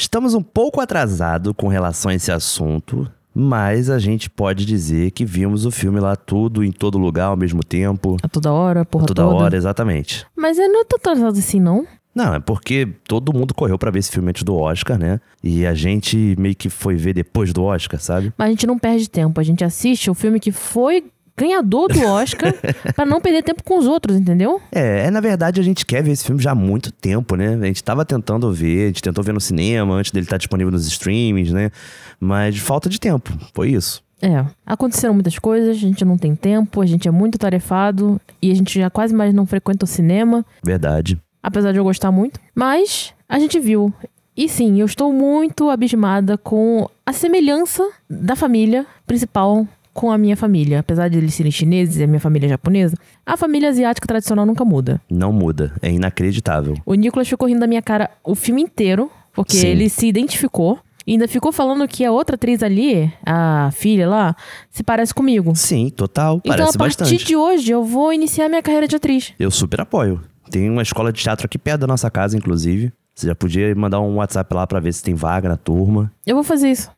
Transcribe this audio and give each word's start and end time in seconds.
Estamos 0.00 0.32
um 0.32 0.42
pouco 0.42 0.80
atrasado 0.80 1.52
com 1.52 1.68
relação 1.68 2.10
a 2.10 2.14
esse 2.14 2.32
assunto, 2.32 3.06
mas 3.34 3.90
a 3.90 3.98
gente 3.98 4.30
pode 4.30 4.64
dizer 4.64 5.10
que 5.10 5.26
vimos 5.26 5.66
o 5.66 5.70
filme 5.70 6.00
lá 6.00 6.16
tudo, 6.16 6.64
em 6.64 6.72
todo 6.72 6.96
lugar, 6.96 7.26
ao 7.26 7.36
mesmo 7.36 7.62
tempo. 7.62 8.16
A 8.22 8.26
toda 8.26 8.50
hora, 8.50 8.82
porra 8.82 9.04
toda 9.04 9.22
toda. 9.22 9.34
hora, 9.34 9.54
exatamente. 9.54 10.26
Mas 10.34 10.58
eu 10.58 10.72
não 10.72 10.86
tô 10.86 10.96
atrasado 10.96 11.38
assim, 11.38 11.60
não. 11.60 11.86
Não, 12.14 12.34
é 12.34 12.40
porque 12.40 12.88
todo 13.06 13.34
mundo 13.34 13.52
correu 13.52 13.78
pra 13.78 13.90
ver 13.90 13.98
esse 13.98 14.10
filme 14.10 14.30
antes 14.30 14.42
do 14.42 14.56
Oscar, 14.56 14.98
né? 14.98 15.20
E 15.44 15.66
a 15.66 15.74
gente 15.74 16.34
meio 16.38 16.56
que 16.56 16.70
foi 16.70 16.96
ver 16.96 17.12
depois 17.12 17.52
do 17.52 17.62
Oscar, 17.62 18.00
sabe? 18.00 18.32
Mas 18.38 18.48
a 18.48 18.50
gente 18.52 18.66
não 18.66 18.78
perde 18.78 19.06
tempo. 19.06 19.38
A 19.38 19.44
gente 19.44 19.62
assiste 19.62 20.10
o 20.10 20.14
filme 20.14 20.40
que 20.40 20.50
foi 20.50 21.04
ganhador 21.40 21.88
do 21.88 22.04
Oscar 22.04 22.54
pra 22.94 23.06
não 23.06 23.20
perder 23.20 23.42
tempo 23.42 23.62
com 23.64 23.78
os 23.78 23.86
outros, 23.86 24.16
entendeu? 24.16 24.60
É, 24.70 25.06
é, 25.06 25.10
na 25.10 25.20
verdade 25.20 25.60
a 25.60 25.62
gente 25.62 25.86
quer 25.86 26.02
ver 26.02 26.12
esse 26.12 26.24
filme 26.24 26.42
já 26.42 26.52
há 26.52 26.54
muito 26.54 26.92
tempo, 26.92 27.34
né? 27.36 27.58
A 27.60 27.66
gente 27.66 27.82
tava 27.82 28.04
tentando 28.04 28.52
ver, 28.52 28.84
a 28.84 28.86
gente 28.88 29.02
tentou 29.02 29.24
ver 29.24 29.32
no 29.32 29.40
cinema 29.40 29.94
antes 29.94 30.12
dele 30.12 30.26
estar 30.26 30.36
disponível 30.36 30.70
nos 30.70 30.86
streamings, 30.86 31.52
né? 31.52 31.70
Mas 32.18 32.58
falta 32.58 32.88
de 32.88 33.00
tempo, 33.00 33.32
foi 33.54 33.70
isso. 33.70 34.02
É, 34.22 34.44
aconteceram 34.66 35.14
muitas 35.14 35.38
coisas, 35.38 35.70
a 35.70 35.72
gente 35.80 36.04
não 36.04 36.18
tem 36.18 36.36
tempo, 36.36 36.82
a 36.82 36.86
gente 36.86 37.08
é 37.08 37.10
muito 37.10 37.38
tarefado 37.38 38.20
e 38.42 38.50
a 38.50 38.54
gente 38.54 38.78
já 38.78 38.90
quase 38.90 39.14
mais 39.14 39.32
não 39.32 39.46
frequenta 39.46 39.84
o 39.86 39.88
cinema, 39.88 40.44
Verdade. 40.62 41.18
apesar 41.42 41.72
de 41.72 41.78
eu 41.78 41.84
gostar 41.84 42.12
muito. 42.12 42.38
Mas 42.54 43.14
a 43.26 43.38
gente 43.38 43.58
viu. 43.58 43.92
E 44.36 44.48
sim, 44.48 44.78
eu 44.78 44.86
estou 44.86 45.12
muito 45.12 45.70
abismada 45.70 46.36
com 46.36 46.88
a 47.04 47.12
semelhança 47.12 47.86
da 48.08 48.36
família 48.36 48.86
principal 49.06 49.66
com 49.92 50.10
a 50.10 50.18
minha 50.18 50.36
família. 50.36 50.80
Apesar 50.80 51.08
de 51.08 51.18
eles 51.18 51.34
serem 51.34 51.52
chineses 51.52 51.96
e 51.96 52.04
a 52.04 52.06
minha 52.06 52.20
família 52.20 52.46
é 52.46 52.50
japonesa, 52.50 52.96
a 53.24 53.36
família 53.36 53.68
asiática 53.68 54.06
tradicional 54.06 54.46
nunca 54.46 54.64
muda. 54.64 55.00
Não 55.10 55.32
muda, 55.32 55.72
é 55.82 55.90
inacreditável. 55.90 56.76
O 56.84 56.94
Nicolas 56.94 57.28
ficou 57.28 57.48
rindo 57.48 57.60
da 57.60 57.66
minha 57.66 57.82
cara 57.82 58.10
o 58.24 58.34
filme 58.34 58.62
inteiro, 58.62 59.10
porque 59.32 59.56
Sim. 59.56 59.68
ele 59.68 59.88
se 59.88 60.06
identificou. 60.06 60.78
E 61.06 61.12
ainda 61.12 61.26
ficou 61.26 61.50
falando 61.50 61.88
que 61.88 62.04
a 62.04 62.12
outra 62.12 62.36
atriz 62.36 62.62
ali, 62.62 63.12
a 63.26 63.70
filha 63.72 64.08
lá, 64.08 64.36
se 64.70 64.82
parece 64.82 65.14
comigo. 65.14 65.56
Sim, 65.56 65.88
total, 65.88 66.36
então, 66.36 66.56
parece 66.56 66.76
a 66.76 66.78
partir 66.78 66.98
bastante. 67.00 67.24
de 67.24 67.34
hoje, 67.34 67.72
eu 67.72 67.82
vou 67.82 68.12
iniciar 68.12 68.48
minha 68.48 68.62
carreira 68.62 68.86
de 68.86 68.96
atriz. 68.96 69.32
Eu 69.38 69.50
super 69.50 69.80
apoio. 69.80 70.20
Tem 70.50 70.68
uma 70.68 70.82
escola 70.82 71.12
de 71.12 71.20
teatro 71.20 71.46
aqui 71.46 71.58
perto 71.58 71.80
da 71.80 71.86
nossa 71.86 72.10
casa, 72.10 72.36
inclusive. 72.36 72.92
Você 73.14 73.26
já 73.26 73.34
podia 73.34 73.74
mandar 73.74 74.00
um 74.00 74.16
WhatsApp 74.16 74.54
lá 74.54 74.66
pra 74.66 74.78
ver 74.78 74.92
se 74.92 75.02
tem 75.02 75.14
vaga 75.14 75.48
na 75.48 75.56
turma. 75.56 76.12
Eu 76.26 76.34
vou 76.34 76.44
fazer 76.44 76.70
isso. 76.70 76.90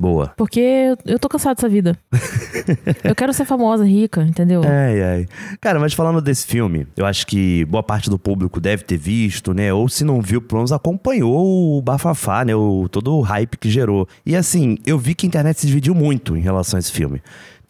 Boa. 0.00 0.32
Porque 0.34 0.96
eu- 1.04 1.18
tô 1.18 1.28
cansado 1.28 1.56
dessa 1.56 1.68
vida. 1.68 1.94
eu 3.04 3.14
quero 3.14 3.34
ser 3.34 3.44
famosa, 3.44 3.84
rica, 3.84 4.22
entendeu? 4.22 4.62
Ai, 4.64 5.02
ai. 5.02 5.26
Cara, 5.60 5.78
mas 5.78 5.92
falando 5.92 6.22
desse 6.22 6.46
filme, 6.46 6.86
eu 6.96 7.04
acho 7.04 7.26
que 7.26 7.66
boa 7.66 7.82
parte 7.82 8.08
do 8.08 8.18
público 8.18 8.58
deve 8.58 8.82
ter 8.82 8.96
visto, 8.96 9.52
né? 9.52 9.70
Ou 9.74 9.90
se 9.90 10.02
não 10.02 10.22
viu, 10.22 10.40
pelo 10.40 10.60
menos 10.60 10.72
acompanhou 10.72 11.76
o 11.76 11.82
bafafá, 11.82 12.46
né? 12.46 12.54
O, 12.54 12.88
todo 12.88 13.14
o 13.14 13.20
hype 13.20 13.58
que 13.58 13.68
gerou. 13.68 14.08
E 14.24 14.34
assim, 14.34 14.78
eu 14.86 14.98
vi 14.98 15.14
que 15.14 15.26
a 15.26 15.28
internet 15.28 15.60
se 15.60 15.66
dividiu 15.66 15.94
muito 15.94 16.34
em 16.34 16.40
relação 16.40 16.78
a 16.78 16.80
esse 16.80 16.92
filme. 16.92 17.20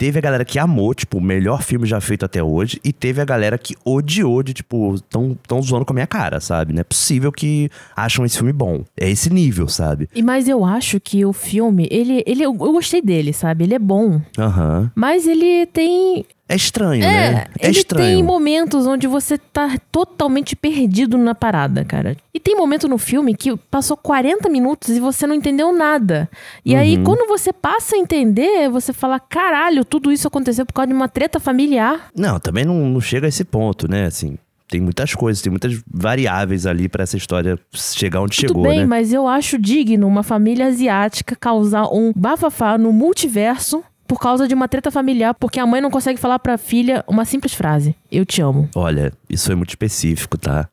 Teve 0.01 0.17
a 0.17 0.21
galera 0.23 0.43
que 0.43 0.57
amou, 0.57 0.95
tipo, 0.95 1.19
o 1.19 1.21
melhor 1.21 1.61
filme 1.61 1.85
já 1.85 2.01
feito 2.01 2.25
até 2.25 2.41
hoje. 2.41 2.81
E 2.83 2.91
teve 2.91 3.21
a 3.21 3.23
galera 3.23 3.55
que 3.55 3.75
odiou 3.85 4.41
de, 4.41 4.51
tipo, 4.51 4.99
tão, 5.07 5.37
tão 5.47 5.61
zoando 5.61 5.85
com 5.85 5.93
a 5.93 5.97
minha 5.97 6.07
cara, 6.07 6.39
sabe? 6.39 6.73
Não 6.73 6.81
é 6.81 6.83
possível 6.83 7.31
que 7.31 7.69
acham 7.95 8.25
esse 8.25 8.35
filme 8.35 8.51
bom. 8.51 8.83
É 8.99 9.07
esse 9.07 9.31
nível, 9.31 9.67
sabe? 9.67 10.09
E 10.15 10.23
mas 10.23 10.47
eu 10.47 10.65
acho 10.65 10.99
que 10.99 11.23
o 11.23 11.31
filme, 11.31 11.87
ele, 11.91 12.23
ele 12.25 12.43
eu 12.43 12.51
gostei 12.51 12.99
dele, 12.99 13.31
sabe? 13.31 13.63
Ele 13.63 13.75
é 13.75 13.79
bom, 13.79 14.19
Aham. 14.39 14.91
mas 14.95 15.27
ele 15.27 15.67
tem 15.67 16.25
É 16.51 16.55
estranho, 16.55 17.03
É, 17.03 17.31
né? 17.31 17.45
É 17.59 17.67
ele 17.69 17.79
estranho. 17.79 18.15
tem 18.17 18.23
momentos 18.23 18.85
onde 18.85 19.07
você 19.07 19.37
tá 19.37 19.77
totalmente 19.91 20.55
perdido 20.55 21.17
na 21.17 21.33
parada, 21.33 21.85
cara. 21.85 22.17
E 22.33 22.39
tem 22.39 22.55
momento 22.55 22.87
no 22.87 22.97
filme 22.97 23.35
que 23.35 23.55
passou 23.69 23.95
40 23.95 24.49
minutos 24.49 24.89
e 24.89 24.99
você 24.99 25.25
não 25.25 25.35
entendeu 25.35 25.71
nada. 25.71 26.29
E 26.65 26.75
aí, 26.75 26.97
Uhum. 26.97 27.03
quando 27.03 27.27
você 27.27 27.53
passa 27.53 27.95
a 27.95 27.99
entender, 27.99 28.69
você 28.69 28.91
fala: 28.93 29.19
caralho, 29.19 29.85
tudo 29.85 30.11
isso 30.11 30.27
aconteceu 30.27 30.65
por 30.65 30.73
causa 30.73 30.87
de 30.87 30.93
uma 30.93 31.07
treta 31.07 31.39
familiar. 31.39 32.07
Não, 32.15 32.39
também 32.39 32.65
não, 32.65 32.75
não 32.89 33.01
chega 33.01 33.27
a 33.27 33.29
esse 33.29 33.43
ponto, 33.43 33.89
né? 33.89 34.05
Assim, 34.05 34.37
tem 34.67 34.79
muitas 34.81 35.13
coisas, 35.13 35.41
tem 35.41 35.49
muitas 35.51 35.81
variáveis 35.85 36.65
ali 36.65 36.87
pra 36.87 37.03
essa 37.03 37.17
história 37.17 37.59
chegar 37.73 38.21
onde 38.21 38.37
Tudo 38.37 38.47
chegou, 38.47 38.63
bem, 38.63 38.79
né? 38.79 38.85
mas 38.85 39.11
eu 39.13 39.27
acho 39.27 39.57
digno 39.57 40.07
uma 40.07 40.23
família 40.23 40.67
asiática 40.67 41.35
causar 41.35 41.87
um 41.93 42.11
bafafá 42.15 42.77
no 42.77 42.91
multiverso. 42.93 43.83
Por 44.11 44.19
causa 44.19 44.45
de 44.45 44.53
uma 44.53 44.67
treta 44.67 44.91
familiar, 44.91 45.33
porque 45.33 45.57
a 45.57 45.65
mãe 45.65 45.79
não 45.79 45.89
consegue 45.89 46.19
falar 46.19 46.37
pra 46.37 46.57
filha 46.57 47.01
uma 47.07 47.23
simples 47.23 47.53
frase: 47.53 47.95
Eu 48.11 48.25
te 48.25 48.41
amo. 48.41 48.67
Olha, 48.75 49.13
isso 49.29 49.49
é 49.49 49.55
muito 49.55 49.69
específico, 49.69 50.37
tá? 50.37 50.67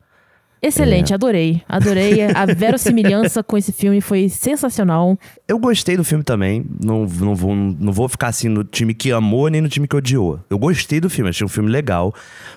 Excelente, 0.61 1.15
adorei. 1.15 1.63
Adorei. 1.69 2.23
A 2.35 2.47
verossimilhança 2.47 3.43
com 3.43 3.57
esse 3.57 3.73
filme 3.73 4.01
foi 4.01 4.29
sensacional. 4.29 5.19
Eu 5.47 5.59
gostei 5.59 5.97
do 5.97 6.05
filme 6.05 6.25
também. 6.25 6.65
Não, 6.83 7.07
não, 7.07 7.35
vou, 7.35 7.55
não 7.55 7.93
vou 7.93 8.09
ficar 8.09 8.29
assim 8.29 8.49
no 8.49 8.65
time 8.65 8.93
que 8.95 9.13
amou 9.13 9.49
nem 9.49 9.61
no 9.61 9.69
time 9.69 9.87
que 9.87 9.97
odiou. 9.97 10.41
Eu 10.51 10.59
gostei 10.59 11.01
do 11.01 11.09
filme, 11.09 11.31
achei 11.31 11.45
um 11.45 11.49
filme 11.49 11.71
legal. 11.71 12.15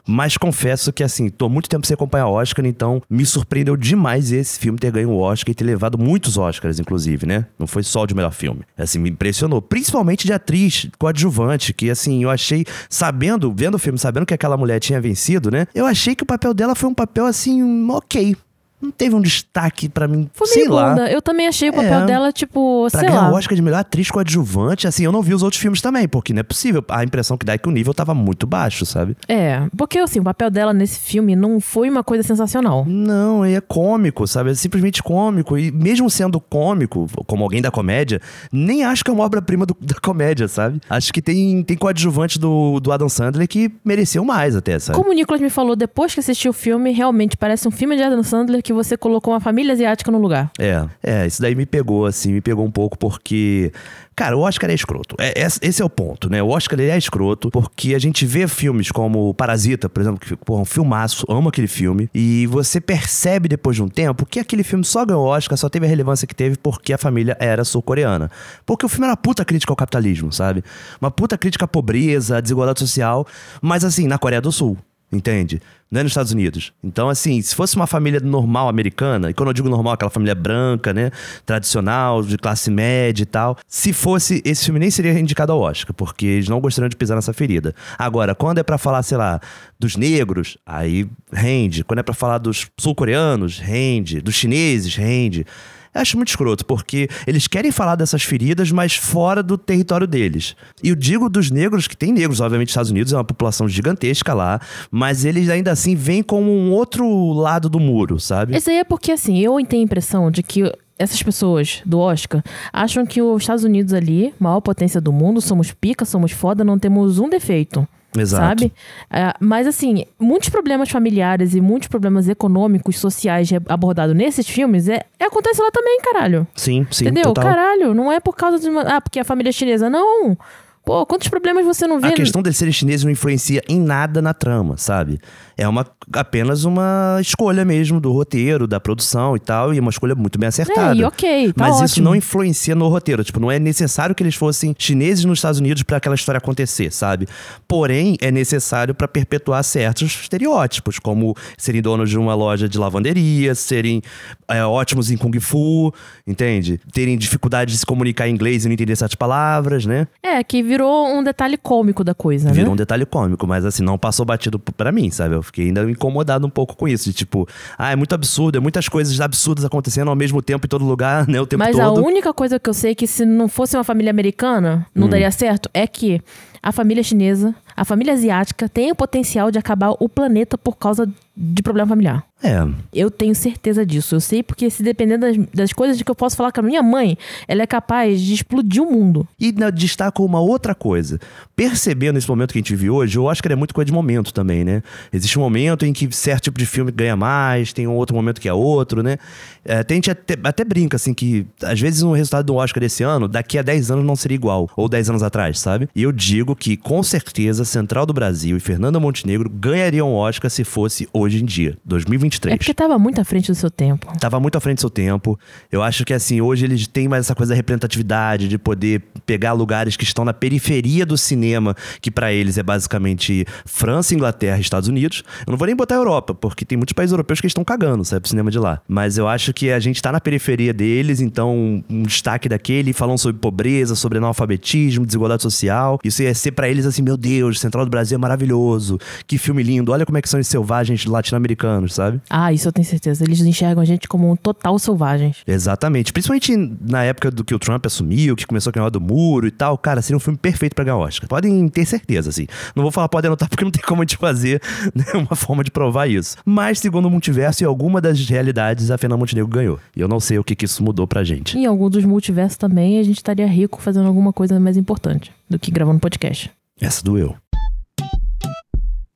Mas 0.08 0.38
confesso 0.38 0.92
que, 0.92 1.04
assim, 1.04 1.30
tô 1.30 1.46
há 1.46 1.50
muito 1.50 1.70
tempo 1.70 1.86
sem 1.86 1.94
acompanhar 1.94 2.28
o 2.28 2.34
Oscar, 2.34 2.66
então 2.66 3.02
me 3.10 3.26
surpreendeu 3.26 3.78
demais 3.78 4.32
esse 4.32 4.60
filme 4.60 4.80
ter 4.80 4.92
ganho 4.92 5.10
o 5.10 5.20
Oscar 5.20 5.52
e 5.52 5.56
ter 5.56 5.64
levado 5.64 5.98
muitos 5.98 6.38
Oscars, 6.38 6.80
inclusive, 6.80 7.26
né? 7.26 7.46
Não 7.58 7.68
foi 7.68 7.84
só 7.84 8.04
o 8.04 8.08
de 8.08 8.16
melhor 8.16 8.32
filme. 8.32 8.62
Assim, 8.78 9.00
me 9.00 9.10
impressionou. 9.10 9.62
Principalmente 9.62 10.26
de 10.26 10.34
atriz 10.34 10.88
coadjuvante, 10.98 11.74
que, 11.74 11.90
assim, 11.90 12.24
eu 12.24 12.30
achei, 12.30 12.66
sabendo, 12.90 13.54
vendo 13.56 13.76
o 13.76 13.80
filme, 13.80 14.00
sabendo 14.00 14.26
que 14.26 14.34
aquela 14.34 14.58
mulher 14.58 14.80
tinha 14.80 15.00
vencido, 15.00 15.52
né? 15.52 15.68
Eu 15.74 15.86
achei 15.86 16.16
que 16.16 16.24
o 16.24 16.26
papel 16.26 16.54
dela 16.54 16.76
foi 16.76 16.90
um 16.90 16.94
papel, 16.94 17.26
assim, 17.26 17.62
ok. 17.96 18.36
Não 18.82 18.92
teve 18.92 19.16
um 19.16 19.22
destaque 19.22 19.88
pra 19.88 20.08
mim, 20.08 20.30
Foi 20.34 20.48
sei 20.48 20.68
lá. 20.68 20.90
bunda. 20.90 21.12
Eu 21.12 21.22
também 21.22 21.48
achei 21.48 21.70
o 21.70 21.74
papel 21.74 22.00
É. 22.00 22.06
dela, 22.06 22.32
tipo, 22.32 22.88
Pra 22.92 23.00
sei 23.00 23.10
ganhar 23.10 23.22
lá. 23.22 23.32
o 23.32 23.36
Oscar 23.36 23.56
de 23.56 23.62
melhor 23.62 23.80
atriz 23.80 24.10
coadjuvante, 24.10 24.88
assim, 24.88 25.04
eu 25.04 25.12
não 25.12 25.22
vi 25.22 25.34
os 25.34 25.44
outros 25.44 25.62
filmes 25.62 25.82
também, 25.82 26.08
porque 26.08 26.34
não 26.34 26.40
é 26.40 26.44
possível. 26.44 26.84
A 26.90 27.04
impressão 27.04 27.38
que 27.38 27.46
dá 27.46 27.54
é 27.54 27.58
que 27.58 27.68
o 27.68 27.72
nível 27.72 27.94
tava 27.94 28.14
muito 28.14 28.48
baixo, 28.48 28.86
sabe? 28.86 29.16
É, 29.28 29.64
porque 29.78 30.00
assim, 30.00 30.20
o 30.20 30.24
papel 30.24 30.50
dela 30.50 30.74
nesse 30.74 31.00
filme 31.00 31.36
não 31.36 31.60
foi 31.60 31.90
uma 31.90 32.04
coisa 32.04 32.24
sensacional. 32.24 32.86
Não, 32.88 33.44
é 33.46 33.60
cômico, 33.62 34.26
sabe? 34.28 34.52
É 34.52 34.54
simplesmente 34.56 35.04
cômico. 35.04 35.58
E 35.58 35.72
mesmo 35.72 36.10
sendo 36.10 36.40
cômico, 36.40 37.08
como 37.28 37.44
alguém 37.44 37.62
da 37.62 37.72
comédia, 37.72 38.20
nem 38.52 38.84
acho 38.84 39.04
que 39.04 39.12
é 39.12 39.14
uma 39.14 39.24
obra-prima 39.24 39.66
da 39.66 39.96
comédia, 40.02 40.48
sabe? 40.48 40.80
Acho 40.90 41.14
que 41.14 41.22
tem, 41.22 41.64
tem 41.64 41.78
coadjuvante 41.78 42.40
do, 42.40 42.80
do 42.80 42.92
Adam 42.92 43.10
Sandler 43.10 43.48
que 43.48 43.72
mereceu 43.86 44.24
mais 44.26 44.56
até, 44.56 44.80
sabe? 44.80 44.98
Como 44.98 45.12
o 45.12 45.14
Nicolas 45.14 45.42
me 45.42 45.50
falou 45.50 45.76
depois 45.76 46.14
que 46.14 46.20
assistiu 46.20 46.52
o 46.52 46.54
filme, 46.54 46.92
realmente 46.92 47.38
parece 47.38 47.68
um 47.68 47.72
filme 47.72 47.96
de 47.96 48.04
Adam 48.04 48.24
Sandler 48.24 48.62
que 48.64 48.71
você 48.72 48.96
colocou 48.98 49.34
uma 49.34 49.40
família 49.40 49.74
asiática 49.74 50.12
no 50.12 50.18
lugar. 50.20 50.52
É, 50.60 50.86
é, 51.04 51.28
isso 51.28 51.42
daí 51.42 51.56
me 51.56 51.66
pegou, 51.66 52.06
assim, 52.06 52.32
me 52.34 52.42
pegou 52.42 52.66
um 52.66 52.72
pouco 52.72 52.98
porque. 52.98 53.72
Cara, 54.14 54.38
o 54.38 54.42
Oscar 54.42 54.70
é 54.70 54.74
escroto. 54.74 55.16
É, 55.20 55.42
esse- 55.46 55.60
esse 55.64 55.82
é 55.82 55.86
o 55.86 55.90
ponto, 55.90 56.30
né? 56.30 56.44
O 56.44 56.50
Oscar 56.50 56.78
ele 56.80 56.92
é 56.92 56.98
escroto 56.98 57.50
porque 57.50 57.96
a 57.96 58.00
gente 58.00 58.26
vê 58.26 58.48
filmes 58.48 58.92
como 58.92 59.34
Parasita, 59.34 59.90
por 59.90 60.02
exemplo, 60.02 60.20
que 60.20 60.36
porra, 60.36 60.62
um 60.62 60.66
filmaço, 60.66 61.26
amo 61.30 61.50
aquele 61.50 61.68
filme, 61.68 62.10
e 62.14 62.46
você 62.48 62.80
percebe 62.82 63.48
depois 63.48 63.78
de 63.78 63.82
um 63.82 63.88
tempo 63.88 64.26
que 64.26 64.40
aquele 64.40 64.64
filme 64.64 64.84
só 64.84 65.06
ganhou 65.06 65.26
Oscar, 65.26 65.58
só 65.58 65.70
teve 65.70 65.86
a 65.86 65.90
relevância 65.90 66.28
que 66.28 66.36
teve 66.36 66.58
porque 66.58 66.94
a 66.94 66.98
família 66.98 67.36
era 67.40 67.64
sul-coreana. 67.64 68.30
Porque 68.66 68.86
o 68.86 68.90
filme 68.90 69.06
era 69.06 69.12
uma 69.14 69.18
puta 69.18 69.44
crítica 69.46 69.72
ao 69.72 69.78
capitalismo, 69.78 70.32
sabe? 70.32 70.62
Uma 71.00 71.10
puta 71.10 71.38
crítica 71.38 71.66
à 71.66 71.68
pobreza, 71.68 72.38
à 72.38 72.42
desigualdade 72.42 72.80
social, 72.80 73.26
mas 73.62 73.84
assim, 73.84 74.08
na 74.08 74.18
Coreia 74.20 74.42
do 74.42 74.52
Sul. 74.52 74.78
Entende? 75.12 75.62
Não 75.92 76.00
é 76.00 76.04
nos 76.04 76.12
Estados 76.12 76.32
Unidos. 76.32 76.72
Então, 76.82 77.10
assim, 77.10 77.42
se 77.42 77.54
fosse 77.54 77.76
uma 77.76 77.86
família 77.86 78.22
normal 78.22 78.70
americana, 78.70 79.30
e 79.30 79.34
quando 79.34 79.50
eu 79.50 79.54
digo 79.54 79.68
normal, 79.68 79.94
aquela 79.94 80.10
família 80.10 80.34
branca, 80.34 80.94
né? 80.94 81.12
Tradicional, 81.46 82.24
de 82.24 82.38
classe 82.38 82.72
média 82.72 83.24
e 83.24 83.26
tal. 83.26 83.58
Se 83.68 83.92
fosse, 83.92 84.42
esse 84.46 84.64
filme 84.64 84.80
nem 84.80 84.90
seria 84.90 85.20
indicado 85.20 85.52
ao 85.52 85.60
Oscar, 85.60 85.94
porque 85.94 86.26
eles 86.26 86.48
não 86.48 86.62
gostariam 86.62 86.88
de 86.88 86.96
pisar 86.96 87.16
nessa 87.16 87.34
ferida. 87.34 87.76
Agora, 88.00 88.34
quando 88.34 88.60
é 88.60 88.64
pra 88.64 88.78
falar, 88.78 89.04
sei 89.04 89.18
lá, 89.18 89.42
dos 89.78 89.98
negros, 89.98 90.58
aí 90.66 91.06
rende. 91.30 91.84
Quando 91.84 92.00
é 92.00 92.04
pra 92.04 92.14
falar 92.14 92.38
dos 92.38 92.68
sul-coreanos, 92.80 93.60
rende. 93.60 94.22
Dos 94.22 94.36
chineses, 94.36 94.96
rende. 94.96 95.46
Eu 95.94 96.02
acho 96.02 96.16
muito 96.16 96.30
escroto, 96.30 96.66
porque 96.66 97.10
eles 97.28 97.48
querem 97.48 97.72
falar 97.72 97.96
dessas 97.96 98.24
feridas, 98.24 98.72
mas 98.72 98.96
fora 98.96 99.44
do 99.44 99.58
território 99.58 100.08
deles. 100.08 100.56
E 100.82 100.90
eu 100.90 100.96
digo 100.96 101.30
dos 101.30 101.52
negros, 101.52 101.88
que 101.88 101.98
tem 101.98 102.14
negros, 102.14 102.40
obviamente, 102.40 102.68
nos 102.68 102.72
Estados 102.72 102.92
Unidos 102.92 103.14
é 103.14 103.18
uma 103.18 103.26
população 103.26 103.68
gigantesca 103.68 104.34
lá, 104.34 104.60
mas 104.90 105.26
eles 105.26 105.50
ainda 105.50 105.72
assim 105.72 105.96
vêm 105.96 106.24
como 106.24 106.50
um 106.50 106.72
outro 106.72 107.34
lado 107.34 107.70
do 107.70 107.80
muro, 107.80 108.20
sabe? 108.20 108.56
Esse 108.56 108.70
aí 108.70 108.78
é 108.78 108.84
porque, 108.84 109.12
assim, 109.12 109.40
eu 109.40 109.54
tenho 109.66 109.82
a 109.82 109.86
impressão 109.86 110.32
de 110.32 110.42
que 110.42 110.72
essas 110.98 111.22
pessoas 111.22 111.82
do 111.86 112.00
Oscar 112.00 112.44
acham 112.72 113.06
que 113.06 113.22
os 113.22 113.42
Estados 113.42 113.64
Unidos 113.64 113.94
ali, 113.94 114.34
maior 114.40 114.62
potência 114.62 115.02
do 115.02 115.12
mundo, 115.12 115.42
somos 115.42 115.72
pica, 115.72 116.06
somos 116.06 116.32
foda, 116.32 116.64
não 116.64 116.78
temos 116.78 117.20
um 117.20 117.28
defeito. 117.28 117.88
Exato. 118.18 118.44
Sabe? 118.46 118.74
É, 119.10 119.34
mas 119.40 119.66
assim, 119.68 120.06
muitos 120.20 120.50
problemas 120.50 120.90
familiares 120.90 121.54
e 121.56 121.62
muitos 121.62 121.88
problemas 121.88 122.28
econômicos, 122.28 123.00
sociais 123.00 123.50
abordados 123.68 124.16
nesses 124.16 124.48
filmes 124.48 124.90
é, 124.90 125.06
é- 125.20 125.26
acontece 125.26 125.62
lá 125.62 125.72
também, 125.72 126.00
caralho. 126.02 126.46
Sim, 126.56 126.86
sim, 126.92 127.06
Entendeu? 127.06 127.26
total. 127.26 127.44
Caralho, 127.46 127.94
não 127.94 128.12
é 128.12 128.20
por 128.20 128.36
causa 128.36 128.60
de 128.60 128.70
uma. 128.70 128.82
Ah, 128.82 129.02
porque 129.02 129.20
a 129.20 129.24
família 129.24 129.50
é 129.50 129.54
chinesa. 129.54 129.90
Não. 129.90 130.38
Pô, 130.84 131.06
quantos 131.06 131.28
problemas 131.28 131.64
você 131.66 131.86
não 131.86 132.00
vê? 132.00 132.08
A 132.08 132.12
questão 132.12 132.42
deles 132.42 132.58
serem 132.58 132.74
chineses 132.74 133.04
não 133.04 133.12
influencia 133.12 133.62
em 133.70 133.80
nada 133.80 134.22
na 134.22 134.34
trama, 134.34 134.78
sabe? 134.78 135.20
É 135.56 135.68
uma, 135.68 135.86
apenas 136.14 136.64
uma 136.64 137.20
escolha 137.22 137.64
mesmo 137.64 138.00
do 138.00 138.12
roteiro, 138.12 138.66
da 138.66 138.80
produção 138.80 139.36
e 139.36 139.40
tal, 139.40 139.74
e 139.74 139.80
uma 139.80 139.92
escolha 139.92 140.16
muito 140.16 140.40
bem 140.40 140.48
acertada. 140.48 140.96
É, 140.96 141.02
e 141.02 141.04
ok, 141.04 141.54
tá 141.54 141.66
Mas 141.66 141.76
isso 141.76 141.84
ótimo. 141.84 142.06
não 142.06 142.16
influencia 142.16 142.74
no 142.74 142.88
roteiro. 142.88 143.24
Tipo, 143.24 143.40
não 143.40 143.52
é 143.52 143.60
necessário 143.60 144.16
que 144.16 144.24
eles 144.24 144.34
fossem 144.34 144.76
chineses 144.78 145.24
nos 145.24 145.38
Estados 145.38 145.60
Unidos 145.60 145.84
para 145.84 145.98
aquela 145.98 146.16
história 146.16 146.40
acontecer, 146.40 146.92
sabe? 146.92 147.28
Porém, 147.68 148.18
é 148.20 148.32
necessário 148.32 148.96
para 148.96 149.08
perpetuar 149.08 149.64
certos 149.64 150.08
estereótipos, 150.22 150.98
como 150.98 151.36
serem 151.60 151.82
donos 151.82 152.10
de 152.10 152.18
uma 152.18 152.34
loja 152.34 152.68
de 152.68 152.80
lavanderia, 152.80 153.54
serem 153.54 154.02
é, 154.48 154.66
ótimos 154.66 155.12
em 155.12 155.18
Kung 155.18 155.40
Fu, 155.40 155.94
entende? 156.26 156.80
Terem 156.92 157.18
dificuldade 157.18 157.72
de 157.72 157.78
se 157.78 157.86
comunicar 157.86 158.28
em 158.28 158.34
inglês 158.34 158.66
e 158.66 158.68
não 158.68 158.74
entender 158.74 158.96
certas 158.96 159.16
palavras, 159.16 159.86
né? 159.86 160.08
É, 160.24 160.44
que 160.44 160.64
virou 160.72 161.08
um 161.10 161.22
detalhe 161.24 161.58
cômico 161.58 162.02
da 162.04 162.14
coisa, 162.14 162.50
Virou 162.52 162.68
né? 162.70 162.74
um 162.74 162.76
detalhe 162.78 163.06
cômico, 163.06 163.46
mas 163.46 163.66
assim, 163.66 163.84
não 163.84 163.98
passou 163.98 164.26
batido 164.26 164.58
p- 164.58 164.72
pra 164.72 164.90
mim, 164.92 165.10
sabe? 165.12 165.36
Eu 165.36 165.44
fiquei 165.44 165.66
ainda 165.68 165.84
incomodado 165.90 166.48
um 166.48 166.50
pouco 166.50 166.76
com 166.78 166.88
isso. 166.88 167.10
De 167.10 167.14
tipo, 167.14 167.46
ah, 167.78 167.92
é 167.92 167.96
muito 167.96 168.16
absurdo, 168.16 168.58
é 168.58 168.62
muitas 168.62 168.88
coisas 168.88 169.20
absurdas 169.20 169.66
acontecendo 169.66 170.08
ao 170.10 170.16
mesmo 170.16 170.42
tempo 170.42 170.66
em 170.66 170.70
todo 170.70 170.86
lugar, 170.86 171.28
né? 171.30 171.42
O 171.42 171.46
tempo 171.46 171.60
Mas 171.60 171.78
a 171.78 171.86
todo. 171.90 172.06
única 172.06 172.34
coisa 172.34 172.58
que 172.60 172.70
eu 172.70 172.74
sei 172.74 172.96
que 172.96 173.06
se 173.06 173.26
não 173.26 173.48
fosse 173.50 173.76
uma 173.76 173.84
família 173.84 174.10
americana, 174.12 174.86
Hum. 174.96 175.02
não 175.02 175.10
daria 175.10 175.30
certo, 175.32 175.70
é 175.74 175.86
que 175.86 176.22
a 176.64 176.72
família 176.72 177.04
chinesa, 177.04 177.56
a 177.76 177.84
família 177.84 178.14
asiática 178.14 178.70
tem 178.70 178.92
o 178.92 178.96
potencial 178.96 179.50
de 179.50 179.58
acabar 179.58 179.96
o 180.00 180.08
planeta 180.08 180.58
por 180.58 180.78
causa 180.78 181.10
de 181.36 181.64
problema 181.64 181.88
familiar. 181.88 182.24
É. 182.44 182.58
Eu 182.94 183.10
tenho 183.10 183.34
certeza 183.34 183.86
disso. 183.86 184.16
Eu 184.16 184.20
sei 184.20 184.44
porque 184.44 184.70
se 184.70 184.84
dependendo 184.84 185.26
das, 185.26 185.38
das 185.54 185.74
coisas 185.74 185.98
de 185.98 186.04
que 186.04 186.12
eu 186.12 186.16
posso 186.16 186.36
falar 186.36 186.52
com 186.52 186.60
a 186.60 186.64
minha 186.64 186.84
mãe, 186.84 187.18
ela 187.48 187.62
é 187.62 187.68
capaz 187.68 188.20
de 188.20 188.34
explodir 188.34 188.82
o 188.84 188.92
mundo. 188.92 189.28
E 189.40 189.52
na- 189.52 189.70
destaco 189.70 190.26
uma 190.26 190.40
outra 190.40 190.76
coisa. 190.76 191.20
Percebendo 191.56 192.18
esse 192.18 192.28
momento 192.28 192.52
que 192.52 192.58
a 192.58 192.62
gente 192.62 192.76
vive 192.76 192.90
hoje, 192.90 193.18
eu 193.18 193.30
acho 193.30 193.42
que 193.42 193.48
ele 193.48 193.54
é 193.54 193.56
muito 193.56 193.74
coisa 193.74 193.86
de 193.86 193.94
momento 193.94 194.34
também, 194.34 194.64
né? 194.64 194.82
Existe 195.14 195.38
um 195.38 195.42
momento 195.44 195.86
em 195.86 195.94
que 195.94 196.12
certo 196.14 196.44
tipo 196.46 196.60
de 196.60 196.66
filme 196.66 196.92
ganha 196.92 197.16
mais, 197.16 197.72
tem 197.72 197.88
um 197.88 197.96
outro 197.96 198.16
momento 198.16 198.42
que 198.42 198.50
é 198.50 198.54
outro, 198.54 199.02
né? 199.04 199.18
É, 199.64 199.84
tem 199.84 199.98
gente 199.98 200.10
até, 200.12 200.36
até 200.44 200.66
brinca, 200.66 200.96
assim, 200.98 201.14
que 201.14 201.46
às 201.64 201.80
vezes 201.80 202.02
o 202.02 202.12
resultado 202.12 202.46
do 202.48 202.56
Oscar 202.56 202.82
desse 202.82 203.04
ano, 203.04 203.28
daqui 203.28 203.58
a 203.58 203.62
10 203.62 203.92
anos 203.92 204.04
não 204.06 204.16
seria 204.16 204.36
igual. 204.36 204.70
Ou 204.76 204.90
10 204.90 205.12
anos 205.12 205.24
atrás, 205.24 205.60
sabe? 205.60 205.88
E 205.96 206.02
eu 206.04 206.12
digo 206.12 206.51
que, 206.56 206.78
com 206.78 207.02
certeza, 207.04 207.66
Central 207.66 208.06
do 208.06 208.14
Brasil 208.14 208.58
e 208.58 208.60
Fernanda 208.60 209.00
Montenegro 209.00 209.50
ganhariam 209.50 210.14
Oscar 210.14 210.50
se 210.50 210.64
fosse 210.64 211.08
hoje 211.14 211.42
em 211.42 211.46
dia, 211.46 211.78
2023. 211.86 212.54
É 212.54 212.58
porque 212.58 212.74
tava 212.74 212.98
muito 212.98 213.20
à 213.20 213.24
frente 213.24 213.52
do 213.52 213.56
seu 213.56 213.70
tempo. 213.70 214.12
Tava 214.20 214.40
muito 214.40 214.58
à 214.58 214.62
frente 214.62 214.78
do 214.78 214.82
seu 214.82 214.90
tempo. 214.90 215.40
Eu 215.72 215.82
acho 215.82 216.06
que, 216.06 216.14
assim, 216.14 216.42
hoje 216.42 216.66
eles 216.66 216.88
têm 216.88 217.08
mais 217.08 217.26
essa 217.26 217.36
coisa 217.36 217.52
da 217.52 217.56
representatividade, 217.56 218.48
de 218.48 218.58
poder 218.58 219.02
pegar 219.26 219.54
lugares 219.54 219.96
que 219.96 220.04
estão 220.04 220.26
na 220.26 220.34
periferia 220.34 221.06
do 221.06 221.18
cinema, 221.18 221.76
que 222.02 222.12
pra 222.12 222.34
eles 222.34 222.58
é 222.58 222.64
basicamente 222.64 223.46
França, 223.66 224.14
Inglaterra 224.14 224.58
e 224.58 224.62
Estados 224.62 224.90
Unidos. 224.90 225.24
Eu 225.46 225.52
não 225.52 225.58
vou 225.58 225.66
nem 225.66 225.76
botar 225.76 225.96
a 225.96 225.98
Europa, 225.98 226.34
porque 226.34 226.66
tem 226.66 226.78
muitos 226.78 226.94
países 226.94 227.12
europeus 227.12 227.42
que 227.42 227.48
estão 227.48 227.64
cagando, 227.64 228.04
sabe, 228.04 228.22
pro 228.22 228.30
cinema 228.30 228.52
de 228.52 228.60
lá. 228.60 228.82
Mas 228.88 229.18
eu 229.18 229.28
acho 229.28 229.54
que 229.54 229.72
a 229.72 229.80
gente 229.80 230.02
tá 230.02 230.12
na 230.12 230.20
periferia 230.20 230.74
deles, 230.74 231.22
então 231.22 231.84
um 231.90 232.04
destaque 232.04 232.50
daquele, 232.50 232.94
falando 232.94 233.18
sobre 233.18 233.40
pobreza, 233.40 233.96
sobre 233.96 234.18
analfabetismo, 234.18 235.06
desigualdade 235.06 235.42
social. 235.42 236.00
Isso 236.04 236.22
ia 236.24 236.34
ser 236.42 236.52
pra 236.52 236.68
eles 236.68 236.86
assim, 236.86 237.02
meu 237.02 237.16
Deus, 237.16 237.60
Central 237.60 237.86
do 237.86 237.92
Brasil 237.92 238.16
é 238.16 238.20
maravilhoso. 238.20 238.98
Que 239.28 239.38
filme 239.38 239.64
lindo. 239.64 239.92
Olha 239.92 240.06
como 240.06 240.18
é 240.18 240.22
que 240.22 240.30
são 240.30 240.40
os 240.40 240.48
selvagens 240.48 241.06
latino-americanos, 241.06 241.94
sabe? 241.94 242.20
Ah, 242.30 242.52
isso 242.52 242.68
eu 242.68 242.72
tenho 242.72 242.86
certeza. 242.86 243.24
Eles 243.24 243.40
enxergam 243.42 243.82
a 243.82 243.86
gente 243.86 244.08
como 244.08 244.30
um 244.32 244.36
total 244.36 244.78
selvagens. 244.80 245.38
Exatamente. 245.46 246.12
Principalmente 246.12 246.56
na 246.82 247.04
época 247.04 247.30
do 247.30 247.44
que 247.44 247.54
o 247.54 247.60
Trump 247.60 247.86
assumiu, 247.86 248.36
que 248.36 248.46
começou 248.46 248.72
a 248.72 248.74
ganhar 248.74 248.90
do 248.90 249.00
muro 249.00 249.48
e 249.48 249.52
tal. 249.52 249.78
Cara, 249.78 250.02
seria 250.02 250.18
um 250.18 250.20
filme 250.20 250.38
perfeito 250.38 250.76
pra 250.76 250.84
ganhar 250.84 250.98
Oscar. 250.98 251.28
Podem 251.30 251.68
ter 251.70 251.86
certeza, 251.86 252.30
assim. 252.30 252.48
Não 252.76 252.84
vou 252.84 252.92
falar 252.92 253.08
podem 253.08 253.30
anotar 253.30 253.50
porque 253.50 253.64
não 253.64 253.72
tem 253.72 253.84
como 253.84 254.02
a 254.02 254.06
gente 254.06 254.18
fazer 254.18 254.62
né, 254.96 255.06
uma 255.14 255.36
forma 255.36 255.64
de 255.64 255.72
provar 255.72 256.08
isso. 256.08 256.38
Mas, 256.46 256.80
segundo 256.80 257.06
o 257.06 257.12
multiverso 257.12 257.64
e 257.64 257.66
alguma 257.66 258.02
das 258.02 258.20
realidades, 258.28 258.90
a 258.90 258.98
Fernanda 258.98 259.20
Montenegro 259.20 259.50
ganhou. 259.50 259.80
E 259.96 260.02
eu 260.02 260.08
não 260.08 260.20
sei 260.20 260.40
o 260.40 260.44
que, 260.44 260.56
que 260.56 260.66
isso 260.66 260.84
mudou 260.84 261.08
pra 261.08 261.24
gente. 261.24 261.58
Em 261.58 261.66
algum 261.66 261.90
dos 261.90 262.06
multiversos 262.06 262.58
também, 262.58 263.00
a 263.00 263.04
gente 263.04 263.18
estaria 263.18 263.46
rico 263.46 263.82
fazendo 263.82 264.08
alguma 264.08 264.34
coisa 264.34 264.60
mais 264.60 264.78
importante 264.78 265.32
do 265.52 265.60
que 265.60 265.70
gravando 265.70 266.00
podcast. 266.00 266.50
Essa 266.80 267.04
doeu. 267.04 267.36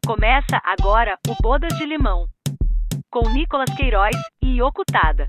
Começa 0.05 0.61
agora 0.63 1.17
o 1.27 1.41
Bodas 1.41 1.75
de 1.77 1.85
Limão, 1.85 2.27
com 3.09 3.27
Nicolas 3.31 3.73
Queiroz 3.75 4.15
e 4.43 4.61
Okutada. 4.61 5.27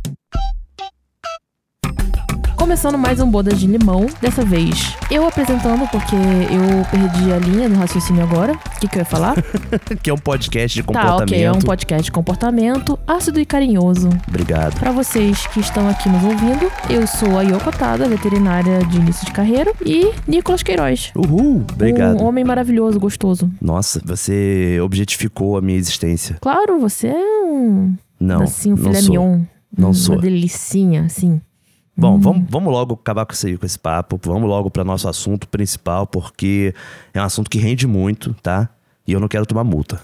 Começando 2.56 2.96
mais 2.96 3.20
um 3.20 3.30
Bodas 3.30 3.60
de 3.60 3.66
Limão, 3.66 4.06
dessa 4.20 4.44
vez 4.44 4.96
eu 5.10 5.26
apresentando, 5.26 5.86
porque 5.88 6.16
eu 6.16 6.84
perdi 6.90 7.32
a 7.32 7.38
linha 7.38 7.68
do 7.68 7.76
raciocínio 7.76 8.22
agora. 8.22 8.54
O 8.54 8.80
que, 8.80 8.88
que 8.88 8.96
eu 8.96 9.00
ia 9.00 9.04
falar? 9.04 9.36
que 10.02 10.10
é 10.10 10.12
um 10.12 10.18
podcast 10.18 10.74
de 10.74 10.82
tá, 10.82 10.86
comportamento. 10.86 11.28
ok, 11.30 11.44
é 11.44 11.52
um 11.52 11.60
podcast 11.60 12.04
de 12.04 12.12
comportamento 12.12 12.98
ácido 13.06 13.38
e 13.38 13.46
carinhoso. 13.46 14.08
Obrigado. 14.26 14.78
Pra 14.80 14.90
vocês 14.90 15.46
que 15.48 15.60
estão 15.60 15.88
aqui 15.88 16.08
nos 16.08 16.24
ouvindo, 16.24 16.70
eu 16.90 17.06
sou 17.06 17.38
a 17.38 17.42
Yoko 17.42 17.70
Tada, 17.70 18.08
veterinária 18.08 18.80
de 18.86 18.96
início 18.96 19.24
de 19.26 19.32
carreira, 19.32 19.72
e 19.84 20.12
Nicolas 20.26 20.62
Queiroz. 20.62 21.12
Uhul. 21.14 21.64
Obrigado. 21.72 22.20
Um 22.20 22.24
homem 22.24 22.42
maravilhoso, 22.44 22.98
gostoso. 22.98 23.50
Nossa, 23.60 24.00
você 24.04 24.80
objetificou 24.82 25.56
a 25.56 25.60
minha 25.60 25.78
existência. 25.78 26.38
Claro, 26.40 26.80
você 26.80 27.08
é 27.08 27.44
um. 27.44 27.94
Não, 28.18 28.42
assim, 28.42 28.72
um 28.72 28.76
não 28.76 28.82
filé 28.84 29.00
sou. 29.02 29.10
mignon. 29.10 29.40
Não 29.76 29.88
uma 29.88 29.94
sou. 29.94 30.18
delicinha, 30.18 31.04
assim. 31.04 31.40
Bom, 31.96 32.18
vamos, 32.18 32.46
vamos 32.50 32.70
logo 32.70 32.94
acabar 32.94 33.24
com, 33.24 33.32
esse, 33.32 33.56
com 33.56 33.64
esse 33.64 33.78
papo. 33.78 34.20
Vamos 34.22 34.48
logo 34.48 34.70
para 34.70 34.84
nosso 34.84 35.08
assunto 35.08 35.48
principal, 35.48 36.06
porque 36.06 36.74
é 37.14 37.20
um 37.20 37.24
assunto 37.24 37.48
que 37.48 37.58
rende 37.58 37.86
muito, 37.86 38.34
tá? 38.42 38.68
E 39.06 39.12
eu 39.12 39.20
não 39.20 39.28
quero 39.28 39.46
tomar 39.46 39.64
multa. 39.64 40.02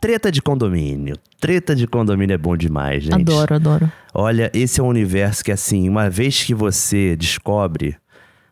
Treta 0.00 0.32
de 0.32 0.42
condomínio. 0.42 1.16
Treta 1.38 1.76
de 1.76 1.86
condomínio 1.86 2.34
é 2.34 2.38
bom 2.38 2.56
demais, 2.56 3.04
gente. 3.04 3.14
Adoro, 3.14 3.54
adoro. 3.54 3.92
Olha, 4.12 4.50
esse 4.52 4.80
é 4.80 4.82
um 4.82 4.88
universo 4.88 5.44
que, 5.44 5.52
assim, 5.52 5.88
uma 5.88 6.10
vez 6.10 6.42
que 6.42 6.54
você 6.54 7.14
descobre, 7.14 7.96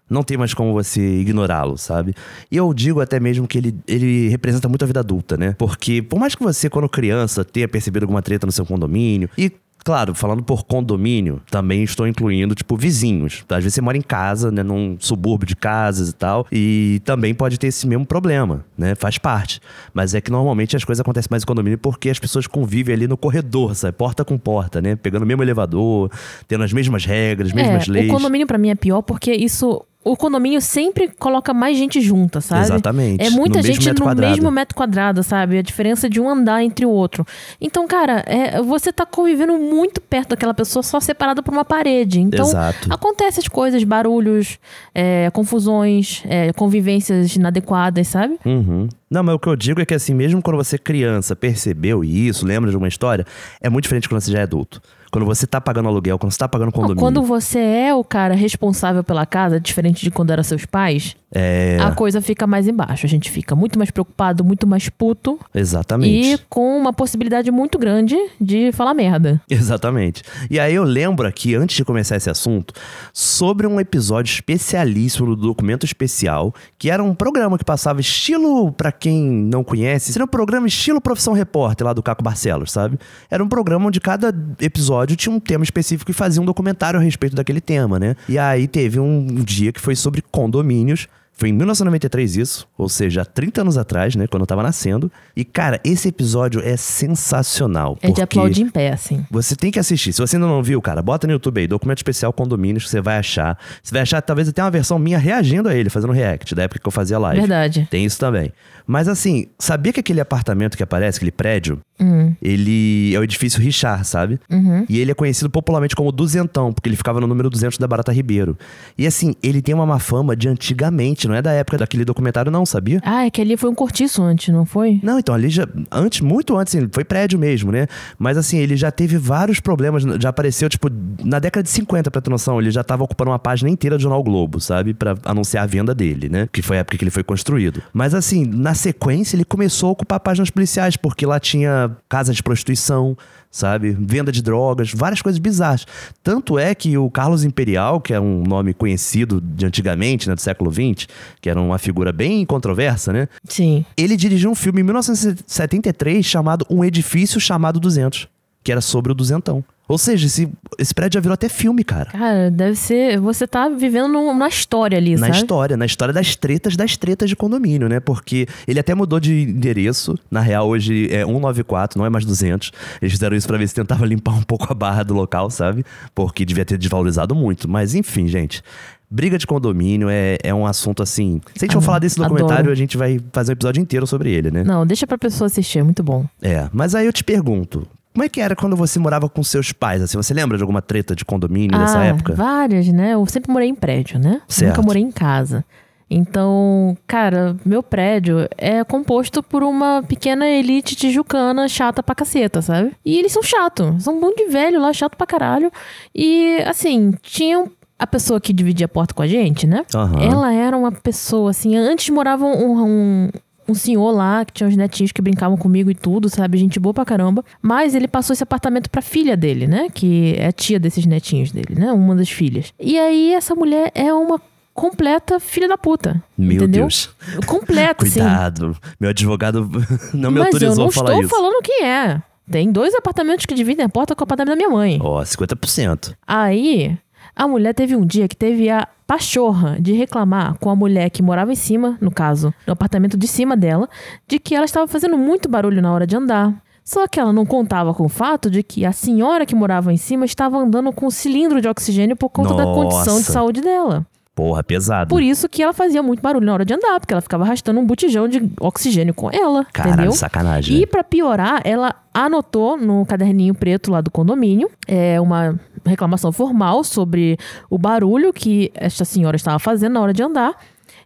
não 0.08 0.22
tem 0.22 0.36
mais 0.36 0.54
como 0.54 0.72
você 0.72 1.00
ignorá-lo, 1.00 1.76
sabe? 1.76 2.14
E 2.52 2.56
eu 2.56 2.72
digo 2.72 3.00
até 3.00 3.18
mesmo 3.18 3.48
que 3.48 3.58
ele, 3.58 3.76
ele 3.88 4.28
representa 4.28 4.68
muito 4.68 4.84
a 4.84 4.86
vida 4.86 5.00
adulta, 5.00 5.36
né? 5.36 5.56
Porque, 5.58 6.02
por 6.02 6.20
mais 6.20 6.36
que 6.36 6.42
você, 6.44 6.70
quando 6.70 6.88
criança, 6.88 7.44
tenha 7.44 7.66
percebido 7.66 8.04
alguma 8.04 8.22
treta 8.22 8.46
no 8.46 8.52
seu 8.52 8.64
condomínio, 8.64 9.28
e. 9.36 9.50
Claro, 9.84 10.14
falando 10.14 10.42
por 10.42 10.64
condomínio, 10.64 11.40
também 11.50 11.82
estou 11.82 12.06
incluindo, 12.06 12.54
tipo, 12.54 12.76
vizinhos. 12.76 13.44
Às 13.48 13.64
vezes 13.64 13.74
você 13.74 13.80
mora 13.80 13.96
em 13.96 14.02
casa, 14.02 14.50
né, 14.50 14.62
num 14.62 14.96
subúrbio 14.98 15.46
de 15.46 15.56
casas 15.56 16.10
e 16.10 16.12
tal, 16.12 16.46
e 16.52 17.00
também 17.04 17.34
pode 17.34 17.58
ter 17.58 17.68
esse 17.68 17.86
mesmo 17.86 18.04
problema, 18.04 18.64
né? 18.76 18.94
Faz 18.94 19.18
parte. 19.18 19.60
Mas 19.94 20.14
é 20.14 20.20
que 20.20 20.30
normalmente 20.30 20.76
as 20.76 20.84
coisas 20.84 21.00
acontecem 21.00 21.28
mais 21.30 21.42
em 21.42 21.46
condomínio 21.46 21.78
porque 21.78 22.10
as 22.10 22.18
pessoas 22.18 22.46
convivem 22.46 22.94
ali 22.94 23.08
no 23.08 23.16
corredor, 23.16 23.74
sabe? 23.74 23.96
Porta 23.96 24.24
com 24.24 24.36
porta, 24.36 24.80
né? 24.80 24.96
Pegando 24.96 25.22
o 25.22 25.26
mesmo 25.26 25.42
elevador, 25.42 26.10
tendo 26.46 26.64
as 26.64 26.72
mesmas 26.72 27.04
regras, 27.04 27.52
mesmas 27.52 27.88
é, 27.88 27.92
leis. 27.92 28.10
o 28.10 28.14
condomínio 28.14 28.46
pra 28.46 28.58
mim 28.58 28.70
é 28.70 28.74
pior 28.74 29.02
porque 29.02 29.32
isso. 29.32 29.82
O 30.02 30.16
condomínio 30.16 30.62
sempre 30.62 31.08
coloca 31.18 31.52
mais 31.52 31.76
gente 31.76 32.00
junta, 32.00 32.40
sabe? 32.40 32.62
Exatamente. 32.62 33.22
É 33.22 33.28
muita 33.28 33.58
no 33.58 33.64
gente 33.64 33.90
no 33.90 34.00
quadrado. 34.00 34.32
mesmo 34.32 34.50
metro 34.50 34.74
quadrado, 34.74 35.22
sabe? 35.22 35.58
A 35.58 35.62
diferença 35.62 36.08
de 36.08 36.18
um 36.18 36.26
andar 36.26 36.64
entre 36.64 36.86
o 36.86 36.90
outro. 36.90 37.26
Então, 37.60 37.86
cara, 37.86 38.24
é, 38.26 38.62
você 38.62 38.92
tá 38.94 39.04
convivendo 39.04 39.52
muito 39.58 40.00
perto 40.00 40.30
daquela 40.30 40.54
pessoa 40.54 40.82
só 40.82 41.00
separada 41.00 41.42
por 41.42 41.52
uma 41.52 41.66
parede. 41.66 42.18
Então, 42.18 42.46
Exato. 42.46 42.90
acontecem 42.90 43.42
as 43.42 43.48
coisas, 43.48 43.84
barulhos, 43.84 44.58
é, 44.94 45.30
confusões, 45.32 46.22
é, 46.26 46.50
convivências 46.54 47.36
inadequadas, 47.36 48.08
sabe? 48.08 48.38
Uhum. 48.46 48.88
Não, 49.10 49.22
mas 49.22 49.34
o 49.34 49.38
que 49.38 49.48
eu 49.48 49.56
digo 49.56 49.82
é 49.82 49.84
que 49.84 49.92
assim, 49.92 50.14
mesmo 50.14 50.40
quando 50.40 50.56
você 50.56 50.76
é 50.76 50.78
criança 50.78 51.36
percebeu 51.36 52.02
isso, 52.02 52.46
lembra 52.46 52.70
de 52.70 52.76
uma 52.76 52.88
história, 52.88 53.26
é 53.60 53.68
muito 53.68 53.82
diferente 53.82 54.08
quando 54.08 54.22
você 54.22 54.32
já 54.32 54.38
é 54.38 54.42
adulto. 54.44 54.80
Quando 55.10 55.26
você 55.26 55.46
tá 55.46 55.60
pagando 55.60 55.88
aluguel, 55.88 56.18
quando 56.18 56.32
você 56.32 56.38
tá 56.38 56.48
pagando 56.48 56.66
Não, 56.66 56.72
condomínio. 56.72 57.00
Quando 57.00 57.22
você 57.22 57.58
é 57.58 57.94
o 57.94 58.04
cara 58.04 58.34
responsável 58.34 59.02
pela 59.02 59.26
casa, 59.26 59.58
diferente 59.58 60.02
de 60.02 60.10
quando 60.10 60.30
eram 60.30 60.42
seus 60.42 60.64
pais, 60.64 61.16
É, 61.32 61.78
a 61.80 61.92
coisa 61.92 62.20
fica 62.20 62.46
mais 62.46 62.66
embaixo. 62.66 63.06
A 63.06 63.08
gente 63.08 63.30
fica 63.30 63.54
muito 63.54 63.78
mais 63.78 63.90
preocupado, 63.90 64.44
muito 64.44 64.66
mais 64.66 64.88
puto 64.88 65.38
exatamente. 65.54 66.34
e 66.34 66.38
com 66.48 66.76
uma 66.76 66.92
possibilidade 66.92 67.50
muito 67.50 67.78
grande 67.78 68.16
de 68.40 68.72
falar 68.72 68.94
merda. 68.94 69.40
Exatamente. 69.48 70.22
E 70.50 70.58
aí 70.58 70.74
eu 70.74 70.82
lembro 70.82 71.26
aqui, 71.26 71.54
antes 71.54 71.76
de 71.76 71.84
começar 71.84 72.16
esse 72.16 72.28
assunto, 72.28 72.74
sobre 73.12 73.66
um 73.66 73.78
episódio 73.78 74.32
especialíssimo 74.32 75.36
do 75.36 75.36
Documento 75.36 75.86
Especial, 75.86 76.52
que 76.78 76.90
era 76.90 77.02
um 77.02 77.14
programa 77.14 77.56
que 77.56 77.64
passava 77.64 78.00
estilo, 78.00 78.72
pra 78.72 78.90
quem 78.90 79.22
não 79.22 79.62
conhece, 79.62 80.12
seria 80.12 80.24
um 80.24 80.28
programa 80.28 80.66
estilo 80.66 81.00
Profissão 81.00 81.32
Repórter 81.32 81.86
lá 81.86 81.92
do 81.92 82.02
Caco 82.02 82.22
Barcelos, 82.22 82.72
sabe? 82.72 82.98
Era 83.30 83.42
um 83.42 83.48
programa 83.48 83.86
onde 83.86 84.00
cada 84.00 84.34
episódio 84.60 85.16
tinha 85.16 85.34
um 85.34 85.40
tema 85.40 85.62
específico 85.62 86.10
e 86.10 86.14
fazia 86.14 86.42
um 86.42 86.44
documentário 86.44 86.98
a 86.98 87.02
respeito 87.02 87.36
daquele 87.36 87.60
tema, 87.60 87.98
né? 87.98 88.16
E 88.28 88.38
aí 88.38 88.66
teve 88.66 88.98
um 88.98 89.26
dia 89.44 89.72
que 89.72 89.80
foi 89.80 89.94
sobre 89.94 90.22
condomínios, 90.22 91.06
Foi 91.40 91.48
em 91.48 91.54
1993 91.54 92.36
isso, 92.36 92.68
ou 92.76 92.86
seja, 92.86 93.22
há 93.22 93.24
30 93.24 93.62
anos 93.62 93.78
atrás, 93.78 94.14
né, 94.14 94.26
quando 94.26 94.42
eu 94.42 94.46
tava 94.46 94.62
nascendo. 94.62 95.10
E, 95.34 95.42
cara, 95.42 95.80
esse 95.82 96.06
episódio 96.06 96.60
é 96.62 96.76
sensacional. 96.76 97.96
É 98.02 98.10
de 98.10 98.20
aplaudir 98.20 98.60
em 98.60 98.68
pé, 98.68 98.92
assim. 98.92 99.24
Você 99.30 99.56
tem 99.56 99.70
que 99.70 99.78
assistir. 99.78 100.12
Se 100.12 100.20
você 100.20 100.36
ainda 100.36 100.46
não 100.46 100.62
viu, 100.62 100.82
cara, 100.82 101.00
bota 101.00 101.26
no 101.26 101.32
YouTube 101.32 101.58
aí, 101.58 101.66
documento 101.66 101.96
especial 101.96 102.30
condomínios, 102.30 102.84
que 102.84 102.90
você 102.90 103.00
vai 103.00 103.16
achar. 103.16 103.56
Você 103.82 103.90
vai 103.90 104.02
achar, 104.02 104.20
talvez 104.20 104.50
até 104.50 104.62
uma 104.62 104.70
versão 104.70 104.98
minha 104.98 105.16
reagindo 105.16 105.66
a 105.66 105.74
ele, 105.74 105.88
fazendo 105.88 106.12
react, 106.12 106.54
da 106.54 106.64
época 106.64 106.78
que 106.78 106.86
eu 106.86 106.92
fazia 106.92 107.18
live. 107.18 107.40
Verdade. 107.40 107.88
Tem 107.90 108.04
isso 108.04 108.18
também. 108.18 108.52
Mas 108.86 109.08
assim, 109.08 109.46
sabia 109.58 109.94
que 109.94 110.00
aquele 110.00 110.20
apartamento 110.20 110.76
que 110.76 110.82
aparece, 110.82 111.16
aquele 111.16 111.32
prédio, 111.32 111.80
Hum, 112.00 112.34
ele 112.40 113.14
é 113.14 113.18
o 113.18 113.22
edifício 113.22 113.60
Richard, 113.60 114.06
sabe? 114.06 114.40
uhum. 114.50 114.86
E 114.88 114.98
ele 114.98 115.10
é 115.10 115.14
conhecido 115.14 115.50
popularmente 115.50 115.94
como 115.94 116.10
Duzentão, 116.10 116.72
porque 116.72 116.88
ele 116.88 116.96
ficava 116.96 117.20
no 117.20 117.26
número 117.26 117.50
200 117.50 117.76
da 117.76 117.86
Barata 117.86 118.10
Ribeiro. 118.10 118.56
E 118.96 119.06
assim, 119.06 119.34
ele 119.42 119.60
tem 119.60 119.74
uma 119.74 119.84
má 119.84 119.98
fama 119.98 120.34
de 120.34 120.48
antigamente, 120.48 121.28
não 121.30 121.36
é 121.36 121.42
da 121.42 121.52
época 121.52 121.78
daquele 121.78 122.04
documentário 122.04 122.50
não, 122.50 122.66
sabia? 122.66 123.00
Ah, 123.04 123.24
é 123.24 123.30
que 123.30 123.40
ali 123.40 123.56
foi 123.56 123.70
um 123.70 123.74
cortiço 123.74 124.22
antes, 124.22 124.52
não 124.52 124.66
foi? 124.66 125.00
Não, 125.02 125.18
então 125.18 125.34
ali 125.34 125.48
já. 125.48 125.66
Antes, 125.90 126.20
muito 126.20 126.56
antes, 126.56 126.74
assim, 126.74 126.88
foi 126.92 127.04
prédio 127.04 127.38
mesmo, 127.38 127.70
né? 127.70 127.86
Mas 128.18 128.36
assim, 128.36 128.58
ele 128.58 128.76
já 128.76 128.90
teve 128.90 129.16
vários 129.16 129.60
problemas. 129.60 130.02
Já 130.20 130.28
apareceu, 130.28 130.68
tipo, 130.68 130.88
na 131.24 131.38
década 131.38 131.62
de 131.62 131.70
50, 131.70 132.10
pra 132.10 132.20
ter 132.20 132.30
noção, 132.30 132.60
ele 132.60 132.70
já 132.70 132.82
tava 132.82 133.04
ocupando 133.04 133.30
uma 133.30 133.38
página 133.38 133.70
inteira 133.70 133.96
do 133.96 134.02
Jornal 134.02 134.22
Globo, 134.22 134.60
sabe? 134.60 134.92
Pra 134.92 135.16
anunciar 135.24 135.64
a 135.64 135.66
venda 135.66 135.94
dele, 135.94 136.28
né? 136.28 136.48
Que 136.52 136.62
foi 136.62 136.76
a 136.76 136.80
época 136.80 136.98
que 136.98 137.04
ele 137.04 137.10
foi 137.10 137.22
construído. 137.22 137.82
Mas 137.92 138.14
assim, 138.14 138.44
na 138.44 138.74
sequência, 138.74 139.36
ele 139.36 139.44
começou 139.44 139.90
a 139.90 139.92
ocupar 139.92 140.20
páginas 140.20 140.50
policiais, 140.50 140.96
porque 140.96 141.24
lá 141.24 141.38
tinha 141.38 141.90
casas 142.08 142.34
de 142.36 142.42
prostituição, 142.42 143.16
sabe? 143.50 143.90
Venda 143.98 144.30
de 144.30 144.42
drogas, 144.42 144.92
várias 144.94 145.20
coisas 145.20 145.38
bizarras. 145.38 145.86
Tanto 146.22 146.58
é 146.58 146.74
que 146.74 146.96
o 146.96 147.10
Carlos 147.10 147.44
Imperial, 147.44 148.00
que 148.00 148.14
é 148.14 148.20
um 148.20 148.42
nome 148.42 148.72
conhecido 148.72 149.40
de 149.40 149.66
antigamente, 149.66 150.28
né, 150.28 150.34
do 150.34 150.40
século 150.40 150.72
XX, 150.72 151.08
que 151.40 151.50
era 151.50 151.60
uma 151.60 151.78
figura 151.78 152.12
bem 152.12 152.44
controversa, 152.46 153.12
né? 153.12 153.28
Sim. 153.44 153.84
Ele 153.96 154.16
dirigiu 154.16 154.50
um 154.50 154.54
filme 154.54 154.80
em 154.80 154.84
1973 154.84 156.24
chamado 156.24 156.64
Um 156.70 156.84
Edifício 156.84 157.40
Chamado 157.40 157.80
200, 157.80 158.28
que 158.62 158.70
era 158.70 158.80
sobre 158.80 159.10
o 159.10 159.14
duzentão. 159.14 159.64
Ou 159.90 159.98
seja, 159.98 160.26
esse, 160.26 160.48
esse 160.78 160.94
prédio 160.94 161.16
já 161.16 161.20
virou 161.20 161.34
até 161.34 161.48
filme, 161.48 161.82
cara. 161.82 162.10
Cara, 162.12 162.48
deve 162.48 162.76
ser. 162.76 163.18
Você 163.18 163.44
tá 163.44 163.68
vivendo 163.68 164.32
na 164.32 164.46
história 164.48 164.96
ali, 164.96 165.16
Na 165.16 165.26
sabe? 165.26 165.38
história, 165.38 165.76
na 165.76 165.84
história 165.84 166.14
das 166.14 166.36
tretas 166.36 166.76
das 166.76 166.96
tretas 166.96 167.28
de 167.28 167.34
condomínio, 167.34 167.88
né? 167.88 167.98
Porque 167.98 168.46
ele 168.68 168.78
até 168.78 168.94
mudou 168.94 169.18
de 169.18 169.42
endereço. 169.42 170.16
Na 170.30 170.40
real, 170.40 170.68
hoje 170.68 171.08
é 171.12 171.24
194, 171.24 171.98
não 171.98 172.06
é 172.06 172.08
mais 172.08 172.24
200. 172.24 172.70
Eles 173.02 173.12
fizeram 173.14 173.36
isso 173.36 173.48
pra 173.48 173.58
ver 173.58 173.66
se 173.66 173.74
tentava 173.74 174.06
limpar 174.06 174.32
um 174.34 174.42
pouco 174.42 174.68
a 174.70 174.74
barra 174.74 175.02
do 175.02 175.12
local, 175.12 175.50
sabe? 175.50 175.84
Porque 176.14 176.44
devia 176.44 176.64
ter 176.64 176.78
desvalorizado 176.78 177.34
muito. 177.34 177.68
Mas 177.68 177.94
enfim, 177.96 178.28
gente. 178.28 178.62
Briga 179.10 179.36
de 179.38 179.44
condomínio 179.44 180.08
é, 180.08 180.38
é 180.40 180.54
um 180.54 180.64
assunto 180.64 181.02
assim. 181.02 181.40
Se 181.56 181.64
a 181.64 181.66
gente 181.66 181.72
for 181.72 181.80
Ah, 181.80 181.82
falar 181.82 181.98
desse 181.98 182.14
adoro. 182.22 182.36
documentário, 182.38 182.70
a 182.70 182.76
gente 182.76 182.96
vai 182.96 183.18
fazer 183.32 183.50
um 183.50 183.54
episódio 183.54 183.80
inteiro 183.82 184.06
sobre 184.06 184.30
ele, 184.30 184.52
né? 184.52 184.62
Não, 184.62 184.86
deixa 184.86 185.04
pra 185.04 185.18
pessoa 185.18 185.46
assistir, 185.46 185.80
é 185.80 185.82
muito 185.82 186.00
bom. 186.00 186.24
É, 186.40 186.68
mas 186.72 186.94
aí 186.94 187.06
eu 187.06 187.12
te 187.12 187.24
pergunto, 187.24 187.88
como 188.12 188.24
é 188.24 188.28
que 188.28 188.40
era 188.40 188.56
quando 188.56 188.76
você 188.76 188.98
morava 188.98 189.28
com 189.28 189.42
seus 189.42 189.72
pais? 189.72 190.02
Assim, 190.02 190.16
você 190.16 190.34
lembra 190.34 190.56
de 190.56 190.62
alguma 190.62 190.82
treta 190.82 191.14
de 191.14 191.24
condomínio 191.24 191.78
nessa 191.78 192.00
ah, 192.00 192.04
época? 192.04 192.34
várias, 192.34 192.88
né? 192.88 193.14
Eu 193.14 193.24
sempre 193.26 193.52
morei 193.52 193.68
em 193.68 193.74
prédio, 193.74 194.18
né? 194.18 194.42
Certo. 194.48 194.76
Nunca 194.76 194.82
morei 194.82 195.02
em 195.02 195.12
casa. 195.12 195.64
Então, 196.10 196.98
cara, 197.06 197.56
meu 197.64 197.84
prédio 197.84 198.48
é 198.58 198.82
composto 198.82 199.44
por 199.44 199.62
uma 199.62 200.02
pequena 200.02 200.44
elite 200.48 200.96
tijucana 200.96 201.68
chata 201.68 202.02
pra 202.02 202.16
caceta, 202.16 202.60
sabe? 202.60 202.92
E 203.04 203.16
eles 203.16 203.30
são 203.30 203.44
chatos. 203.44 204.02
São 204.02 204.16
um 204.16 204.20
monte 204.20 204.44
de 204.44 204.50
velho 204.50 204.80
lá, 204.80 204.92
chato 204.92 205.16
pra 205.16 205.24
caralho. 205.24 205.70
E, 206.12 206.58
assim, 206.66 207.14
tinham 207.22 207.70
a 207.96 208.08
pessoa 208.08 208.40
que 208.40 208.52
dividia 208.52 208.86
a 208.86 208.88
porta 208.88 209.14
com 209.14 209.22
a 209.22 209.26
gente, 209.28 209.68
né? 209.68 209.86
Aham. 209.94 210.20
Ela 210.20 210.52
era 210.52 210.76
uma 210.76 210.90
pessoa, 210.90 211.50
assim, 211.50 211.76
antes 211.76 212.08
morava 212.08 212.44
um, 212.44 212.84
um, 212.84 213.30
um 213.70 213.74
senhor 213.74 214.10
lá, 214.10 214.44
que 214.44 214.52
tinha 214.52 214.68
uns 214.68 214.76
netinhos 214.76 215.12
que 215.12 215.22
brincavam 215.22 215.56
comigo 215.56 215.90
e 215.90 215.94
tudo, 215.94 216.28
sabe? 216.28 216.58
Gente 216.58 216.78
boa 216.80 216.92
pra 216.94 217.04
caramba. 217.04 217.44
Mas 217.62 217.94
ele 217.94 218.08
passou 218.08 218.34
esse 218.34 218.42
apartamento 218.42 218.90
pra 218.90 219.00
filha 219.02 219.36
dele, 219.36 219.66
né? 219.66 219.88
Que 219.92 220.34
é 220.38 220.50
tia 220.52 220.78
desses 220.78 221.06
netinhos 221.06 221.52
dele, 221.52 221.74
né? 221.78 221.92
Uma 221.92 222.14
das 222.14 222.30
filhas. 222.30 222.72
E 222.78 222.98
aí, 222.98 223.34
essa 223.34 223.54
mulher 223.54 223.90
é 223.94 224.12
uma 224.12 224.40
completa 224.74 225.38
filha 225.40 225.68
da 225.68 225.76
puta. 225.76 226.22
Meu 226.38 226.56
entendeu? 226.56 226.82
Deus. 226.82 227.10
Completa, 227.46 228.04
sim. 228.06 228.20
Cuidado. 228.20 228.76
Meu 228.98 229.10
advogado 229.10 229.68
não 230.14 230.30
me 230.30 230.38
Mas 230.38 230.48
eu 230.48 230.54
autorizou 230.54 230.76
não 230.84 230.88
a 230.88 230.92
falar 230.92 231.10
estou 231.10 231.20
isso. 231.22 231.30
falando 231.30 231.62
quem 231.62 231.84
é. 231.86 232.22
Tem 232.50 232.72
dois 232.72 232.94
apartamentos 232.94 233.46
que 233.46 233.54
dividem 233.54 233.84
a 233.84 233.88
porta 233.88 234.14
com 234.14 234.22
o 234.22 234.24
apartamento 234.24 234.50
da 234.50 234.56
minha 234.56 234.70
mãe. 234.70 234.98
Ó, 235.00 235.22
50%. 235.22 236.14
Aí, 236.26 236.98
a 237.34 237.46
mulher 237.46 237.74
teve 237.74 237.96
um 237.96 238.04
dia 238.04 238.28
que 238.28 238.36
teve 238.36 238.68
a 238.68 238.86
pachorra 239.06 239.76
de 239.80 239.92
reclamar 239.92 240.56
com 240.58 240.70
a 240.70 240.76
mulher 240.76 241.10
que 241.10 241.22
morava 241.22 241.52
em 241.52 241.56
cima, 241.56 241.98
no 242.00 242.10
caso, 242.10 242.54
no 242.66 242.72
apartamento 242.72 243.16
de 243.16 243.26
cima 243.26 243.56
dela, 243.56 243.88
de 244.28 244.38
que 244.38 244.54
ela 244.54 244.64
estava 244.64 244.86
fazendo 244.86 245.18
muito 245.18 245.48
barulho 245.48 245.82
na 245.82 245.92
hora 245.92 246.06
de 246.06 246.16
andar. 246.16 246.54
Só 246.84 247.06
que 247.06 247.20
ela 247.20 247.32
não 247.32 247.46
contava 247.46 247.94
com 247.94 248.04
o 248.04 248.08
fato 248.08 248.50
de 248.50 248.62
que 248.62 248.84
a 248.84 248.92
senhora 248.92 249.46
que 249.46 249.54
morava 249.54 249.92
em 249.92 249.96
cima 249.96 250.24
estava 250.24 250.58
andando 250.58 250.92
com 250.92 251.06
um 251.06 251.10
cilindro 251.10 251.60
de 251.60 251.68
oxigênio 251.68 252.16
por 252.16 252.30
conta 252.30 252.54
da 252.54 252.64
condição 252.64 253.14
de 253.14 253.20
Nossa. 253.20 253.32
saúde 253.32 253.60
dela. 253.60 254.06
Porra, 254.40 254.64
pesado. 254.64 255.10
Por 255.10 255.22
isso 255.22 255.50
que 255.50 255.62
ela 255.62 255.74
fazia 255.74 256.02
muito 256.02 256.22
barulho 256.22 256.46
na 256.46 256.54
hora 256.54 256.64
de 256.64 256.72
andar, 256.72 256.98
porque 256.98 257.12
ela 257.12 257.20
ficava 257.20 257.44
arrastando 257.44 257.78
um 257.78 257.84
botijão 257.84 258.26
de 258.26 258.50
oxigênio 258.58 259.12
com 259.12 259.30
ela, 259.30 259.66
Caralho, 259.66 259.94
entendeu? 259.94 260.12
sacanagem. 260.12 260.78
E 260.78 260.86
pra 260.86 261.04
piorar, 261.04 261.60
ela 261.62 261.94
anotou 262.14 262.78
no 262.78 263.04
caderninho 263.04 263.54
preto 263.54 263.90
lá 263.90 264.00
do 264.00 264.10
condomínio 264.10 264.70
é 264.88 265.20
uma 265.20 265.60
reclamação 265.84 266.32
formal 266.32 266.82
sobre 266.82 267.36
o 267.68 267.76
barulho 267.76 268.32
que 268.32 268.72
esta 268.74 269.04
senhora 269.04 269.36
estava 269.36 269.58
fazendo 269.58 269.92
na 269.92 270.00
hora 270.00 270.14
de 270.14 270.22
andar 270.22 270.56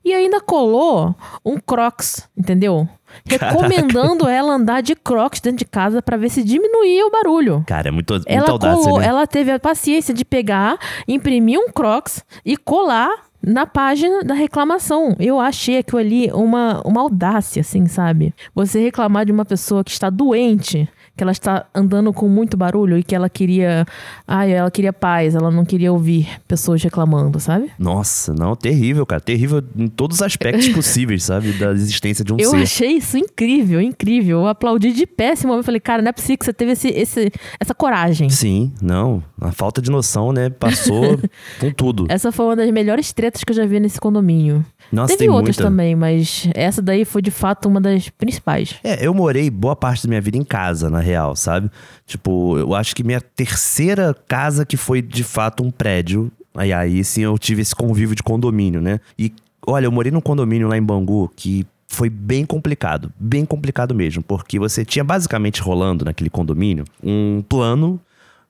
e 0.04 0.12
ainda 0.14 0.40
colou 0.40 1.12
um 1.44 1.58
Crocs, 1.58 2.28
entendeu? 2.36 2.88
Recomendando 3.26 4.28
ela 4.28 4.54
andar 4.54 4.82
de 4.82 4.94
Crocs 4.94 5.40
dentro 5.40 5.58
de 5.58 5.64
casa 5.64 6.02
pra 6.02 6.16
ver 6.16 6.30
se 6.30 6.42
diminuía 6.42 7.06
o 7.06 7.10
barulho. 7.10 7.64
Cara, 7.66 7.88
é 7.88 7.90
muito, 7.90 8.12
muita 8.14 8.32
Ela 8.32 8.50
audácia, 8.50 8.82
colou, 8.84 8.98
né? 9.00 9.06
ela 9.06 9.26
teve 9.26 9.50
a 9.50 9.58
paciência 9.58 10.12
de 10.12 10.24
pegar, 10.24 10.78
imprimir 11.06 11.58
um 11.58 11.70
Crocs 11.70 12.24
e 12.44 12.56
colar 12.56 13.10
na 13.46 13.66
página 13.66 14.22
da 14.22 14.34
reclamação. 14.34 15.14
Eu 15.18 15.38
achei 15.38 15.78
aquilo 15.78 15.98
ali 15.98 16.30
uma, 16.32 16.80
uma 16.84 17.02
audácia, 17.02 17.60
assim, 17.60 17.86
sabe? 17.86 18.34
Você 18.54 18.80
reclamar 18.80 19.26
de 19.26 19.32
uma 19.32 19.44
pessoa 19.44 19.84
que 19.84 19.90
está 19.90 20.08
doente, 20.08 20.88
que 21.16 21.22
ela 21.22 21.32
está 21.32 21.66
andando 21.74 22.12
com 22.12 22.28
muito 22.28 22.56
barulho 22.56 22.98
e 22.98 23.02
que 23.02 23.14
ela 23.14 23.28
queria. 23.28 23.86
Ai, 24.26 24.52
ela 24.52 24.70
queria 24.70 24.92
paz, 24.92 25.34
ela 25.34 25.50
não 25.50 25.64
queria 25.64 25.92
ouvir 25.92 26.28
pessoas 26.48 26.82
reclamando, 26.82 27.38
sabe? 27.38 27.70
Nossa, 27.78 28.32
não, 28.34 28.56
terrível, 28.56 29.06
cara. 29.06 29.20
Terrível 29.20 29.62
em 29.76 29.86
todos 29.88 30.16
os 30.18 30.22
aspectos 30.22 30.68
possíveis, 30.74 31.22
sabe? 31.24 31.52
Da 31.52 31.70
existência 31.72 32.24
de 32.24 32.32
um 32.32 32.36
Eu 32.38 32.50
ser. 32.50 32.56
achei 32.62 32.92
isso 32.96 33.16
incrível, 33.16 33.80
incrível. 33.80 34.40
Eu 34.40 34.46
aplaudi 34.48 34.92
de 34.92 35.06
péssimo. 35.06 35.52
Eu 35.54 35.62
falei, 35.62 35.80
cara, 35.80 36.02
não 36.02 36.08
é 36.08 36.12
possível 36.12 36.38
que 36.38 36.44
você 36.44 36.52
teve 36.52 36.72
esse, 36.72 36.88
esse, 36.88 37.30
essa 37.60 37.74
coragem. 37.74 38.28
Sim, 38.30 38.72
não. 38.82 39.22
A 39.40 39.52
falta 39.52 39.80
de 39.80 39.90
noção, 39.90 40.32
né? 40.32 40.50
Passou 40.50 41.18
com 41.60 41.70
tudo. 41.70 42.06
Essa 42.08 42.32
foi 42.32 42.46
uma 42.46 42.56
das 42.56 42.70
melhores 42.70 43.12
tretas 43.12 43.44
que 43.44 43.52
eu 43.52 43.56
já 43.56 43.66
vi 43.66 43.78
nesse 43.78 44.00
condomínio. 44.00 44.64
Nossa, 44.92 45.14
Teve 45.14 45.20
tem 45.26 45.28
outras 45.30 45.56
muita. 45.56 45.70
também, 45.70 45.94
mas 45.94 46.48
essa 46.54 46.82
daí 46.82 47.04
foi 47.04 47.22
de 47.22 47.30
fato 47.30 47.68
uma 47.68 47.80
das 47.80 48.08
principais. 48.10 48.74
É, 48.84 49.04
eu 49.06 49.14
morei 49.14 49.48
boa 49.50 49.74
parte 49.74 50.04
da 50.04 50.08
minha 50.08 50.20
vida 50.20 50.36
em 50.36 50.44
casa, 50.44 50.90
na 50.90 51.00
real, 51.04 51.36
sabe? 51.36 51.70
Tipo, 52.06 52.58
eu 52.58 52.74
acho 52.74 52.94
que 52.96 53.04
minha 53.04 53.20
terceira 53.20 54.14
casa 54.26 54.64
que 54.64 54.76
foi 54.76 55.00
de 55.00 55.22
fato 55.22 55.62
um 55.62 55.70
prédio. 55.70 56.30
Aí 56.54 56.72
aí 56.72 57.04
sim 57.04 57.22
eu 57.22 57.38
tive 57.38 57.62
esse 57.62 57.74
convívio 57.74 58.16
de 58.16 58.22
condomínio, 58.22 58.80
né? 58.80 59.00
E 59.18 59.32
olha, 59.66 59.86
eu 59.86 59.92
morei 59.92 60.10
num 60.10 60.20
condomínio 60.20 60.68
lá 60.68 60.76
em 60.76 60.82
Bangu 60.82 61.30
que 61.36 61.66
foi 61.86 62.10
bem 62.10 62.44
complicado, 62.44 63.12
bem 63.18 63.44
complicado 63.44 63.94
mesmo, 63.94 64.22
porque 64.22 64.58
você 64.58 64.84
tinha 64.84 65.04
basicamente 65.04 65.60
rolando 65.60 66.04
naquele 66.04 66.30
condomínio 66.30 66.84
um 67.02 67.42
plano 67.48 68.00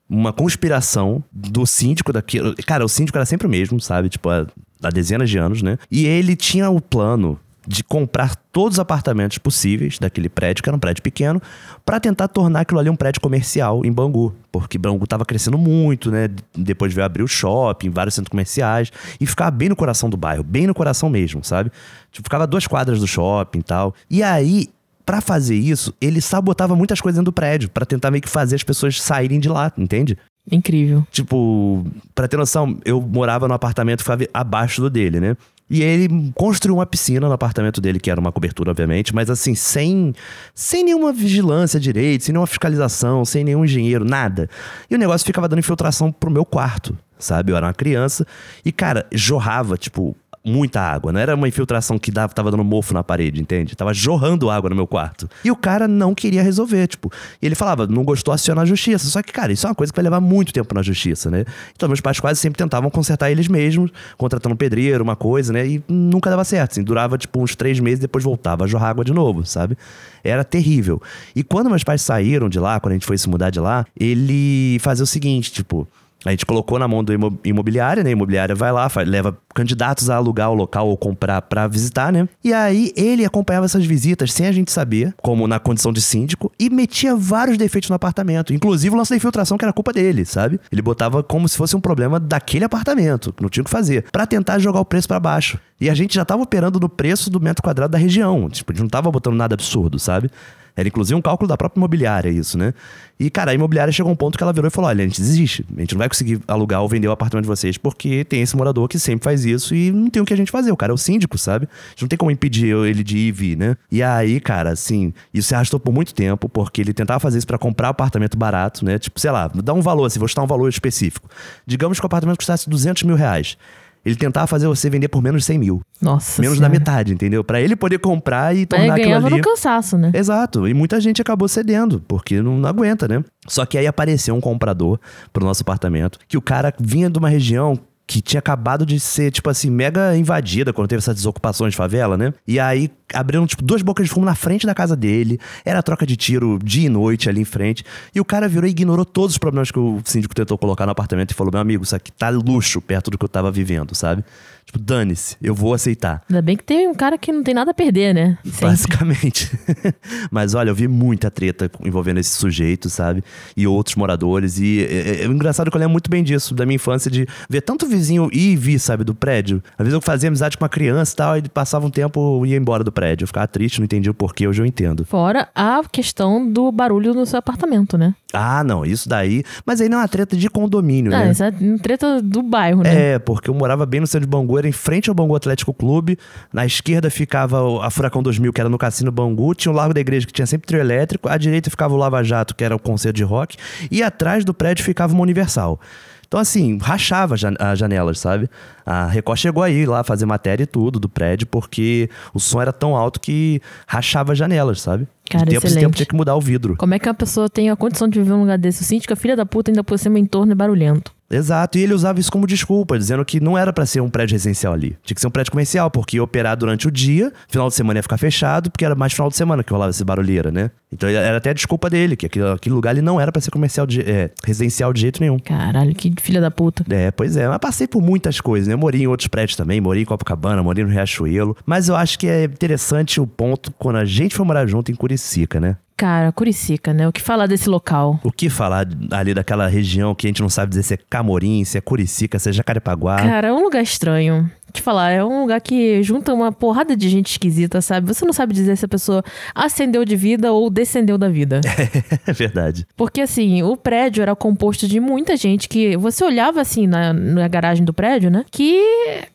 uma 0.09 0.31
conspiração 0.31 1.23
do 1.31 1.65
síndico 1.65 2.13
daquilo. 2.13 2.55
Cara, 2.65 2.85
o 2.85 2.89
síndico 2.89 3.17
era 3.17 3.25
sempre 3.25 3.47
o 3.47 3.49
mesmo, 3.49 3.79
sabe? 3.81 4.09
Tipo, 4.09 4.29
há, 4.29 4.45
há 4.83 4.89
dezenas 4.89 5.29
de 5.29 5.37
anos, 5.37 5.61
né? 5.61 5.77
E 5.89 6.05
ele 6.05 6.35
tinha 6.35 6.69
o 6.69 6.79
plano 6.79 7.39
de 7.67 7.83
comprar 7.83 8.35
todos 8.51 8.75
os 8.75 8.79
apartamentos 8.79 9.37
possíveis 9.37 9.97
daquele 9.99 10.29
prédio, 10.29 10.63
que 10.63 10.69
era 10.69 10.75
um 10.75 10.79
prédio 10.79 11.01
pequeno, 11.03 11.41
pra 11.85 11.99
tentar 11.99 12.27
tornar 12.27 12.61
aquilo 12.61 12.79
ali 12.79 12.89
um 12.89 12.95
prédio 12.95 13.21
comercial 13.21 13.85
em 13.85 13.91
Bangu. 13.91 14.33
Porque 14.51 14.77
Bangu 14.77 15.05
tava 15.07 15.25
crescendo 15.25 15.57
muito, 15.57 16.11
né? 16.11 16.29
Depois 16.55 16.93
veio 16.93 17.05
abrir 17.05 17.23
o 17.23 17.27
shopping, 17.27 17.89
vários 17.89 18.15
centros 18.15 18.31
comerciais, 18.31 18.91
e 19.19 19.25
ficava 19.25 19.51
bem 19.51 19.69
no 19.69 19.75
coração 19.75 20.09
do 20.09 20.17
bairro, 20.17 20.43
bem 20.43 20.67
no 20.67 20.73
coração 20.73 21.09
mesmo, 21.09 21.43
sabe? 21.43 21.71
Tipo, 22.11 22.25
ficava 22.25 22.47
duas 22.47 22.67
quadras 22.67 22.99
do 22.99 23.07
shopping 23.07 23.59
e 23.59 23.63
tal. 23.63 23.93
E 24.09 24.23
aí, 24.23 24.69
Pra 25.05 25.21
fazer 25.21 25.55
isso, 25.55 25.93
ele 26.01 26.19
sabotava 26.19 26.75
muitas 26.75 26.99
coisas 26.99 27.17
dentro 27.17 27.31
do 27.31 27.35
prédio, 27.35 27.69
pra 27.69 27.85
tentar 27.85 28.09
meio 28.09 28.23
que 28.23 28.29
fazer 28.29 28.55
as 28.55 28.63
pessoas 28.63 28.99
saírem 28.99 29.39
de 29.39 29.47
lá, 29.47 29.71
entende? 29.77 30.17
Incrível. 30.51 31.05
Tipo, 31.11 31.85
pra 32.13 32.27
ter 32.27 32.37
noção, 32.37 32.79
eu 32.83 32.99
morava 32.99 33.47
no 33.47 33.53
apartamento 33.53 33.99
que 33.99 34.03
ficava 34.03 34.25
abaixo 34.33 34.81
do 34.81 34.89
dele, 34.89 35.19
né? 35.19 35.37
E 35.69 35.81
ele 35.81 36.31
construiu 36.35 36.75
uma 36.75 36.85
piscina 36.85 37.27
no 37.27 37.33
apartamento 37.33 37.81
dele, 37.81 37.99
que 37.99 38.11
era 38.11 38.19
uma 38.19 38.31
cobertura, 38.31 38.69
obviamente, 38.69 39.15
mas 39.15 39.29
assim, 39.29 39.55
sem, 39.55 40.13
sem 40.53 40.83
nenhuma 40.83 41.11
vigilância 41.11 41.79
direito, 41.79 42.23
sem 42.23 42.33
nenhuma 42.33 42.45
fiscalização, 42.45 43.25
sem 43.25 43.43
nenhum 43.43 43.65
engenheiro, 43.65 44.05
nada. 44.05 44.47
E 44.89 44.95
o 44.95 44.97
negócio 44.97 45.25
ficava 45.25 45.47
dando 45.47 45.59
infiltração 45.59 46.11
pro 46.11 46.29
meu 46.29 46.45
quarto, 46.45 46.95
sabe? 47.17 47.51
Eu 47.51 47.57
era 47.57 47.65
uma 47.65 47.73
criança. 47.73 48.27
E, 48.63 48.71
cara, 48.71 49.07
jorrava, 49.11 49.75
tipo, 49.75 50.15
muita 50.45 50.79
água. 50.79 51.11
Não 51.11 51.19
era 51.19 51.35
uma 51.35 51.47
infiltração 51.47 51.97
que 51.97 52.11
dava, 52.11 52.33
tava 52.33 52.51
dando 52.51 52.63
mofo 52.63 52.93
na 52.93 53.03
parede, 53.03 53.41
entende? 53.41 53.75
Tava 53.75 53.93
jorrando 53.93 54.49
água 54.49 54.69
no 54.69 54.75
meu 54.75 54.85
quarto. 54.85 55.27
E 55.43 55.49
o 55.49 55.55
cara 55.55 55.87
não 55.87 56.13
queria 56.13 56.43
resolver, 56.43 56.87
tipo. 56.87 57.11
E 57.41 57.45
ele 57.45 57.55
falava, 57.55 57.87
não 57.87 58.03
gostou, 58.03 58.33
aciona 58.33 58.61
a 58.61 58.65
justiça. 58.65 59.07
Só 59.07 59.21
que, 59.21 59.33
cara, 59.33 59.51
isso 59.51 59.65
é 59.65 59.69
uma 59.69 59.75
coisa 59.75 59.91
que 59.91 59.97
vai 59.97 60.03
levar 60.03 60.21
muito 60.21 60.53
tempo 60.53 60.73
na 60.75 60.81
justiça, 60.81 61.29
né? 61.31 61.45
Então, 61.75 61.89
meus 61.89 62.01
pais 62.01 62.19
quase 62.19 62.39
sempre 62.39 62.57
tentavam 62.57 62.89
consertar 62.89 63.31
eles 63.31 63.47
mesmos, 63.47 63.91
contratando 64.17 64.53
um 64.53 64.57
pedreiro, 64.57 65.03
uma 65.03 65.15
coisa, 65.15 65.51
né? 65.51 65.67
E 65.67 65.83
nunca 65.87 66.29
dava 66.29 66.43
certo, 66.43 66.73
assim. 66.73 66.83
Durava, 66.83 67.17
tipo, 67.17 67.41
uns 67.41 67.55
três 67.55 67.79
meses, 67.79 67.99
depois 67.99 68.23
voltava 68.23 68.65
a 68.65 68.67
jorrar 68.67 68.89
água 68.89 69.03
de 69.03 69.13
novo, 69.13 69.45
sabe? 69.45 69.77
Era 70.23 70.43
terrível. 70.43 71.01
E 71.35 71.43
quando 71.43 71.69
meus 71.69 71.83
pais 71.83 72.01
saíram 72.01 72.47
de 72.49 72.59
lá, 72.59 72.79
quando 72.79 72.91
a 72.91 72.95
gente 72.95 73.05
foi 73.05 73.17
se 73.17 73.27
mudar 73.29 73.49
de 73.49 73.59
lá, 73.59 73.85
ele 73.99 74.77
fazia 74.79 75.03
o 75.03 75.07
seguinte, 75.07 75.51
tipo. 75.51 75.87
A 76.25 76.31
gente 76.31 76.45
colocou 76.45 76.79
na 76.79 76.87
mão 76.87 77.03
do 77.03 77.13
imo- 77.13 77.39
imobiliária, 77.45 78.03
né? 78.03 78.09
A 78.09 78.13
imobiliária 78.13 78.55
vai 78.55 78.71
lá, 78.71 78.89
leva 79.05 79.37
candidatos 79.53 80.09
a 80.09 80.15
alugar 80.15 80.49
o 80.49 80.55
local 80.55 80.87
ou 80.87 80.97
comprar 80.97 81.41
pra 81.43 81.67
visitar, 81.67 82.11
né? 82.11 82.27
E 82.43 82.51
aí 82.51 82.91
ele 82.95 83.23
acompanhava 83.23 83.65
essas 83.65 83.85
visitas 83.85 84.33
sem 84.33 84.47
a 84.47 84.51
gente 84.51 84.71
saber, 84.71 85.13
como 85.21 85.47
na 85.47 85.59
condição 85.59 85.93
de 85.93 86.01
síndico, 86.01 86.51
e 86.59 86.69
metia 86.69 87.15
vários 87.15 87.57
defeitos 87.57 87.89
no 87.89 87.95
apartamento. 87.95 88.53
Inclusive 88.53 88.93
o 88.93 88.97
lance 88.97 89.11
da 89.11 89.17
infiltração, 89.17 89.57
que 89.57 89.63
era 89.65 89.71
culpa 89.73 89.93
dele, 89.93 90.25
sabe? 90.25 90.59
Ele 90.71 90.81
botava 90.81 91.21
como 91.21 91.47
se 91.47 91.55
fosse 91.57 91.75
um 91.75 91.81
problema 91.81 92.19
daquele 92.19 92.65
apartamento, 92.65 93.33
não 93.39 93.47
tinha 93.49 93.61
o 93.61 93.65
que 93.65 93.71
fazer, 93.71 94.05
Pra 94.11 94.25
tentar 94.25 94.57
jogar 94.59 94.79
o 94.79 94.85
preço 94.85 95.07
pra 95.07 95.19
baixo. 95.19 95.59
E 95.79 95.89
a 95.89 95.93
gente 95.93 96.15
já 96.15 96.25
tava 96.25 96.41
operando 96.41 96.79
no 96.79 96.89
preço 96.89 97.29
do 97.29 97.39
metro 97.39 97.61
quadrado 97.61 97.91
da 97.91 97.97
região. 97.97 98.49
Tipo, 98.49 98.71
a 98.71 98.73
gente 98.75 98.81
não 98.81 98.89
tava 98.89 99.11
botando 99.11 99.35
nada 99.35 99.53
absurdo, 99.53 99.99
sabe? 99.99 100.29
Era 100.75 100.87
inclusive 100.87 101.15
um 101.17 101.21
cálculo 101.21 101.47
da 101.47 101.55
própria 101.55 101.79
imobiliária, 101.79 102.29
isso, 102.29 102.57
né? 102.57 102.73
E, 103.17 103.29
cara, 103.29 103.51
a 103.51 103.53
imobiliária 103.53 103.93
chegou 103.93 104.09
a 104.09 104.13
um 104.13 104.15
ponto 104.15 104.37
que 104.37 104.43
ela 104.43 104.51
virou 104.51 104.67
e 104.67 104.71
falou: 104.71 104.89
olha, 104.89 105.03
a 105.03 105.07
gente 105.07 105.21
desiste. 105.21 105.65
A 105.75 105.79
gente 105.79 105.93
não 105.93 105.99
vai 105.99 106.09
conseguir 106.09 106.41
alugar 106.47 106.81
ou 106.81 106.89
vender 106.89 107.07
o 107.07 107.11
apartamento 107.11 107.43
de 107.43 107.47
vocês 107.47 107.77
porque 107.77 108.25
tem 108.25 108.41
esse 108.41 108.57
morador 108.57 108.87
que 108.89 108.99
sempre 108.99 109.23
faz 109.23 109.45
isso 109.45 109.73
e 109.73 109.91
não 109.91 110.09
tem 110.09 110.21
o 110.21 110.25
que 110.25 110.33
a 110.33 110.37
gente 110.37 110.51
fazer. 110.51 110.71
O 110.71 110.77
cara 110.77 110.91
é 110.91 110.93
o 110.93 110.97
síndico, 110.97 111.37
sabe? 111.37 111.65
A 111.65 111.89
gente 111.91 112.01
não 112.01 112.07
tem 112.09 112.17
como 112.17 112.29
impedir 112.29 112.75
ele 112.75 113.03
de 113.03 113.17
ir 113.17 113.27
e 113.27 113.31
vir, 113.31 113.57
né? 113.57 113.77
E 113.89 114.03
aí, 114.03 114.39
cara, 114.41 114.71
assim, 114.71 115.13
isso 115.33 115.47
se 115.47 115.55
arrastou 115.55 115.79
por 115.79 115.93
muito 115.93 116.13
tempo 116.13 116.49
porque 116.49 116.81
ele 116.81 116.93
tentava 116.93 117.19
fazer 117.19 117.37
isso 117.37 117.47
pra 117.47 117.57
comprar 117.57 117.89
apartamento 117.89 118.37
barato, 118.37 118.83
né? 118.83 118.99
Tipo, 118.99 119.17
sei 119.17 119.31
lá, 119.31 119.47
dá 119.47 119.73
um 119.73 119.81
valor, 119.81 120.05
assim, 120.05 120.19
vou 120.19 120.27
chutar 120.27 120.43
um 120.43 120.47
valor 120.47 120.67
específico. 120.67 121.29
Digamos 121.65 121.99
que 121.99 122.05
o 122.05 122.07
apartamento 122.07 122.37
custasse 122.37 122.69
200 122.69 123.03
mil 123.03 123.15
reais. 123.15 123.57
Ele 124.05 124.15
tentava 124.15 124.45
fazer 124.45 124.67
você 124.67 124.89
vender 124.89 125.07
por 125.07 125.21
menos 125.21 125.41
de 125.41 125.45
100 125.47 125.57
mil. 125.57 125.81
Nossa 126.01 126.41
menos 126.41 126.57
Senhora. 126.57 126.73
da 126.73 126.79
metade, 126.79 127.13
entendeu? 127.13 127.43
Pra 127.43 127.59
ele 127.59 127.75
poder 127.75 127.97
comprar 127.97 128.53
e 128.55 128.59
Aí 128.59 128.65
tornar 128.65 128.93
aquilo 128.93 129.07
ganhava 129.07 129.27
ali. 129.27 129.37
no 129.37 129.41
cansaço, 129.41 129.97
né? 129.97 130.11
Exato. 130.13 130.67
E 130.67 130.73
muita 130.73 131.01
gente 131.01 131.21
acabou 131.21 131.47
cedendo, 131.47 132.01
porque 132.07 132.41
não, 132.41 132.57
não 132.57 132.69
aguenta, 132.69 133.07
né? 133.07 133.23
Só 133.47 133.65
que 133.65 133.77
aí 133.77 133.87
apareceu 133.87 134.35
um 134.35 134.41
comprador 134.41 134.99
pro 135.33 135.43
nosso 135.43 135.63
apartamento, 135.63 136.19
que 136.27 136.37
o 136.37 136.41
cara 136.41 136.73
vinha 136.79 137.09
de 137.09 137.17
uma 137.17 137.29
região 137.29 137.79
que 138.07 138.21
tinha 138.21 138.39
acabado 138.39 138.85
de 138.85 138.99
ser, 138.99 139.31
tipo 139.31 139.49
assim, 139.49 139.69
mega 139.69 140.15
invadida 140.15 140.71
quando 140.71 140.87
teve 140.87 140.99
essas 140.99 141.15
desocupações 141.15 141.71
de 141.71 141.77
favela, 141.77 142.15
né? 142.15 142.33
E 142.47 142.59
aí 142.59 142.91
abriram, 143.13 143.47
tipo, 143.47 143.63
duas 143.63 143.81
bocas 143.81 144.05
de 144.05 144.11
fumo 144.11 144.25
na 144.25 144.35
frente 144.35 144.65
da 144.65 144.75
casa 144.75 144.95
dele. 144.95 145.39
Era 145.63 145.81
troca 145.81 146.05
de 146.05 146.15
tiro 146.15 146.59
dia 146.63 146.85
e 146.85 146.89
noite 146.89 147.29
ali 147.29 147.41
em 147.41 147.45
frente. 147.45 147.83
E 148.13 148.19
o 148.19 148.25
cara 148.25 148.47
virou 148.47 148.67
e 148.67 148.71
ignorou 148.71 149.05
todos 149.05 149.31
os 149.31 149.37
problemas 149.37 149.71
que 149.71 149.79
o 149.79 150.01
síndico 150.05 150.35
tentou 150.35 150.57
colocar 150.57 150.85
no 150.85 150.91
apartamento 150.91 151.31
e 151.31 151.33
falou: 151.33 151.51
meu 151.51 151.61
amigo, 151.61 151.83
isso 151.83 151.95
aqui 151.95 152.11
tá 152.11 152.29
luxo 152.29 152.79
perto 152.81 153.09
do 153.09 153.17
que 153.17 153.25
eu 153.25 153.29
tava 153.29 153.51
vivendo, 153.51 153.95
sabe? 153.95 154.23
Tipo, 154.65 154.79
dane-se, 154.79 155.37
eu 155.41 155.53
vou 155.53 155.75
aceitar. 155.75 156.23
Ainda 156.27 156.41
bem 156.41 156.57
que 156.57 156.63
tem 156.63 156.87
um 156.87 156.95
cara 156.95 157.19
que 157.19 157.31
não 157.31 157.43
tem 157.43 157.53
nada 157.53 157.69
a 157.69 157.73
perder, 157.73 158.15
né? 158.15 158.37
Sempre. 158.43 158.61
Basicamente. 158.61 159.51
Mas 160.31 160.55
olha, 160.55 160.69
eu 160.71 160.75
vi 160.75 160.87
muita 160.87 161.29
treta 161.29 161.69
envolvendo 161.83 162.19
esse 162.19 162.31
sujeito, 162.31 162.89
sabe? 162.89 163.23
E 163.55 163.67
outros 163.67 163.95
moradores. 163.95 164.57
E 164.57 164.83
é, 164.83 164.93
é, 164.93 165.21
é 165.21 165.25
engraçado 165.25 165.69
que 165.69 165.77
eu 165.77 165.79
lembro 165.79 165.91
muito 165.91 166.09
bem 166.09 166.23
disso, 166.23 166.55
da 166.55 166.65
minha 166.65 166.77
infância, 166.77 167.11
de 167.11 167.27
ver 167.47 167.61
tanto 167.61 167.85
vizinho 167.97 168.29
ir 168.31 168.51
e 168.53 168.55
vir, 168.55 168.79
sabe, 168.79 169.03
do 169.03 169.13
prédio. 169.15 169.61
Às 169.77 169.85
vezes 169.85 169.93
eu 169.93 170.01
fazia 170.01 170.27
amizade 170.29 170.57
com 170.57 170.63
uma 170.63 170.69
criança 170.69 171.13
e 171.13 171.15
tal, 171.15 171.37
e 171.37 171.41
passava 171.49 171.85
um 171.85 171.89
tempo 171.89 172.45
e 172.45 172.49
ia 172.49 172.57
embora 172.57 172.83
do 172.83 172.91
prédio. 172.91 173.23
Eu 173.23 173.27
ficava 173.27 173.47
triste, 173.47 173.79
não 173.79 173.85
entendia 173.85 174.11
o 174.11 174.13
porquê, 174.15 174.47
hoje 174.47 174.61
eu 174.61 174.65
entendo. 174.65 175.05
Fora 175.05 175.47
a 175.55 175.81
questão 175.91 176.49
do 176.51 176.71
barulho 176.71 177.13
no 177.13 177.25
seu 177.25 177.39
apartamento, 177.39 177.97
né? 177.97 178.13
Ah, 178.33 178.63
não, 178.63 178.85
isso 178.85 179.07
daí. 179.07 179.43
Mas 179.65 179.79
aí 179.79 179.87
não 179.87 179.97
é 179.97 180.01
uma 180.01 180.07
treta 180.07 180.35
de 180.35 180.49
condomínio, 180.49 181.13
Ah, 181.15 181.19
né? 181.19 181.29
essa 181.29 181.47
é 181.47 181.51
treta 181.81 182.21
do 182.21 182.43
bairro, 182.43 182.83
né? 182.83 183.13
É, 183.13 183.19
porque 183.19 183.49
eu 183.49 183.53
morava 183.53 183.85
bem 183.85 184.01
no 184.01 184.07
centro 184.07 184.25
de 184.27 184.29
Bangu, 184.31 184.57
era 184.57 184.67
em 184.67 184.71
frente 184.73 185.09
ao 185.09 185.15
Bangu 185.15 185.35
Atlético 185.35 185.73
Clube. 185.73 186.17
Na 186.51 186.65
esquerda 186.65 187.09
ficava 187.09 187.85
a 187.85 187.89
Furacão 187.89 188.21
2000, 188.21 188.51
que 188.51 188.59
era 188.59 188.69
no 188.69 188.77
Cassino 188.77 189.11
Bangu. 189.11 189.55
Tinha 189.55 189.71
o 189.71 189.75
Largo 189.75 189.93
da 189.93 190.01
Igreja, 190.01 190.27
que 190.27 190.33
tinha 190.33 190.45
sempre 190.45 190.67
trio 190.67 190.79
elétrico. 190.79 191.29
À 191.29 191.37
direita 191.37 191.69
ficava 191.69 191.93
o 191.93 191.97
Lava 191.97 192.21
Jato, 192.23 192.53
que 192.55 192.63
era 192.63 192.75
o 192.75 192.79
concerto 192.79 193.15
de 193.15 193.23
rock. 193.23 193.55
E 193.89 194.03
atrás 194.03 194.43
do 194.43 194.53
prédio 194.53 194.83
ficava 194.83 195.13
uma 195.13 195.21
Universal. 195.21 195.79
Então, 196.27 196.39
assim, 196.39 196.77
rachava 196.77 197.35
as 197.35 197.79
janelas, 197.79 198.19
sabe? 198.19 198.49
A 198.85 199.07
Record 199.07 199.39
chegou 199.39 199.63
aí 199.63 199.85
lá 199.85 200.03
fazer 200.03 200.25
matéria 200.25 200.63
e 200.63 200.67
tudo 200.67 200.99
do 200.99 201.09
prédio, 201.09 201.47
porque 201.47 202.09
o 202.33 202.39
som 202.39 202.61
era 202.61 202.73
tão 202.73 202.95
alto 202.95 203.19
que 203.19 203.61
rachava 203.87 204.33
as 204.33 204.37
janelas, 204.37 204.81
sabe? 204.81 205.07
Cara, 205.29 205.45
de 205.45 205.51
tempo 205.51 205.65
em 205.65 205.67
excelente. 205.67 205.85
tempo 205.85 205.95
tinha 205.95 206.05
que 206.05 206.15
mudar 206.15 206.35
o 206.35 206.41
vidro. 206.41 206.75
Como 206.77 206.93
é 206.93 206.99
que 206.99 207.07
uma 207.07 207.15
pessoa 207.15 207.49
tem 207.49 207.69
a 207.69 207.75
condição 207.75 208.07
de 208.07 208.19
viver 208.19 208.31
num 208.31 208.41
lugar 208.41 208.57
desse? 208.57 208.81
O 208.81 208.85
síndico, 208.85 209.13
a 209.13 209.15
filha 209.15 209.35
da 209.35 209.45
puta, 209.45 209.71
ainda 209.71 209.83
por 209.83 209.97
cima, 209.97 210.15
o 210.15 210.19
entorno 210.19 210.51
é 210.51 210.55
barulhento. 210.55 211.14
Exato, 211.29 211.77
e 211.77 211.81
ele 211.81 211.93
usava 211.93 212.19
isso 212.19 212.31
como 212.31 212.45
desculpa, 212.45 212.97
dizendo 212.97 213.25
que 213.25 213.39
não 213.39 213.57
era 213.57 213.73
pra 213.73 213.85
ser 213.85 214.01
um 214.01 214.09
prédio 214.09 214.33
residencial 214.33 214.73
ali. 214.73 214.95
Tinha 215.03 215.15
que 215.15 215.21
ser 215.21 215.27
um 215.27 215.31
prédio 215.31 215.51
comercial, 215.51 215.89
porque 215.89 216.17
ia 216.17 216.23
operar 216.23 216.55
durante 216.55 216.87
o 216.87 216.91
dia, 216.91 217.31
final 217.47 217.67
de 217.67 217.75
semana 217.75 217.99
ia 217.99 218.03
ficar 218.03 218.17
fechado, 218.17 218.69
porque 218.69 218.85
era 218.85 218.95
mais 218.95 219.13
final 219.13 219.29
de 219.29 219.35
semana 219.35 219.63
que 219.63 219.71
rolava 219.71 219.89
esse 219.89 220.03
barulheira, 220.03 220.51
né? 220.51 220.69
Então 220.91 221.09
era 221.09 221.37
até 221.37 221.49
a 221.49 221.53
desculpa 221.53 221.89
dele, 221.89 222.15
que 222.15 222.25
aquele, 222.25 222.47
aquele 222.47 222.75
lugar 222.75 222.91
ali 222.91 223.01
não 223.01 223.19
era 223.19 223.31
pra 223.31 223.41
ser 223.41 223.51
comercial 223.51 223.85
de, 223.85 224.01
é, 224.01 224.29
residencial 224.43 224.93
de 224.93 225.01
jeito 225.01 225.19
nenhum. 225.19 225.39
Caralho, 225.39 225.93
que 225.95 226.13
filha 226.21 226.39
da 226.39 226.51
puta. 226.51 226.85
É, 226.89 227.11
pois 227.11 227.35
é, 227.35 227.47
mas 227.47 227.57
passei 227.57 227.87
por 227.87 228.01
muitas 228.01 228.39
coisas, 228.39 228.67
né? 228.67 228.73
Eu 228.75 228.77
morei 228.77 229.01
em 229.01 229.07
outros 229.07 229.27
prédios 229.27 229.57
também, 229.57 229.81
morei 229.81 230.03
em 230.03 230.05
Copacabana, 230.05 230.61
morei 230.61 230.83
no 230.83 230.89
Riachuelo. 230.89 231.57
Mas 231.65 231.89
eu 231.89 231.95
acho 231.95 232.19
que 232.19 232.27
é 232.27 232.43
interessante 232.45 233.19
o 233.19 233.27
ponto 233.27 233.71
quando 233.77 233.97
a 233.97 234.05
gente 234.05 234.35
foi 234.35 234.45
morar 234.45 234.65
junto 234.67 234.91
em 234.91 234.95
Curicica, 234.95 235.59
né? 235.59 235.77
Cara, 235.97 236.31
Curicica, 236.31 236.93
né? 236.93 237.07
O 237.07 237.11
que 237.11 237.21
falar 237.21 237.47
desse 237.47 237.69
local? 237.69 238.19
O 238.23 238.31
que 238.31 238.49
falar 238.49 238.85
ali 239.11 239.33
daquela 239.33 239.67
região 239.67 240.13
que 240.13 240.27
a 240.27 240.29
gente 240.29 240.41
não 240.41 240.49
sabe 240.49 240.69
dizer 240.69 240.83
se 240.83 240.93
é 240.95 240.97
Camorim, 241.09 241.63
se 241.63 241.77
é 241.77 241.81
Curicica, 241.81 242.37
se 242.37 242.49
é 242.49 242.53
Jacarepaguá. 242.53 243.15
Cara, 243.15 243.47
é 243.47 243.53
um 243.53 243.63
lugar 243.63 243.81
estranho. 243.81 244.49
Te 244.75 244.81
falar, 244.81 245.11
é 245.11 245.23
um 245.23 245.41
lugar 245.41 245.61
que 245.61 246.03
junta 246.03 246.33
uma 246.33 246.51
porrada 246.51 246.95
de 246.95 247.07
gente 247.09 247.31
esquisita, 247.31 247.81
sabe? 247.81 248.07
Você 248.13 248.25
não 248.25 248.33
sabe 248.33 248.53
dizer 248.53 248.75
se 248.75 248.85
a 248.85 248.87
pessoa 248.87 249.23
ascendeu 249.53 250.03
de 250.03 250.15
vida 250.15 250.51
ou 250.51 250.69
descendeu 250.69 251.17
da 251.17 251.29
vida. 251.29 251.61
É 252.27 252.33
verdade. 252.33 252.85
Porque 252.95 253.21
assim, 253.21 253.61
o 253.63 253.77
prédio 253.77 254.21
era 254.21 254.35
composto 254.35 254.87
de 254.87 254.99
muita 254.99 255.37
gente 255.37 255.69
que 255.69 255.95
você 255.97 256.23
olhava 256.23 256.59
assim 256.61 256.87
na, 256.87 257.13
na 257.13 257.47
garagem 257.47 257.85
do 257.85 257.93
prédio, 257.93 258.29
né? 258.31 258.43
Que, 258.51 258.81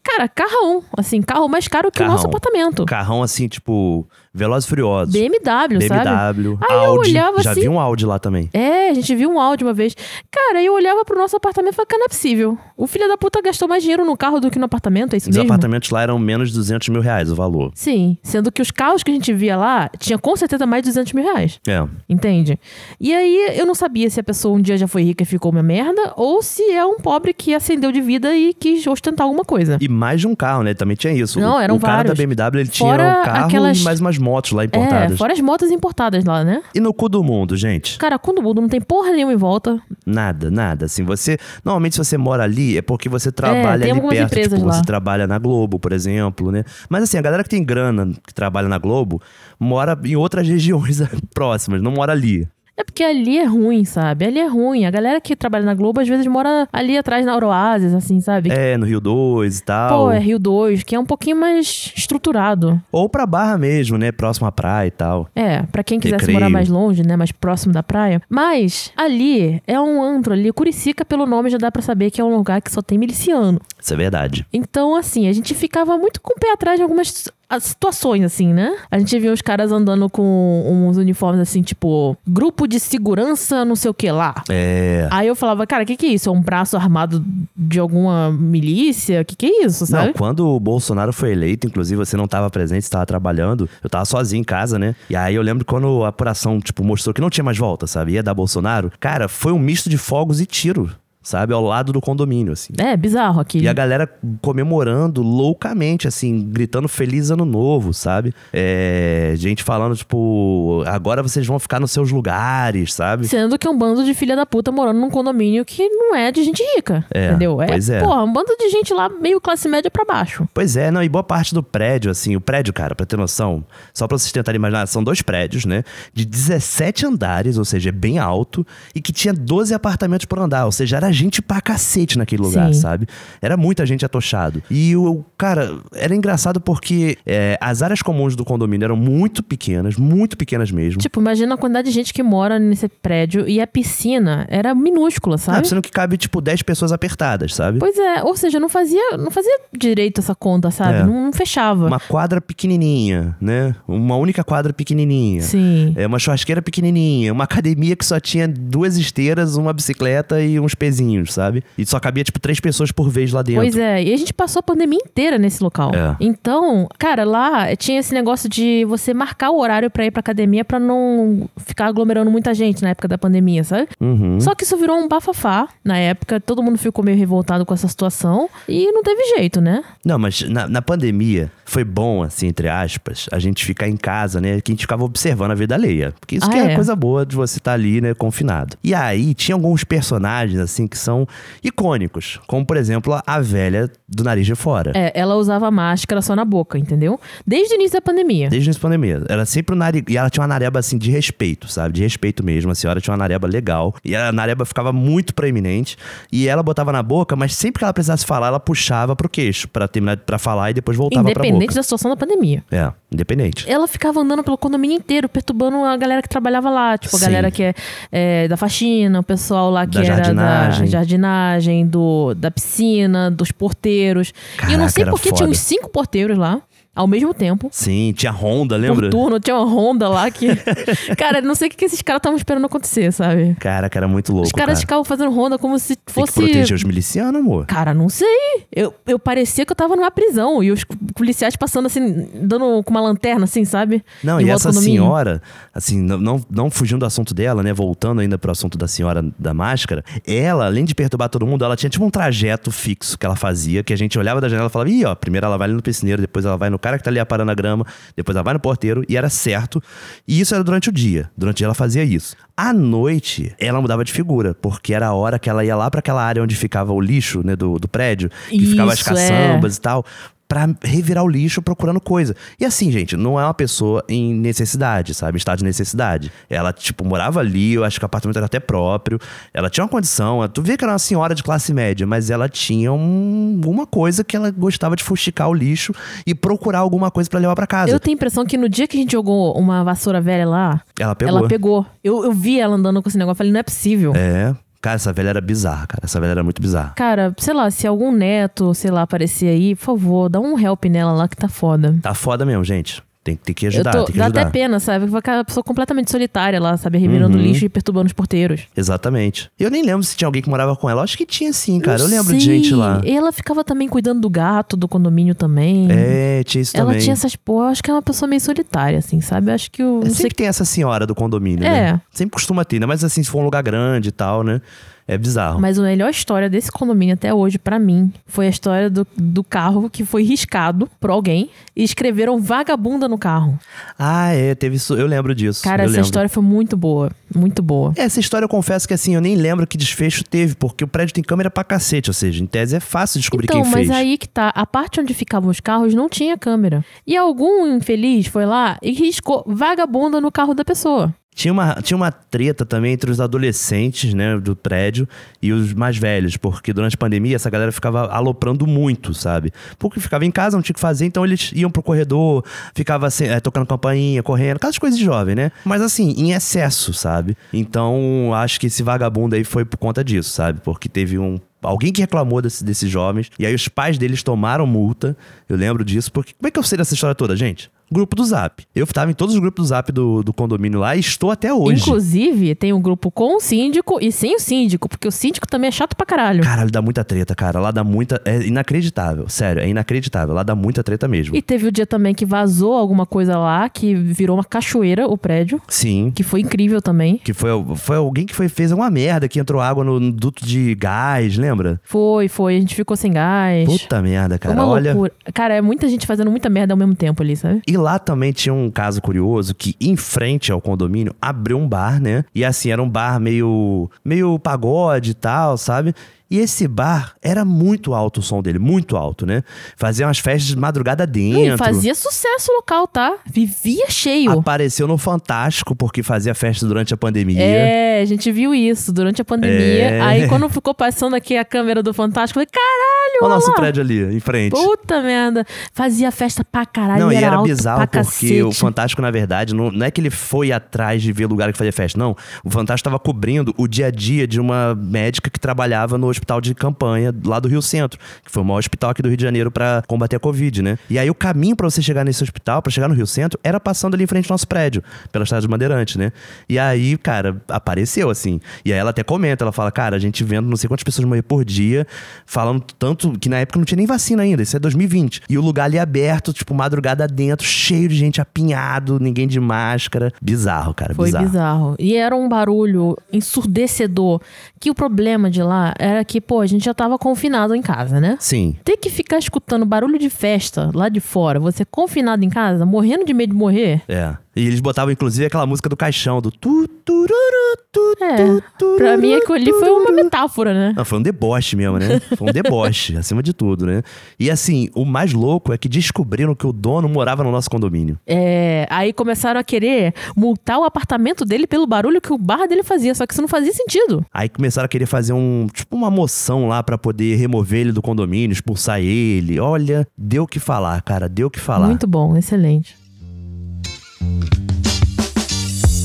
cara, 0.03 0.29
carrão. 0.29 0.83
Assim, 0.96 1.22
carro 1.22 1.48
mais 1.48 1.68
caro 1.68 1.90
que 1.90 1.98
o 1.98 2.00
Carrão. 2.00 2.12
nosso 2.14 2.26
apartamento. 2.26 2.85
Carrão 2.85 3.22
assim, 3.22 3.46
tipo, 3.48 4.07
Velozes 4.35 4.66
e 4.66 4.68
Furiosos. 4.68 5.12
BMW, 5.12 5.87
sabe? 5.88 6.35
BMW, 6.35 6.59
Aí 6.68 6.74
eu 6.76 6.81
Audi. 6.81 7.11
olhava 7.11 7.42
Já 7.42 7.53
assim- 7.53 7.61
vi 7.62 7.68
um 7.68 7.79
Audi 7.81 8.05
lá 8.07 8.18
também. 8.18 8.48
É, 8.53 8.90
a 8.90 8.94
gente 8.94 9.14
viu 9.14 9.31
um 9.31 9.40
áudio 9.40 9.66
uma 9.66 9.72
vez. 9.74 9.94
Cara, 10.31 10.62
eu 10.62 10.74
olhava 10.74 11.05
pro 11.05 11.18
nosso 11.18 11.37
apartamento 11.37 11.72
e 11.74 11.76
falava, 11.76 11.88
cara, 11.88 12.00
não 12.00 12.07
é 12.07 12.09
possível. 12.09 12.59
O 12.76 12.87
filho 12.87 13.09
da 13.09 13.16
puta 13.16 13.40
gastou 13.40 13.68
mais 13.68 13.83
dinheiro 13.83 14.05
no 14.05 14.16
carro 14.16 14.40
do 14.40 14.50
que 14.50 14.59
no 14.59 14.64
apartamento, 14.64 15.14
é 15.14 15.16
isso 15.16 15.29
Os 15.30 15.36
mesmo? 15.36 15.50
apartamentos 15.52 15.90
lá 15.90 16.02
eram 16.02 16.18
menos 16.18 16.50
de 16.50 16.54
200 16.56 16.88
mil 16.88 17.00
reais 17.00 17.30
o 17.30 17.34
valor. 17.34 17.70
Sim, 17.74 18.16
sendo 18.22 18.50
que 18.52 18.60
os 18.60 18.70
carros 18.70 19.02
que 19.02 19.10
a 19.10 19.14
gente 19.14 19.32
via 19.32 19.56
lá 19.56 19.88
tinha 19.98 20.18
com 20.18 20.36
certeza 20.36 20.66
mais 20.66 20.82
de 20.82 20.88
200 20.90 21.12
mil 21.12 21.24
reais. 21.24 21.58
É. 21.66 21.82
Entende? 22.08 22.58
E 23.00 23.14
aí 23.14 23.52
eu 23.58 23.66
não 23.66 23.74
sabia 23.74 24.08
se 24.10 24.18
a 24.20 24.22
pessoa 24.24 24.56
um 24.56 24.60
dia 24.60 24.76
já 24.76 24.86
foi 24.88 25.02
rica 25.02 25.22
e 25.22 25.26
ficou 25.26 25.50
uma 25.52 25.62
merda, 25.62 26.12
ou 26.16 26.42
se 26.42 26.62
é 26.70 26.84
um 26.84 26.96
pobre 26.98 27.32
que 27.32 27.54
ascendeu 27.54 27.92
de 27.92 28.00
vida 28.00 28.34
e 28.36 28.52
quis 28.54 28.86
ostentar 28.86 29.24
alguma 29.24 29.44
coisa. 29.44 29.78
E 29.80 29.88
mais 29.88 30.20
de 30.20 30.26
um 30.26 30.34
carro, 30.34 30.62
né? 30.62 30.74
Também 30.74 30.96
tinha 30.96 31.12
isso. 31.12 31.38
Não, 31.40 31.56
o, 31.56 31.60
eram 31.60 31.76
o 31.76 31.80
cara 31.80 32.02
da 32.02 32.14
vários. 32.14 32.18
BMW, 32.18 32.60
ele 32.60 32.68
tinha 32.68 32.88
Fora 32.90 33.20
um 33.20 33.24
carro 33.24 33.46
aquelas- 33.46 33.78
e 33.80 33.84
mais 33.84 34.00
umas 34.00 34.18
motos 34.18 34.52
lá 34.52 34.62
É, 34.62 34.66
importadas. 34.66 35.18
fora 35.18 35.32
as 35.32 35.40
motos 35.40 35.70
importadas 35.70 36.24
lá, 36.24 36.42
né? 36.44 36.62
E 36.74 36.80
no 36.80 36.92
cu 36.92 37.08
do 37.08 37.22
mundo, 37.22 37.56
gente? 37.56 37.98
Cara, 37.98 38.18
quando 38.18 38.42
muda 38.42 38.60
não 38.60 38.68
tem 38.68 38.80
porra 38.80 39.10
nenhuma 39.12 39.32
em 39.32 39.36
volta. 39.36 39.80
Nada, 40.04 40.50
nada. 40.50 40.86
Assim, 40.86 41.04
você. 41.04 41.38
Normalmente, 41.64 41.94
se 41.94 41.98
você 42.04 42.16
mora 42.18 42.42
ali, 42.44 42.76
é 42.76 42.82
porque 42.82 43.08
você 43.08 43.30
trabalha 43.30 43.82
tem 43.82 43.92
ali 43.92 44.00
perto. 44.00 44.22
empresas 44.24 44.52
Tipo, 44.58 44.66
lá. 44.66 44.72
você 44.74 44.82
trabalha 44.82 45.09
na 45.26 45.38
Globo, 45.38 45.78
por 45.78 45.92
exemplo, 45.92 46.50
né? 46.50 46.64
Mas 46.88 47.04
assim, 47.04 47.18
a 47.18 47.22
galera 47.22 47.42
que 47.42 47.50
tem 47.50 47.64
grana, 47.64 48.12
que 48.26 48.34
trabalha 48.34 48.68
na 48.68 48.78
Globo, 48.78 49.20
mora 49.58 49.98
em 50.04 50.16
outras 50.16 50.46
regiões 50.48 51.00
próximas, 51.34 51.82
não 51.82 51.92
mora 51.92 52.12
ali. 52.12 52.48
É 52.80 52.84
porque 52.84 53.04
ali 53.04 53.36
é 53.36 53.44
ruim, 53.44 53.84
sabe? 53.84 54.24
Ali 54.24 54.38
é 54.38 54.46
ruim. 54.46 54.86
A 54.86 54.90
galera 54.90 55.20
que 55.20 55.36
trabalha 55.36 55.66
na 55.66 55.74
Globo 55.74 56.00
às 56.00 56.08
vezes 56.08 56.26
mora 56.26 56.66
ali 56.72 56.96
atrás 56.96 57.26
na 57.26 57.32
Euroasis, 57.32 57.92
assim, 57.92 58.22
sabe? 58.22 58.50
É, 58.50 58.74
no 58.78 58.86
Rio 58.86 59.02
2 59.02 59.58
e 59.58 59.62
tal. 59.62 60.06
Pô, 60.06 60.10
é 60.10 60.18
Rio 60.18 60.38
2, 60.38 60.82
que 60.82 60.94
é 60.94 60.98
um 60.98 61.04
pouquinho 61.04 61.36
mais 61.36 61.92
estruturado. 61.94 62.80
Ou 62.90 63.06
pra 63.06 63.26
Barra 63.26 63.58
mesmo, 63.58 63.98
né? 63.98 64.10
Próximo 64.10 64.46
à 64.46 64.52
praia 64.52 64.86
e 64.86 64.90
tal. 64.90 65.28
É, 65.36 65.62
pra 65.64 65.84
quem 65.84 66.00
quisesse 66.00 66.20
Recreio. 66.22 66.38
morar 66.40 66.48
mais 66.48 66.70
longe, 66.70 67.02
né, 67.02 67.16
mais 67.16 67.30
próximo 67.32 67.74
da 67.74 67.82
praia. 67.82 68.22
Mas 68.30 68.90
ali 68.96 69.62
é 69.66 69.78
um 69.78 70.02
antro 70.02 70.32
ali, 70.32 70.50
Curicica 70.50 71.04
pelo 71.04 71.26
nome 71.26 71.50
já 71.50 71.58
dá 71.58 71.70
pra 71.70 71.82
saber 71.82 72.10
que 72.10 72.18
é 72.18 72.24
um 72.24 72.34
lugar 72.34 72.62
que 72.62 72.72
só 72.72 72.80
tem 72.80 72.96
miliciano. 72.96 73.60
Isso 73.78 73.92
é 73.92 73.96
verdade. 73.96 74.46
Então, 74.50 74.94
assim, 74.96 75.28
a 75.28 75.32
gente 75.34 75.54
ficava 75.54 75.98
muito 75.98 76.18
com 76.22 76.32
o 76.32 76.40
pé 76.40 76.50
atrás 76.50 76.80
em 76.80 76.82
algumas 76.82 77.28
as 77.50 77.64
situações, 77.64 78.24
assim, 78.24 78.54
né? 78.54 78.76
A 78.88 78.96
gente 78.96 79.18
via 79.18 79.32
os 79.32 79.42
caras 79.42 79.72
andando 79.72 80.08
com 80.08 80.86
uns 80.88 80.96
uniformes 80.96 81.40
assim, 81.40 81.62
tipo, 81.62 82.16
grupo 82.24 82.68
de 82.68 82.78
segurança, 82.78 83.64
não 83.64 83.74
sei 83.74 83.90
o 83.90 83.94
que 83.94 84.10
lá. 84.10 84.42
É. 84.48 85.08
Aí 85.10 85.26
eu 85.26 85.34
falava, 85.34 85.66
cara, 85.66 85.82
o 85.82 85.86
que, 85.86 85.96
que 85.96 86.06
é 86.06 86.10
isso? 86.10 86.28
É 86.28 86.32
um 86.32 86.40
braço 86.40 86.76
armado 86.76 87.24
de 87.56 87.80
alguma 87.80 88.30
milícia? 88.30 89.20
O 89.20 89.24
que, 89.24 89.34
que 89.34 89.46
é 89.46 89.64
isso, 89.66 89.84
sabe? 89.84 90.06
Não, 90.06 90.12
quando 90.12 90.46
o 90.46 90.60
Bolsonaro 90.60 91.12
foi 91.12 91.32
eleito, 91.32 91.66
inclusive 91.66 91.98
você 91.98 92.16
não 92.16 92.26
estava 92.26 92.48
presente, 92.48 92.84
você 92.84 92.90
tava 92.90 93.04
trabalhando, 93.04 93.68
eu 93.82 93.90
tava 93.90 94.04
sozinho 94.04 94.40
em 94.40 94.44
casa, 94.44 94.78
né? 94.78 94.94
E 95.08 95.16
aí 95.16 95.34
eu 95.34 95.42
lembro 95.42 95.64
quando 95.64 96.04
a 96.04 96.08
apuração, 96.08 96.60
tipo, 96.60 96.84
mostrou 96.84 97.12
que 97.12 97.20
não 97.20 97.30
tinha 97.30 97.42
mais 97.42 97.58
volta, 97.58 97.88
sabe? 97.88 98.12
Ia 98.12 98.22
dar 98.22 98.32
Bolsonaro, 98.32 98.92
cara, 99.00 99.28
foi 99.28 99.52
um 99.52 99.58
misto 99.58 99.90
de 99.90 99.98
fogos 99.98 100.40
e 100.40 100.46
tiro. 100.46 100.88
Sabe, 101.30 101.54
ao 101.54 101.62
lado 101.62 101.92
do 101.92 102.00
condomínio, 102.00 102.54
assim. 102.54 102.72
É, 102.76 102.96
bizarro 102.96 103.40
aqui. 103.40 103.58
E 103.60 103.68
a 103.68 103.72
galera 103.72 104.12
comemorando 104.42 105.22
loucamente, 105.22 106.08
assim, 106.08 106.42
gritando 106.50 106.88
Feliz 106.88 107.30
Ano 107.30 107.44
Novo, 107.44 107.94
sabe? 107.94 108.34
É, 108.52 109.32
gente 109.36 109.62
falando, 109.62 109.94
tipo, 109.94 110.82
agora 110.88 111.22
vocês 111.22 111.46
vão 111.46 111.60
ficar 111.60 111.78
nos 111.78 111.92
seus 111.92 112.10
lugares, 112.10 112.92
sabe? 112.92 113.28
Sendo 113.28 113.56
que 113.56 113.64
é 113.64 113.70
um 113.70 113.78
bando 113.78 114.04
de 114.04 114.12
filha 114.12 114.34
da 114.34 114.44
puta 114.44 114.72
morando 114.72 114.98
num 114.98 115.08
condomínio 115.08 115.64
que 115.64 115.88
não 115.88 116.16
é 116.16 116.32
de 116.32 116.42
gente 116.42 116.64
rica. 116.74 117.06
É, 117.14 117.28
entendeu? 117.28 117.58
pois 117.64 117.88
é. 117.88 118.00
Porra, 118.00 118.24
um 118.24 118.32
bando 118.32 118.56
de 118.58 118.68
gente 118.68 118.92
lá, 118.92 119.08
meio 119.08 119.40
classe 119.40 119.68
média 119.68 119.88
pra 119.88 120.04
baixo. 120.04 120.48
Pois 120.52 120.76
é, 120.76 120.90
não, 120.90 121.00
e 121.00 121.08
boa 121.08 121.22
parte 121.22 121.54
do 121.54 121.62
prédio, 121.62 122.10
assim, 122.10 122.34
o 122.34 122.40
prédio, 122.40 122.72
cara, 122.72 122.96
pra 122.96 123.06
ter 123.06 123.16
noção, 123.16 123.64
só 123.94 124.08
pra 124.08 124.18
vocês 124.18 124.32
tentarem 124.32 124.56
imaginar, 124.56 124.84
são 124.88 125.04
dois 125.04 125.22
prédios, 125.22 125.64
né? 125.64 125.84
De 126.12 126.24
17 126.24 127.06
andares, 127.06 127.56
ou 127.56 127.64
seja, 127.64 127.90
é 127.90 127.92
bem 127.92 128.18
alto, 128.18 128.66
e 128.92 129.00
que 129.00 129.12
tinha 129.12 129.32
12 129.32 129.72
apartamentos 129.72 130.26
por 130.26 130.40
andar, 130.40 130.66
ou 130.66 130.72
seja, 130.72 130.96
era 130.96 131.19
gente 131.20 131.42
pra 131.42 131.61
cacete 131.61 132.16
naquele 132.18 132.42
lugar, 132.42 132.72
Sim. 132.72 132.80
sabe? 132.80 133.06
Era 133.40 133.56
muita 133.56 133.85
gente 133.87 134.04
atochado. 134.04 134.62
E 134.70 134.96
o, 134.96 135.24
cara, 135.37 135.78
era 135.94 136.14
engraçado 136.14 136.61
porque 136.61 137.16
é, 137.26 137.56
as 137.61 137.83
áreas 137.83 138.02
comuns 138.02 138.35
do 138.35 138.44
condomínio 138.44 138.85
eram 138.85 138.96
muito 138.96 139.42
pequenas, 139.42 139.96
muito 139.96 140.37
pequenas 140.37 140.70
mesmo. 140.70 141.00
Tipo, 141.00 141.20
imagina 141.20 141.54
a 141.54 141.59
quantidade 141.59 141.88
de 141.88 141.94
gente 141.94 142.12
que 142.12 142.22
mora 142.22 142.59
nesse 142.59 142.88
prédio 142.88 143.48
e 143.48 143.61
a 143.61 143.66
piscina 143.66 144.46
era 144.48 144.74
minúscula, 144.74 145.37
Ah, 145.37 145.38
sabe? 145.38 145.68
sendo 145.68 145.83
que 145.83 145.90
cabe, 145.90 146.16
tipo, 146.16 146.40
10 146.40 146.62
pessoas 146.62 146.92
apertadas, 146.92 147.54
sabe? 147.54 147.78
Pois 147.78 147.96
é, 147.98 148.22
ou 148.22 148.37
seja, 148.37 148.59
não 148.61 148.68
fazia, 148.68 149.16
não 149.16 149.30
fazia 149.30 149.59
direito 149.76 150.20
essa 150.20 150.35
conta, 150.35 150.70
sabe? 150.70 150.98
É. 150.98 151.04
Não, 151.04 151.24
não 151.26 151.33
fechava. 151.33 151.87
Uma 151.87 152.00
quadra 152.00 152.40
pequenininha, 152.40 153.37
né? 153.40 153.74
Uma 153.87 154.16
única 154.16 154.42
quadra 154.44 154.72
pequenininha. 154.72 155.42
Sim. 155.42 155.92
É 155.96 156.06
uma 156.06 156.18
churrasqueira 156.18 156.62
pequenininha, 156.62 157.33
uma 157.33 157.44
academia 157.44 157.96
que 157.96 158.04
só 158.04 158.18
tinha 158.20 158.46
duas 158.48 158.96
esteiras, 158.96 159.56
uma 159.56 159.72
bicicleta 159.72 160.40
e 160.40 160.59
uns 160.61 160.74
pezinhos, 160.74 160.99
sabe? 161.26 161.62
E 161.76 161.84
só 161.86 161.98
cabia, 162.00 162.24
tipo, 162.24 162.38
três 162.38 162.60
pessoas 162.60 162.92
por 162.92 163.08
vez 163.08 163.32
lá 163.32 163.42
dentro. 163.42 163.62
Pois 163.62 163.76
é, 163.76 164.02
e 164.02 164.12
a 164.12 164.16
gente 164.16 164.32
passou 164.32 164.60
a 164.60 164.62
pandemia 164.62 164.98
inteira 165.04 165.38
nesse 165.38 165.62
local. 165.62 165.90
É. 165.94 166.16
Então, 166.20 166.88
cara, 166.98 167.24
lá 167.24 167.74
tinha 167.76 167.98
esse 168.00 168.12
negócio 168.14 168.48
de 168.48 168.84
você 168.86 169.12
marcar 169.14 169.50
o 169.50 169.58
horário 169.60 169.90
pra 169.90 170.04
ir 170.04 170.10
pra 170.10 170.20
academia 170.20 170.64
pra 170.64 170.78
não 170.78 171.48
ficar 171.58 171.86
aglomerando 171.86 172.30
muita 172.30 172.52
gente 172.54 172.82
na 172.82 172.90
época 172.90 173.08
da 173.08 173.18
pandemia, 173.18 173.64
sabe? 173.64 173.88
Uhum. 174.00 174.40
Só 174.40 174.54
que 174.54 174.64
isso 174.64 174.76
virou 174.76 174.96
um 174.96 175.08
bafafá 175.08 175.68
na 175.84 175.96
época, 175.98 176.40
todo 176.40 176.62
mundo 176.62 176.78
ficou 176.78 177.04
meio 177.04 177.16
revoltado 177.16 177.64
com 177.64 177.74
essa 177.74 177.88
situação 177.88 178.48
e 178.68 178.90
não 178.92 179.02
teve 179.02 179.22
jeito, 179.36 179.60
né? 179.60 179.82
Não, 180.04 180.18
mas 180.18 180.42
na, 180.42 180.68
na 180.68 180.82
pandemia 180.82 181.50
foi 181.64 181.84
bom, 181.84 182.22
assim, 182.22 182.48
entre 182.48 182.68
aspas, 182.68 183.26
a 183.32 183.38
gente 183.38 183.64
ficar 183.64 183.88
em 183.88 183.96
casa, 183.96 184.40
né? 184.40 184.60
Que 184.60 184.72
a 184.72 184.74
gente 184.74 184.82
ficava 184.82 185.04
observando 185.04 185.52
a 185.52 185.54
vida 185.54 185.74
alheia. 185.74 186.12
Porque 186.20 186.36
isso 186.36 186.46
Ah, 186.46 186.50
que 186.50 186.58
é, 186.58 186.72
é? 186.72 186.74
coisa 186.74 186.94
boa 186.96 187.24
de 187.24 187.36
você 187.36 187.58
estar 187.58 187.72
ali, 187.72 188.00
né, 188.00 188.14
confinado. 188.14 188.76
E 188.82 188.94
aí, 188.94 189.34
tinha 189.34 189.54
alguns 189.54 189.84
personagens, 189.84 190.58
assim, 190.60 190.86
que 190.90 190.98
são 190.98 191.26
icônicos. 191.64 192.40
Como, 192.46 192.64
por 192.66 192.76
exemplo, 192.76 193.14
a- 193.26 193.40
velha 193.40 193.88
do 194.09 194.22
nariz 194.24 194.44
de 194.44 194.55
fora. 194.55 194.92
É, 194.94 195.12
ela 195.18 195.35
usava 195.37 195.70
máscara 195.70 196.20
só 196.20 196.35
na 196.37 196.44
boca, 196.44 196.79
entendeu? 196.79 197.18
Desde 197.46 197.74
o 197.74 197.76
início 197.76 197.98
da 197.98 198.03
pandemia. 198.03 198.48
Desde 198.50 198.70
a 198.70 198.74
pandemia. 198.74 199.22
Era 199.29 199.46
sempre 199.46 199.74
o 199.74 199.79
nariz. 199.79 200.03
E 200.09 200.16
ela 200.18 200.29
tinha 200.29 200.42
uma 200.42 200.48
nareba, 200.48 200.79
assim, 200.79 200.98
de 200.98 201.11
respeito, 201.11 201.68
sabe? 201.68 201.94
De 201.94 202.03
respeito 202.03 202.44
mesmo. 202.44 202.70
A 202.70 202.74
senhora 202.74 203.00
tinha 203.00 203.12
uma 203.12 203.18
nareba 203.18 203.46
legal. 203.46 203.94
E 204.05 204.14
a 204.16 204.31
nareba 204.33 204.64
ficava 204.64 204.92
muito 204.92 205.35
proeminente. 205.35 205.96
E 206.31 206.48
ela 206.48 206.62
botava 206.62 206.92
na 206.92 207.03
boca, 207.03 207.35
mas 207.37 207.55
sempre 207.55 207.79
que 207.79 207.85
ela 207.85 207.94
precisasse 207.94 208.26
falar, 208.26 208.48
ela 208.48 208.61
puxava 208.61 209.14
pro 209.16 209.29
queixo 209.29 209.68
pra 209.68 209.87
terminar 209.88 210.16
pra 210.18 210.38
falar 210.38 210.70
e 210.70 210.74
depois 210.74 210.96
voltava 210.96 211.22
pra 211.22 211.31
Independente 211.33 211.68
boca. 211.68 211.74
da 211.76 211.83
situação 211.83 212.11
da 212.11 212.16
pandemia. 212.16 212.62
É, 212.70 212.92
independente. 213.11 213.70
Ela 213.70 213.87
ficava 213.88 214.20
andando 214.20 214.42
pelo 214.44 214.59
condomínio 214.59 214.96
inteiro, 214.96 215.29
perturbando 215.29 215.76
a 215.85 215.96
galera 215.96 216.20
que 216.20 216.29
trabalhava 216.29 216.68
lá. 216.68 216.98
Tipo, 216.98 217.16
a 217.16 217.18
Sim. 217.18 217.24
galera 217.26 217.50
que 217.50 217.62
é, 217.62 217.74
é, 218.12 218.48
da 218.48 218.57
faxina, 218.57 219.20
o 219.20 219.22
pessoal 219.22 219.70
lá 219.70 219.87
que 219.87 219.94
Da 219.94 220.05
era 220.05 220.16
jardinagem. 220.16 220.79
da 220.79 220.79
jardinagem, 220.86 221.86
do, 221.86 222.34
da 222.34 222.50
piscina, 222.50 223.30
dos 223.30 223.52
porteiros. 223.52 224.28
e 224.28 224.62
eu 224.64 224.78
não 224.78 224.86
Caraca, 224.86 224.90
sei 224.90 225.04
porque 225.06 225.28
tinha 225.28 225.38
foda. 225.38 225.50
uns 225.50 225.58
cinco 225.58 225.88
porteiros 225.90 226.36
lá, 226.38 226.60
ao 227.00 227.06
mesmo 227.06 227.32
tempo. 227.32 227.68
Sim, 227.72 228.12
tinha 228.14 228.32
Honda, 228.32 228.76
lembra? 228.76 229.08
Por 229.08 229.10
turno, 229.10 229.40
tinha 229.40 229.56
uma 229.56 229.64
Honda 229.64 230.08
lá 230.08 230.30
que. 230.30 230.48
cara, 231.16 231.40
não 231.40 231.54
sei 231.54 231.68
o 231.68 231.70
que 231.70 231.76
que 231.76 231.84
esses 231.86 232.02
caras 232.02 232.20
estavam 232.20 232.36
esperando 232.36 232.66
acontecer, 232.66 233.12
sabe? 233.12 233.56
Caraca, 233.58 233.98
era 233.98 234.06
muito 234.06 234.32
louco. 234.32 234.46
Os 234.46 234.52
caras 234.52 234.74
cara. 234.74 234.80
ficavam 234.80 235.04
fazendo 235.04 235.30
Honda 235.30 235.58
como 235.58 235.78
se 235.78 235.96
Tem 235.96 236.14
fosse. 236.14 236.32
que 236.32 236.40
proteger 236.40 236.76
os 236.76 236.84
milicianos, 236.84 237.40
amor. 237.40 237.66
Cara, 237.66 237.94
não 237.94 238.08
sei. 238.08 238.28
Eu, 238.74 238.94
eu 239.06 239.18
parecia 239.18 239.64
que 239.64 239.72
eu 239.72 239.76
tava 239.76 239.96
numa 239.96 240.10
prisão. 240.10 240.62
E 240.62 240.70
os 240.70 240.84
policiais 241.14 241.56
passando 241.56 241.86
assim, 241.86 242.28
dando 242.34 242.82
com 242.82 242.90
uma 242.90 243.00
lanterna, 243.00 243.44
assim, 243.44 243.64
sabe? 243.64 244.04
Não, 244.22 244.40
e 244.40 244.44
volta 244.44 244.68
essa 244.68 244.80
senhora, 244.80 245.42
assim, 245.74 245.98
não, 246.00 246.18
não, 246.18 246.44
não 246.50 246.70
fugindo 246.70 247.00
do 247.00 247.06
assunto 247.06 247.32
dela, 247.32 247.62
né? 247.62 247.72
Voltando 247.72 248.20
ainda 248.20 248.38
pro 248.38 248.50
assunto 248.52 248.76
da 248.76 248.86
senhora 248.86 249.24
da 249.38 249.54
máscara, 249.54 250.04
ela, 250.26 250.66
além 250.66 250.84
de 250.84 250.94
perturbar 250.94 251.28
todo 251.28 251.46
mundo, 251.46 251.64
ela 251.64 251.76
tinha 251.76 251.88
tipo 251.88 252.04
um 252.04 252.10
trajeto 252.10 252.70
fixo 252.70 253.18
que 253.18 253.24
ela 253.24 253.36
fazia, 253.36 253.82
que 253.82 253.92
a 253.92 253.96
gente 253.96 254.18
olhava 254.18 254.40
da 254.40 254.48
janela 254.48 254.68
e 254.68 254.70
falava, 254.70 254.90
ih, 254.90 255.04
ó, 255.04 255.14
primeiro 255.14 255.46
ela 255.46 255.56
vai 255.56 255.66
ali 255.66 255.74
no 255.74 255.82
piscineiro, 255.82 256.20
depois 256.20 256.44
ela 256.44 256.56
vai 256.56 256.68
no 256.68 256.78
cara 256.90 256.98
que 256.98 257.05
tá 257.05 257.11
ali 257.11 257.20
aparando 257.20 257.50
a 257.50 257.55
grama, 257.55 257.87
depois 258.16 258.35
ela 258.35 258.42
vai 258.42 258.55
no 258.55 258.61
porteiro, 258.61 259.05
e 259.09 259.16
era 259.16 259.29
certo. 259.29 259.83
E 260.26 260.40
isso 260.40 260.55
era 260.55 260.64
durante 260.64 260.88
o 260.88 260.92
dia. 260.92 261.31
Durante 261.37 261.57
o 261.57 261.59
dia 261.59 261.66
ela 261.66 261.74
fazia 261.74 262.05
isso. 262.05 262.37
À 262.57 262.72
noite, 262.72 263.55
ela 263.59 263.81
mudava 263.81 264.05
de 264.05 264.12
figura, 264.12 264.55
porque 264.55 264.92
era 264.92 265.07
a 265.07 265.14
hora 265.14 265.38
que 265.38 265.48
ela 265.48 265.64
ia 265.64 265.76
lá 265.76 265.90
pra 265.90 266.00
aquela 266.00 266.22
área 266.22 266.42
onde 266.42 266.55
ficava 266.55 266.92
o 266.92 267.00
lixo, 267.00 267.42
né, 267.44 267.57
do, 267.57 267.79
do 267.79 267.88
prédio, 267.88 268.31
que 268.48 268.66
ficava 268.66 268.92
as 268.92 269.00
Isso, 269.00 269.11
é. 269.11 269.14
caçambas 269.14 269.76
e 269.76 269.81
tal 269.81 270.05
pra 270.50 270.68
revirar 270.82 271.22
o 271.22 271.28
lixo 271.28 271.62
procurando 271.62 272.00
coisa. 272.00 272.34
E 272.58 272.64
assim, 272.64 272.90
gente, 272.90 273.16
não 273.16 273.38
é 273.38 273.44
uma 273.44 273.54
pessoa 273.54 274.04
em 274.08 274.34
necessidade, 274.34 275.14
sabe? 275.14 275.38
Estado 275.38 275.58
de 275.58 275.64
necessidade. 275.64 276.32
Ela, 276.50 276.72
tipo, 276.72 277.04
morava 277.04 277.38
ali, 277.38 277.74
eu 277.74 277.84
acho 277.84 278.00
que 278.00 278.04
o 278.04 278.06
apartamento 278.06 278.36
era 278.36 278.46
até 278.46 278.58
próprio. 278.58 279.20
Ela 279.54 279.70
tinha 279.70 279.84
uma 279.84 279.88
condição. 279.88 280.40
Tu 280.48 280.60
vê 280.60 280.76
que 280.76 280.82
era 280.82 280.92
uma 280.92 280.98
senhora 280.98 281.36
de 281.36 281.44
classe 281.44 281.72
média, 281.72 282.04
mas 282.04 282.30
ela 282.30 282.48
tinha 282.48 282.92
um, 282.92 283.60
uma 283.64 283.86
coisa 283.86 284.24
que 284.24 284.34
ela 284.34 284.50
gostava 284.50 284.96
de 284.96 285.04
fusticar 285.04 285.48
o 285.48 285.54
lixo 285.54 285.94
e 286.26 286.34
procurar 286.34 286.80
alguma 286.80 287.12
coisa 287.12 287.30
pra 287.30 287.38
levar 287.38 287.54
pra 287.54 287.68
casa. 287.68 287.92
Eu 287.92 288.00
tenho 288.00 288.16
a 288.16 288.18
impressão 288.18 288.44
que 288.44 288.56
no 288.58 288.68
dia 288.68 288.88
que 288.88 288.96
a 288.96 289.00
gente 289.00 289.12
jogou 289.12 289.56
uma 289.56 289.84
vassoura 289.84 290.20
velha 290.20 290.48
lá, 290.48 290.82
Ela 290.98 291.14
pegou. 291.14 291.38
ela 291.38 291.48
pegou. 291.48 291.86
Eu, 292.02 292.24
eu 292.24 292.32
vi 292.32 292.58
ela 292.58 292.74
andando 292.74 293.00
com 293.00 293.08
esse 293.08 293.16
negócio. 293.16 293.34
Eu 293.34 293.36
falei, 293.36 293.52
não 293.52 293.60
é 293.60 293.62
possível. 293.62 294.12
É. 294.16 294.52
Cara, 294.80 294.96
essa 294.96 295.12
velha 295.12 295.28
era 295.28 295.40
bizarra, 295.40 295.86
cara. 295.86 296.00
Essa 296.04 296.18
velha 296.18 296.30
era 296.30 296.42
muito 296.42 296.60
bizarra. 296.62 296.94
Cara, 296.96 297.34
sei 297.38 297.52
lá, 297.52 297.70
se 297.70 297.86
algum 297.86 298.10
neto, 298.10 298.74
sei 298.74 298.90
lá, 298.90 299.02
aparecer 299.02 299.48
aí, 299.48 299.74
por 299.74 299.84
favor, 299.84 300.28
dá 300.30 300.40
um 300.40 300.58
help 300.58 300.86
nela 300.86 301.12
lá 301.12 301.28
que 301.28 301.36
tá 301.36 301.48
foda. 301.48 301.98
Tá 302.00 302.14
foda 302.14 302.46
mesmo, 302.46 302.64
gente. 302.64 303.02
Tem, 303.22 303.37
tem 303.37 303.54
que 303.54 303.66
ajudar, 303.66 303.90
tô, 303.92 304.04
tem 304.04 304.12
que 304.14 304.18
dá 304.18 304.24
ajudar. 304.26 304.40
até 304.42 304.50
pena, 304.50 304.80
sabe? 304.80 305.04
Vai 305.06 305.20
ficar 305.20 305.37
uma 305.37 305.44
pessoa 305.44 305.62
completamente 305.62 306.11
solitária 306.11 306.59
lá, 306.59 306.74
sabe? 306.78 306.96
Revirando 306.96 307.37
Uhum. 307.37 307.42
lixo 307.44 307.66
e 307.66 307.68
perturbando 307.68 308.06
os 308.06 308.14
porteiros. 308.14 308.62
Exatamente. 308.74 309.50
Eu 309.59 309.70
nem 309.70 309.83
lembro 309.85 310.02
se 310.02 310.16
tinha 310.16 310.26
alguém 310.26 310.40
que 310.40 310.48
morava 310.48 310.74
com 310.74 310.88
ela. 310.88 311.02
Acho 311.02 311.18
que 311.18 311.26
tinha 311.26 311.52
sim, 311.52 311.78
cara. 311.80 311.98
Não 311.98 312.06
eu 312.06 312.11
lembro 312.11 312.35
de 312.37 312.42
sei. 312.44 312.56
gente 312.62 312.74
lá. 312.74 313.02
E 313.04 313.14
ela 313.14 313.30
ficava 313.30 313.62
também 313.62 313.88
cuidando 313.88 314.20
do 314.22 314.30
gato 314.30 314.74
do 314.74 314.88
condomínio 314.88 315.35
também. 315.35 315.87
É, 315.90 316.42
tinha 316.44 316.62
isso 316.62 316.74
Ela 316.74 316.87
também. 316.87 317.00
tinha 317.02 317.12
essas. 317.12 317.37
Pô, 317.37 317.61
acho 317.61 317.83
que 317.83 317.90
é 317.90 317.94
uma 317.94 318.02
pessoa 318.02 318.26
meio 318.26 318.40
solitária, 318.40 318.98
assim, 318.98 319.20
sabe? 319.20 319.50
Eu 319.50 319.54
acho 319.54 319.70
que 319.70 319.83
o. 319.83 320.00
É, 320.00 320.04
Não 320.04 320.06
sei 320.06 320.14
sempre 320.14 320.35
tem 320.37 320.46
essa 320.46 320.64
senhora 320.64 321.06
do 321.06 321.14
condomínio, 321.14 321.62
É. 321.64 321.92
né? 321.92 322.00
Sempre 322.11 322.33
costuma 322.33 322.64
ter, 322.64 322.80
né? 322.80 322.87
Mas 322.87 323.04
assim, 323.04 323.22
se 323.22 323.28
for 323.30 323.40
um 323.40 323.44
lugar 323.44 323.62
grande 323.62 324.09
e 324.09 324.12
tal, 324.12 324.42
né? 324.42 324.62
É 325.10 325.18
bizarro. 325.18 325.60
Mas 325.60 325.76
a 325.76 325.82
melhor 325.82 326.08
história 326.10 326.48
desse 326.48 326.70
condomínio 326.70 327.14
até 327.14 327.34
hoje, 327.34 327.58
pra 327.58 327.80
mim, 327.80 328.12
foi 328.26 328.46
a 328.46 328.50
história 328.50 328.88
do, 328.88 329.04
do 329.16 329.42
carro 329.42 329.90
que 329.90 330.04
foi 330.04 330.22
riscado 330.22 330.88
por 331.00 331.10
alguém 331.10 331.50
e 331.74 331.82
escreveram 331.82 332.40
vagabunda 332.40 333.08
no 333.08 333.18
carro. 333.18 333.58
Ah, 333.98 334.28
é, 334.32 334.54
teve 334.54 334.76
isso. 334.76 334.94
Eu 334.94 335.08
lembro 335.08 335.34
disso. 335.34 335.64
Cara, 335.64 335.82
eu 335.82 335.86
essa 335.86 335.92
lembro. 335.94 336.04
história 336.06 336.28
foi 336.28 336.42
muito 336.44 336.76
boa. 336.76 337.10
Muito 337.34 337.60
boa. 337.60 337.92
Essa 337.96 338.20
história 338.20 338.44
eu 338.44 338.48
confesso 338.48 338.86
que 338.86 338.94
assim, 338.94 339.16
eu 339.16 339.20
nem 339.20 339.34
lembro 339.34 339.66
que 339.66 339.76
desfecho 339.76 340.22
teve, 340.22 340.54
porque 340.54 340.84
o 340.84 340.88
prédio 340.88 341.12
tem 341.14 341.24
câmera 341.24 341.50
pra 341.50 341.64
cacete, 341.64 342.08
ou 342.08 342.14
seja, 342.14 342.40
em 342.42 342.46
tese 342.46 342.76
é 342.76 342.80
fácil 342.80 343.18
descobrir 343.20 343.46
Então, 343.46 343.62
quem 343.62 343.70
mas 343.70 343.86
fez. 343.88 343.90
aí 343.90 344.16
que 344.16 344.28
tá, 344.28 344.50
a 344.54 344.64
parte 344.64 345.00
onde 345.00 345.12
ficavam 345.12 345.50
os 345.50 345.58
carros 345.58 345.92
não 345.92 346.08
tinha 346.08 346.38
câmera. 346.38 346.84
E 347.04 347.16
algum 347.16 347.66
infeliz 347.66 348.28
foi 348.28 348.46
lá 348.46 348.78
e 348.80 348.92
riscou 348.92 349.42
vagabunda 349.46 350.20
no 350.20 350.30
carro 350.30 350.54
da 350.54 350.64
pessoa. 350.64 351.12
Tinha 351.32 351.52
uma, 351.52 351.74
tinha 351.76 351.96
uma 351.96 352.10
treta 352.10 352.66
também 352.66 352.92
entre 352.92 353.10
os 353.10 353.20
adolescentes, 353.20 354.12
né, 354.12 354.36
do 354.38 354.54
prédio 354.56 355.08
e 355.40 355.52
os 355.52 355.72
mais 355.72 355.96
velhos, 355.96 356.36
porque 356.36 356.72
durante 356.72 356.94
a 356.94 356.98
pandemia 356.98 357.36
essa 357.36 357.48
galera 357.48 357.70
ficava 357.72 358.06
aloprando 358.08 358.66
muito, 358.66 359.14
sabe? 359.14 359.52
Porque 359.78 360.00
ficava 360.00 360.24
em 360.26 360.30
casa, 360.30 360.56
não 360.56 360.62
tinha 360.62 360.72
o 360.72 360.74
que 360.74 360.80
fazer, 360.80 361.06
então 361.06 361.24
eles 361.24 361.52
iam 361.54 361.70
pro 361.70 361.82
corredor, 361.82 362.44
ficava 362.74 363.06
assim, 363.06 363.24
é, 363.26 363.38
tocando 363.40 363.64
campainha, 363.66 364.22
correndo, 364.22 364.56
aquelas 364.56 364.76
coisas 364.76 364.98
de 364.98 365.04
jovem, 365.04 365.34
né? 365.34 365.52
Mas 365.64 365.80
assim, 365.80 366.10
em 366.18 366.32
excesso, 366.32 366.92
sabe? 366.92 367.36
Então, 367.52 368.32
acho 368.34 368.58
que 368.60 368.66
esse 368.66 368.82
vagabundo 368.82 369.34
aí 369.36 369.44
foi 369.44 369.64
por 369.64 369.76
conta 369.76 370.02
disso, 370.02 370.30
sabe? 370.30 370.60
Porque 370.62 370.88
teve 370.88 371.18
um 371.18 371.38
alguém 371.62 371.92
que 371.92 372.00
reclamou 372.00 372.40
desse- 372.40 372.64
desses 372.64 372.90
jovens, 372.90 373.30
e 373.38 373.44
aí 373.46 373.54
os 373.54 373.68
pais 373.68 373.98
deles 373.98 374.22
tomaram 374.22 374.66
multa. 374.66 375.16
Eu 375.48 375.56
lembro 375.56 375.84
disso, 375.84 376.10
porque 376.10 376.32
como 376.32 376.48
é 376.48 376.50
que 376.50 376.58
eu 376.58 376.62
sei 376.62 376.78
dessa 376.78 376.94
história 376.94 377.14
toda, 377.14 377.36
gente? 377.36 377.70
Grupo 377.92 378.14
do 378.16 378.24
Zap. 378.24 378.64
Eu 378.74 378.87
tava 378.87 379.11
em 379.11 379.14
todos 379.14 379.35
os 379.35 379.40
grupos 379.40 379.64
do 379.64 379.68
Zap 379.68 379.90
do, 379.92 380.22
do 380.22 380.33
condomínio 380.33 380.79
lá 380.79 380.96
e 380.96 381.00
estou 381.00 381.31
até 381.31 381.53
hoje. 381.53 381.83
Inclusive, 381.83 382.55
tem 382.55 382.72
um 382.72 382.81
grupo 382.81 383.11
com 383.11 383.37
o 383.37 383.40
síndico 383.40 383.98
e 384.00 384.12
sem 384.12 384.37
o 384.37 384.40
síndico, 384.40 384.88
porque 384.88 385.09
o 385.09 385.12
síndico 385.12 385.46
também 385.46 385.68
é 385.68 385.70
chato 385.70 385.96
pra 385.96 386.07
caralho. 386.07 386.42
Caralho, 386.42 386.70
dá 386.70 386.81
muita 386.81 387.05
treta, 387.05 387.35
cara. 387.35 387.59
Lá 387.61 387.70
dá 387.70 387.83
muita. 387.83 388.20
É 388.24 388.42
inacreditável. 388.46 389.29
Sério, 389.29 389.62
é 389.62 389.68
inacreditável. 389.68 390.35
Lá 390.35 390.42
dá 390.42 390.55
muita 390.55 390.83
treta 390.83 391.09
mesmo. 391.09 391.35
E 391.35 391.42
teve 391.42 391.66
o 391.66 391.72
dia 391.72 391.87
também 391.87 392.14
que 392.14 392.24
vazou 392.24 392.74
alguma 392.74 393.07
coisa 393.07 393.37
lá, 393.38 393.68
que 393.68 393.94
virou 393.94 394.37
uma 394.37 394.44
cachoeira 394.44 395.07
o 395.07 395.16
prédio, 395.18 395.61
Sim. 395.68 396.12
que 396.14 396.22
foi 396.22 396.40
incrível 396.40 396.81
também. 396.81 397.18
Que 397.18 397.33
foi, 397.33 397.50
foi 397.76 397.96
alguém 397.96 398.26
que 398.26 398.35
foi, 398.35 398.48
fez 398.48 398.70
alguma 398.70 398.90
merda, 398.90 399.29
que 399.29 399.38
entrou 399.40 399.61
água 399.61 399.83
no, 399.85 399.98
no 399.98 400.12
duto 400.12 400.44
de 400.44 400.74
gás, 400.74 401.37
lembra? 401.37 401.81
Foi, 401.85 402.29
foi, 402.29 402.57
a 402.57 402.61
gente 402.61 402.74
ficou 402.74 402.96
sem 402.96 403.12
gás. 403.12 403.66
Puta 403.66 404.00
merda, 404.00 404.38
cara. 404.38 404.55
uma 404.55 404.66
Olha. 404.66 404.92
loucura. 404.92 405.12
Cara, 405.35 405.55
é 405.55 405.61
muita 405.61 405.88
gente 405.88 406.07
fazendo 406.07 406.31
muita 406.31 406.48
merda 406.48 406.72
ao 406.72 406.79
mesmo 406.79 406.94
tempo 406.94 407.22
ali, 407.22 407.37
sabe? 407.37 407.62
E 407.66 407.76
lá 407.80 407.98
também 407.98 408.32
tinha 408.32 408.54
um 408.54 408.70
caso 408.70 409.00
curioso 409.00 409.54
que 409.54 409.74
em 409.80 409.96
frente 409.96 410.52
ao 410.52 410.60
condomínio 410.60 411.14
abriu 411.20 411.58
um 411.58 411.68
bar, 411.68 412.00
né? 412.00 412.24
E 412.34 412.44
assim, 412.44 412.70
era 412.70 412.82
um 412.82 412.88
bar 412.88 413.18
meio 413.18 413.90
meio 414.04 414.38
pagode 414.38 415.10
e 415.10 415.14
tal, 415.14 415.56
sabe? 415.56 415.94
E 416.30 416.38
esse 416.38 416.68
bar 416.68 417.16
era 417.20 417.44
muito 417.44 417.92
alto 417.92 418.20
o 418.20 418.22
som 418.22 418.40
dele, 418.40 418.60
muito 418.60 418.96
alto, 418.96 419.26
né? 419.26 419.42
Fazia 419.76 420.06
umas 420.06 420.20
festas 420.20 420.44
de 420.44 420.56
madrugada 420.56 421.04
dentro. 421.04 421.54
E 421.54 421.58
fazia 421.58 421.92
sucesso 421.92 422.52
local, 422.52 422.86
tá? 422.86 423.18
Vivia 423.26 423.90
cheio. 423.90 424.30
Apareceu 424.30 424.86
no 424.86 424.96
Fantástico 424.96 425.74
porque 425.74 426.04
fazia 426.04 426.32
festa 426.32 426.64
durante 426.64 426.94
a 426.94 426.96
pandemia. 426.96 427.42
É, 427.42 428.00
a 428.00 428.04
gente 428.04 428.30
viu 428.30 428.54
isso 428.54 428.92
durante 428.92 429.20
a 429.20 429.24
pandemia. 429.24 429.90
É. 429.90 430.00
Aí 430.02 430.28
quando 430.28 430.48
ficou 430.48 430.72
passando 430.72 431.16
aqui 431.16 431.36
a 431.36 431.44
câmera 431.44 431.82
do 431.82 431.92
Fantástico, 431.92 432.38
eu 432.38 432.46
falei, 432.46 432.48
caralho, 432.52 432.89
Olha 433.22 433.26
o 433.26 433.28
nosso 433.28 433.52
prédio 433.54 433.82
ali, 433.82 434.16
em 434.16 434.20
frente. 434.20 434.52
Puta 434.52 435.02
merda. 435.02 435.44
Fazia 435.72 436.10
festa 436.10 436.44
pra 436.44 436.64
caralho, 436.64 437.04
Não, 437.04 437.12
e 437.12 437.16
era 437.16 437.40
bizarro 437.42 437.86
porque 437.86 437.98
o 438.42 438.48
cacete. 438.48 438.60
Fantástico, 438.60 439.02
na 439.02 439.10
verdade, 439.10 439.54
não, 439.54 439.70
não 439.70 439.86
é 439.86 439.90
que 439.90 440.00
ele 440.00 440.10
foi 440.10 440.52
atrás 440.52 441.02
de 441.02 441.12
ver 441.12 441.26
lugar 441.26 441.52
que 441.52 441.58
fazia 441.58 441.72
festa, 441.72 441.98
não. 441.98 442.16
O 442.44 442.50
Fantástico 442.50 442.88
estava 442.88 442.98
cobrindo 442.98 443.54
o 443.56 443.66
dia 443.66 443.86
a 443.86 443.90
dia 443.90 444.26
de 444.26 444.40
uma 444.40 444.74
médica 444.74 445.30
que 445.30 445.38
trabalhava 445.38 445.98
no 445.98 446.08
hospital 446.08 446.40
de 446.40 446.54
campanha 446.54 447.14
lá 447.24 447.40
do 447.40 447.48
Rio 447.48 447.62
Centro, 447.62 447.98
que 448.24 448.30
foi 448.30 448.42
o 448.42 448.44
maior 448.44 448.58
hospital 448.58 448.90
aqui 448.90 449.02
do 449.02 449.08
Rio 449.08 449.16
de 449.16 449.24
Janeiro 449.24 449.50
para 449.50 449.82
combater 449.86 450.16
a 450.16 450.20
Covid, 450.20 450.62
né? 450.62 450.78
E 450.88 450.98
aí 450.98 451.10
o 451.10 451.14
caminho 451.14 451.56
para 451.56 451.68
você 451.68 451.82
chegar 451.82 452.04
nesse 452.04 452.22
hospital, 452.22 452.62
para 452.62 452.70
chegar 452.70 452.88
no 452.88 452.94
Rio 452.94 453.06
Centro, 453.06 453.38
era 453.42 453.58
passando 453.60 453.94
ali 453.94 454.04
em 454.04 454.06
frente 454.06 454.30
ao 454.30 454.34
nosso 454.34 454.46
prédio, 454.46 454.82
pela 455.12 455.24
Estrada 455.24 455.40
dos 455.40 455.50
Bandeirantes, 455.50 455.96
né? 455.96 456.12
E 456.48 456.58
aí, 456.58 456.96
cara, 456.96 457.40
apareceu 457.48 458.10
assim. 458.10 458.40
E 458.64 458.72
aí 458.72 458.78
ela 458.78 458.90
até 458.90 459.02
comenta, 459.02 459.44
ela 459.44 459.52
fala, 459.52 459.70
cara, 459.70 459.96
a 459.96 459.98
gente 459.98 460.22
vendo 460.24 460.48
não 460.48 460.56
sei 460.56 460.68
quantas 460.68 460.84
pessoas 460.84 461.06
morrer 461.06 461.22
por 461.22 461.44
dia, 461.44 461.86
falando 462.26 462.60
tanto 462.78 462.99
que 463.18 463.28
na 463.28 463.38
época 463.38 463.58
não 463.58 463.64
tinha 463.64 463.76
nem 463.76 463.86
vacina 463.86 464.22
ainda, 464.22 464.42
isso 464.42 464.56
é 464.56 464.60
2020. 464.60 465.22
E 465.28 465.38
o 465.38 465.40
lugar 465.40 465.64
ali 465.64 465.78
aberto, 465.78 466.32
tipo, 466.32 466.54
madrugada 466.54 467.06
dentro, 467.06 467.46
cheio 467.46 467.88
de 467.88 467.94
gente 467.94 468.20
apinhado, 468.20 468.98
ninguém 469.00 469.26
de 469.26 469.40
máscara. 469.40 470.12
Bizarro, 470.20 470.74
cara, 470.74 470.94
Foi 470.94 471.06
bizarro. 471.06 471.24
bizarro. 471.26 471.76
E 471.78 471.96
era 471.96 472.14
um 472.14 472.28
barulho 472.28 472.96
ensurdecedor. 473.12 474.20
Que 474.58 474.70
o 474.70 474.74
problema 474.74 475.30
de 475.30 475.42
lá 475.42 475.72
era 475.78 476.04
que, 476.04 476.20
pô, 476.20 476.40
a 476.40 476.46
gente 476.46 476.64
já 476.64 476.74
tava 476.74 476.98
confinado 476.98 477.54
em 477.54 477.62
casa, 477.62 477.98
né? 478.00 478.16
Sim. 478.20 478.56
Ter 478.64 478.76
que 478.76 478.90
ficar 478.90 479.18
escutando 479.18 479.64
barulho 479.64 479.98
de 479.98 480.10
festa 480.10 480.70
lá 480.74 480.88
de 480.88 481.00
fora, 481.00 481.40
você 481.40 481.64
confinado 481.64 482.24
em 482.24 482.28
casa, 482.28 482.66
morrendo 482.66 483.04
de 483.04 483.14
medo 483.14 483.30
de 483.32 483.38
morrer. 483.38 483.82
É. 483.88 484.14
E 484.40 484.46
eles 484.46 484.61
botavam, 484.61 484.90
inclusive, 484.90 485.26
aquela 485.26 485.44
música 485.44 485.68
do 485.68 485.76
caixão, 485.76 486.20
do 486.20 486.31
tu, 486.31 486.66
tururu, 486.85 487.59
tu, 487.70 487.94
É, 488.03 488.16
tu, 488.16 488.42
tururu, 488.59 488.79
Pra 488.79 488.96
mim 488.96 489.14
aquilo 489.14 489.35
ali 489.35 489.53
foi 489.53 489.68
uma 489.70 489.92
metáfora, 489.92 490.55
né? 490.55 490.72
Não, 490.74 490.85
foi 490.85 490.98
um 490.98 491.03
deboche 491.03 491.57
mesmo, 491.57 491.79
né? 491.79 492.00
Foi 492.16 492.31
um 492.31 492.33
deboche, 492.33 492.96
acima 492.98 493.22
de 493.22 493.35
tudo, 493.35 493.66
né? 493.66 493.83
E 494.18 494.31
assim, 494.31 494.70
o 494.74 494.87
mais 494.87 495.12
louco 495.12 495.53
é 495.53 495.59
que 495.59 495.68
descobriram 495.68 496.35
que 496.35 496.46
o 496.46 496.53
dono 496.55 496.88
morava 496.88 497.22
no 497.22 497.31
nosso 497.31 497.50
condomínio. 497.50 497.98
É, 498.07 498.66
aí 498.70 498.94
começaram 498.94 499.38
a 499.38 499.44
querer 499.44 499.92
multar 500.16 500.59
o 500.59 500.64
apartamento 500.64 501.26
dele 501.26 501.46
pelo 501.46 501.66
barulho 501.66 502.00
que 502.00 502.12
o 502.12 502.16
bar 502.16 502.48
dele 502.48 502.62
fazia, 502.62 502.94
só 502.94 503.07
que 503.07 503.12
isso 503.12 503.20
não 503.20 503.29
fazia 503.29 503.53
sentido. 503.53 504.05
Aí 504.12 504.31
começaram 504.31 504.64
a 504.64 504.68
querer 504.68 504.87
fazer 504.87 505.12
um, 505.12 505.46
tipo, 505.53 505.76
uma 505.76 505.90
moção 505.90 506.48
lá 506.48 506.62
pra 506.62 506.79
poder 506.79 507.16
remover 507.16 507.61
ele 507.61 507.72
do 507.72 507.83
condomínio, 507.83 508.33
expulsar 508.33 508.81
ele. 508.81 509.38
Olha, 509.38 509.87
deu 509.98 510.22
o 510.22 510.26
que 510.26 510.40
falar, 510.40 510.81
cara, 510.81 511.11
deu 511.11 511.26
o 511.26 511.31
que 511.31 511.40
falar. 511.40 511.66
Muito 511.66 511.87
bom, 511.87 512.16
excelente. 512.16 512.79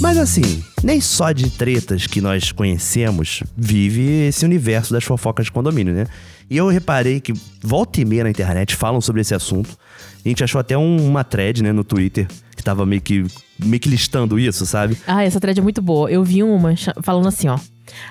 Mas 0.02 0.18
assim, 0.18 0.64
nem 0.84 1.02
só 1.02 1.32
de 1.32 1.50
tretas 1.50 2.06
que 2.06 2.22
nós 2.22 2.52
conhecemos 2.52 3.42
vive 3.58 4.28
esse 4.28 4.46
universo 4.46 4.94
das 4.94 5.04
fofocas 5.04 5.46
de 5.46 5.52
condomínio, 5.52 5.94
né? 5.94 6.06
E 6.50 6.58
eu 6.58 6.68
reparei 6.68 7.20
que 7.20 7.34
volta 7.64 8.02
e 8.02 8.06
meia 8.06 8.24
na 8.24 8.30
internet 8.30 8.76
falam 8.76 9.02
sobre 9.02 9.22
esse 9.22 9.34
assunto. 9.34 9.76
A 10.24 10.28
gente 10.30 10.44
achou 10.44 10.60
até 10.60 10.78
um- 10.78 11.08
uma 11.08 11.24
thread, 11.24 11.64
né, 11.64 11.72
no 11.72 11.84
Twitter, 11.84 12.28
que 12.56 12.64
tava 12.64 12.86
meio 12.86 13.02
que, 13.02 13.26
meio 13.58 13.80
que 13.80 13.90
listando 13.90 14.38
isso, 14.38 14.66
sabe? 14.66 14.96
Ah, 15.08 15.24
essa 15.24 15.40
thread 15.40 15.60
é 15.60 15.64
muito 15.64 15.82
boa. 15.82 16.10
Eu 16.12 16.24
vi 16.24 16.44
uma 16.44 16.74
falando 17.02 17.28
assim, 17.28 17.48
ó. 17.48 17.58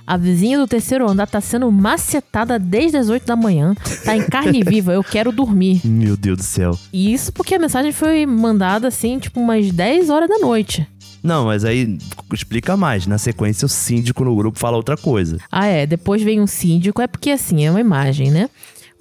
A 0.06 0.16
vizinha 0.16 0.58
do 0.58 0.66
terceiro 0.66 1.08
andar 1.08 1.26
tá 1.26 1.40
sendo 1.40 1.70
macetada 1.70 2.58
desde 2.58 2.96
as 2.96 3.08
8 3.08 3.26
da 3.26 3.36
manhã. 3.36 3.74
Tá 4.04 4.16
em 4.16 4.22
carne 4.26 4.62
viva, 4.64 4.92
eu 4.92 5.02
quero 5.02 5.32
dormir. 5.32 5.80
Meu 5.84 6.16
Deus 6.16 6.38
do 6.38 6.44
céu. 6.44 6.78
E 6.92 7.12
isso 7.12 7.32
porque 7.32 7.54
a 7.54 7.58
mensagem 7.58 7.92
foi 7.92 8.26
mandada 8.26 8.88
assim, 8.88 9.18
tipo, 9.18 9.40
umas 9.40 9.70
10 9.70 10.10
horas 10.10 10.28
da 10.28 10.38
noite. 10.38 10.86
Não, 11.24 11.46
mas 11.46 11.64
aí 11.64 11.96
explica 12.34 12.76
mais. 12.76 13.06
Na 13.06 13.16
sequência, 13.16 13.64
o 13.64 13.68
síndico 13.68 14.22
no 14.24 14.36
grupo 14.36 14.58
fala 14.58 14.76
outra 14.76 14.94
coisa. 14.94 15.38
Ah, 15.50 15.64
é. 15.64 15.86
Depois 15.86 16.22
vem 16.22 16.38
um 16.38 16.46
síndico, 16.46 17.00
é 17.00 17.06
porque 17.06 17.30
assim, 17.30 17.64
é 17.64 17.70
uma 17.70 17.80
imagem, 17.80 18.30
né? 18.30 18.50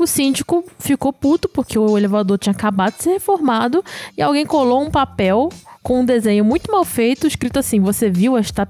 O 0.03 0.07
síndico 0.07 0.65
ficou 0.79 1.13
puto 1.13 1.47
porque 1.47 1.79
o 1.79 1.97
elevador 1.97 2.37
tinha 2.37 2.51
acabado 2.51 2.97
de 2.97 3.03
ser 3.03 3.11
reformado 3.11 3.81
e 4.17 4.21
alguém 4.21 4.45
colou 4.45 4.83
um 4.83 4.91
papel 4.91 5.47
com 5.81 6.01
um 6.01 6.05
desenho 6.05 6.43
muito 6.43 6.69
mal 6.69 6.83
feito, 6.83 7.25
escrito 7.25 7.57
assim: 7.57 7.79
Você 7.79 8.09
viu 8.09 8.37
esta, 8.37 8.67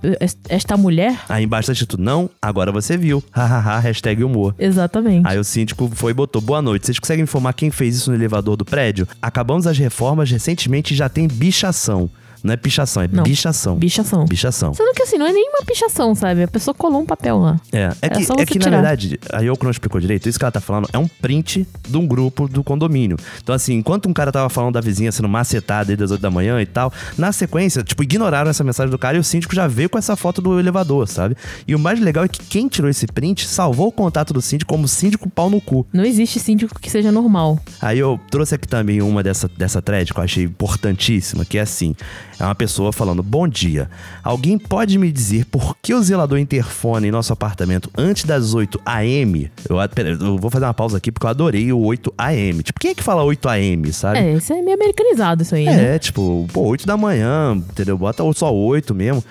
esta 0.48 0.78
mulher? 0.78 1.20
Aí 1.28 1.44
embaixo 1.44 1.66
tá 1.66 1.74
escrito, 1.74 2.00
não, 2.00 2.30
agora 2.40 2.72
você 2.72 2.96
viu. 2.96 3.24
Hahaha, 3.34 3.80
hashtag 3.80 4.24
humor. 4.24 4.54
Exatamente. 4.60 5.28
Aí 5.28 5.40
o 5.40 5.44
síndico 5.44 5.90
foi 5.96 6.12
e 6.12 6.14
botou, 6.14 6.40
boa 6.40 6.62
noite, 6.62 6.86
vocês 6.86 7.00
conseguem 7.00 7.24
informar 7.24 7.54
quem 7.54 7.72
fez 7.72 7.96
isso 7.96 8.12
no 8.12 8.16
elevador 8.16 8.56
do 8.56 8.64
prédio? 8.64 9.08
Acabamos 9.20 9.66
as 9.66 9.80
reformas 9.80 10.30
recentemente 10.30 10.94
e 10.94 10.98
já 10.98 11.10
tem 11.10 11.28
bichação. 11.28 12.12
Não 12.44 12.54
é 12.54 12.58
pichação, 12.58 13.04
é 13.04 13.08
Não. 13.12 13.24
bichação. 13.24 13.78
Bichação. 13.78 14.26
Bichação. 14.26 14.74
Sendo 14.74 14.94
que 14.94 15.04
assim, 15.04 15.18
não 15.18 15.26
é 15.26 15.32
nenhuma 15.32 15.60
pichação, 15.66 16.14
sabe? 16.14 16.44
A 16.44 16.48
pessoa 16.48 16.74
colou 16.74 17.02
um 17.02 17.06
papel 17.06 17.38
lá. 17.38 17.60
É, 17.72 17.90
é 18.02 18.10
que, 18.10 18.26
só 18.26 18.34
é 18.38 18.46
que 18.46 18.60
na 18.60 18.66
tirar. 18.66 18.78
verdade, 18.82 19.20
a 19.32 19.40
Yoko 19.40 19.64
não 19.64 19.72
explicou 19.72 20.00
direito, 20.02 20.28
isso 20.28 20.38
que 20.38 20.44
ela 20.44 20.52
tá 20.52 20.60
falando 20.60 20.90
é 20.92 20.98
um 20.98 21.08
print 21.08 21.66
de 21.88 21.98
um 21.98 22.06
grupo 22.06 22.48
do 22.48 22.64
condomínio. 22.64 23.18
Então, 23.42 23.56
assim, 23.56 23.76
enquanto 23.76 24.10
um 24.10 24.14
cara 24.14 24.32
tava 24.32 24.50
falando 24.50 24.74
da 24.74 24.82
vizinha 24.82 25.12
sendo 25.12 25.30
macetada 25.30 25.86
desde 25.86 26.04
as 26.04 26.12
8 26.12 26.22
da 26.22 26.30
manhã 26.30 26.62
e 26.62 26.66
tal, 26.66 26.92
na 27.18 27.32
sequência, 27.32 27.84
tipo, 27.84 28.04
ignoraram 28.04 28.50
essa 28.50 28.64
mensagem 28.64 28.92
do 28.92 28.98
cara 28.98 29.16
e 29.16 29.20
o 29.20 29.24
síndico 29.24 29.56
já 29.56 29.66
veio 29.68 29.90
com 29.90 29.98
essa 29.98 30.16
foto 30.16 30.42
do 30.42 30.60
elevador, 30.60 31.08
sabe? 31.08 31.38
E 31.66 31.74
o 31.74 31.80
mais 31.80 32.00
legal 32.00 32.26
é 32.26 32.28
que 32.28 32.42
quem 32.44 32.68
tirou 32.68 32.90
esse 32.90 33.08
print 33.08 33.48
salvou 33.48 33.88
o 33.88 33.92
contato 33.92 34.34
do 34.34 34.42
síndico 34.42 34.74
como 34.74 34.88
síndico 34.88 35.30
pau 35.30 35.50
no 35.50 35.62
cu. 35.62 35.86
Não 35.94 36.04
existe 36.04 36.40
síndico 36.40 36.80
que 36.80 36.90
seja 36.90 37.12
normal. 37.12 37.58
Aí 37.82 38.00
eu 38.00 38.20
trouxe 38.30 38.56
aqui 38.56 38.68
também 38.68 39.02
uma 39.02 39.24
dessa, 39.24 39.50
dessa 39.58 39.82
thread 39.82 40.14
que 40.14 40.20
eu 40.20 40.24
achei 40.24 40.44
importantíssima, 40.44 41.46
que 41.46 41.58
é 41.58 41.62
assim: 41.62 41.96
é 42.40 42.44
uma 42.44 42.56
pessoa 42.56 42.92
falando, 42.92 43.22
bom 43.22 43.48
dia. 43.48 43.90
Alguém 44.24 44.58
pode 44.58 44.98
me 44.98 45.12
dizer 45.12 45.46
por 45.46 45.78
que 45.82 45.94
o 45.94 46.02
zelador 46.02 46.40
interfone 46.40 47.08
em 47.08 47.12
nosso 47.12 47.32
apartamento 47.32 47.90
antes 47.98 48.24
das 48.24 48.54
8 48.54 48.82
AM? 48.86 49.52
Eu, 49.70 49.78
eu 50.20 50.38
vou 50.38 50.50
fazer 50.50 50.66
uma 50.66 50.74
pausa 50.74 50.98
aqui 50.98 51.12
porque 51.12 51.26
eu 51.26 51.30
adorei 51.30 51.72
o 51.72 51.80
8 51.80 52.14
AM. 52.18 52.64
Tipo, 52.64 52.80
quem 52.80 52.92
é 52.92 52.96
que 52.96 53.04
fala 53.04 53.24
8 53.24 53.48
AM, 53.50 53.94
sabe? 53.94 54.20
É, 54.20 54.34
isso 54.34 54.52
é 54.54 54.62
meio 54.62 54.76
americanizado 54.76 55.44
isso 55.44 55.56
aí, 55.56 55.66
né? 55.66 55.96
É, 55.96 56.00
tipo, 56.00 56.48
pô, 56.52 56.62
8 56.68 56.86
da 56.86 56.98
manhã, 56.98 57.56
entendeu? 57.56 57.98
Bota 57.98 58.24
só 58.34 58.54
8 58.54 58.94
mesmo. 58.94 59.24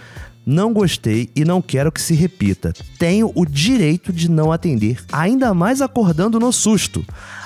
Não 0.45 0.73
gostei 0.73 1.31
e 1.37 1.45
não 1.45 1.63
quero 1.63 1.93
que 1.93 2.01
se 2.01 2.15
repita. 2.15 2.73
Tenho 2.99 3.31
o 3.35 3.47
direito 3.47 4.13
de 4.13 4.29
não 4.29 4.51
atender, 4.51 4.99
ainda 5.13 5.55
mais 5.55 5.81
acordando 5.81 6.41
no 6.41 6.53
susto. 6.53 7.05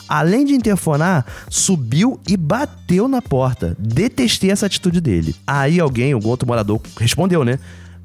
Além 0.09 0.45
de 0.45 0.55
interfonar, 0.55 1.27
subiu 1.49 2.21
e 2.29 2.37
bateu 2.37 3.09
na 3.09 3.21
porta. 3.21 3.77
Detestei 3.79 4.51
essa 4.51 4.66
atitude 4.66 5.01
dele. 5.01 5.35
Aí 5.47 5.81
alguém, 5.81 6.12
algum 6.12 6.29
outro 6.29 6.47
morador, 6.47 6.81
respondeu, 6.99 7.45
né? 7.45 7.59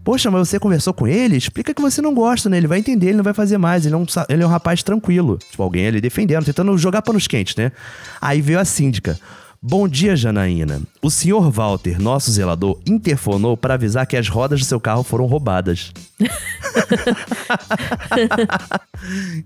Poxa, 0.04 0.32
mas 0.32 0.50
você 0.50 0.60
conversou 0.60 0.94
com 0.94 1.08
ele? 1.08 1.38
Explica 1.38 1.74
que 1.74 1.82
você 1.82 2.02
não 2.02 2.14
gosta, 2.14 2.50
né? 2.50 2.58
Ele 2.58 2.68
vai 2.68 2.80
entender, 2.80 3.08
ele 3.08 3.18
não 3.18 3.24
vai 3.24 3.34
fazer 3.34 3.58
mais. 3.60 3.86
Ele 3.86 3.94
é 3.94 3.98
um, 3.98 4.06
ele 4.30 4.42
é 4.42 4.46
um 4.46 4.50
rapaz 4.50 4.82
tranquilo. 4.82 5.38
Tipo, 5.38 5.62
alguém 5.62 5.88
ali 5.88 6.02
defendendo, 6.02 6.46
tentando 6.46 6.76
jogar 6.78 7.04
panos 7.04 7.28
quentes, 7.28 7.56
né? 7.56 7.72
Aí 8.20 8.42
veio 8.42 8.60
a 8.60 8.66
síndica. 8.66 9.20
Bom 9.64 9.88
dia, 9.88 10.16
Janaína. 10.16 10.82
O 11.04 11.12
senhor 11.12 11.52
Walter, 11.52 12.02
nosso 12.02 12.32
zelador, 12.32 12.80
interfonou 12.84 13.56
para 13.56 13.76
avisar 13.76 14.08
que 14.08 14.18
as 14.18 14.28
rodas 14.28 14.60
do 14.60 14.66
seu 14.66 14.80
carro 14.80 15.04
foram 15.04 15.28
roubadas. 15.28 15.92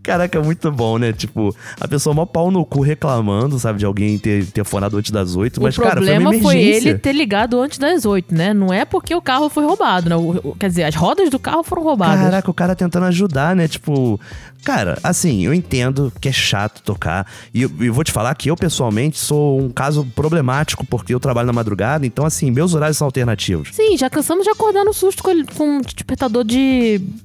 Caraca, 0.04 0.42
muito 0.42 0.72
bom, 0.72 0.98
né? 0.98 1.14
Tipo, 1.14 1.56
a 1.80 1.88
pessoa 1.88 2.14
mó 2.14 2.26
pau 2.26 2.52
no 2.52 2.66
cu 2.66 2.82
reclamando, 2.82 3.58
sabe, 3.60 3.80
de 3.80 3.86
alguém 3.86 4.18
ter 4.18 4.46
telefonado 4.48 4.98
antes 4.98 5.12
das 5.12 5.36
oito. 5.36 5.62
Mas, 5.62 5.78
o 5.78 5.82
cara, 5.82 6.02
foi, 6.02 6.14
problema 6.14 6.34
foi, 6.42 6.58
ele 6.58 6.96
ter 6.96 7.14
ligado 7.14 7.60
antes 7.60 7.78
das 7.78 8.06
oito, 8.06 8.34
né? 8.34 8.54
Não 8.54 8.74
é 8.74 8.86
porque 8.86 9.14
o 9.16 9.22
carro 9.22 9.50
foi 9.50 9.66
roubado, 9.66 10.10
né? 10.10 10.16
O- 10.16 10.50
o- 10.50 10.56
quer 10.56 10.70
dizer, 10.70 10.84
as 10.84 10.96
rodas 10.96 11.30
do 11.30 11.40
carro 11.40 11.64
foram 11.64 11.84
roubadas. 11.84 12.26
Caraca, 12.26 12.52
o 12.52 12.54
cara 12.54 12.76
tentando 12.76 13.06
ajudar, 13.06 13.56
né? 13.56 13.68
Tipo, 13.68 14.20
cara, 14.64 14.98
assim, 15.04 15.46
eu 15.46 15.54
entendo 15.54 16.12
que 16.20 16.30
é 16.30 16.32
chato 16.32 16.82
tocar. 16.84 17.26
E 17.54 17.62
eu, 17.62 17.72
eu 17.80 17.94
vou 17.94 18.04
te 18.04 18.12
falar 18.12 18.34
que 18.36 18.50
eu, 18.50 18.56
pessoalmente, 18.56 19.18
sou 19.18 19.62
um 19.62 19.70
caso 19.70 20.06
problemático, 20.16 20.86
porque 20.86 21.14
eu 21.14 21.20
trabalho 21.20 21.48
na 21.48 21.54
madrugada, 21.54 22.06
então, 22.06 22.26
assim, 22.26 22.52
meus 22.52 22.74
horários 22.74 22.98
são 22.98 23.06
alternativos. 23.06 23.70
Sim, 23.72 23.98
já 23.98 24.10
cansamos 24.10 24.44
de 24.44 24.50
acordar 24.50 24.84
no 24.84 24.94
susto 24.94 25.24
com, 25.24 25.32
ele- 25.32 25.46
com 25.56 25.78
um 25.78 25.82
despertador 25.82 26.44
de 26.44 26.64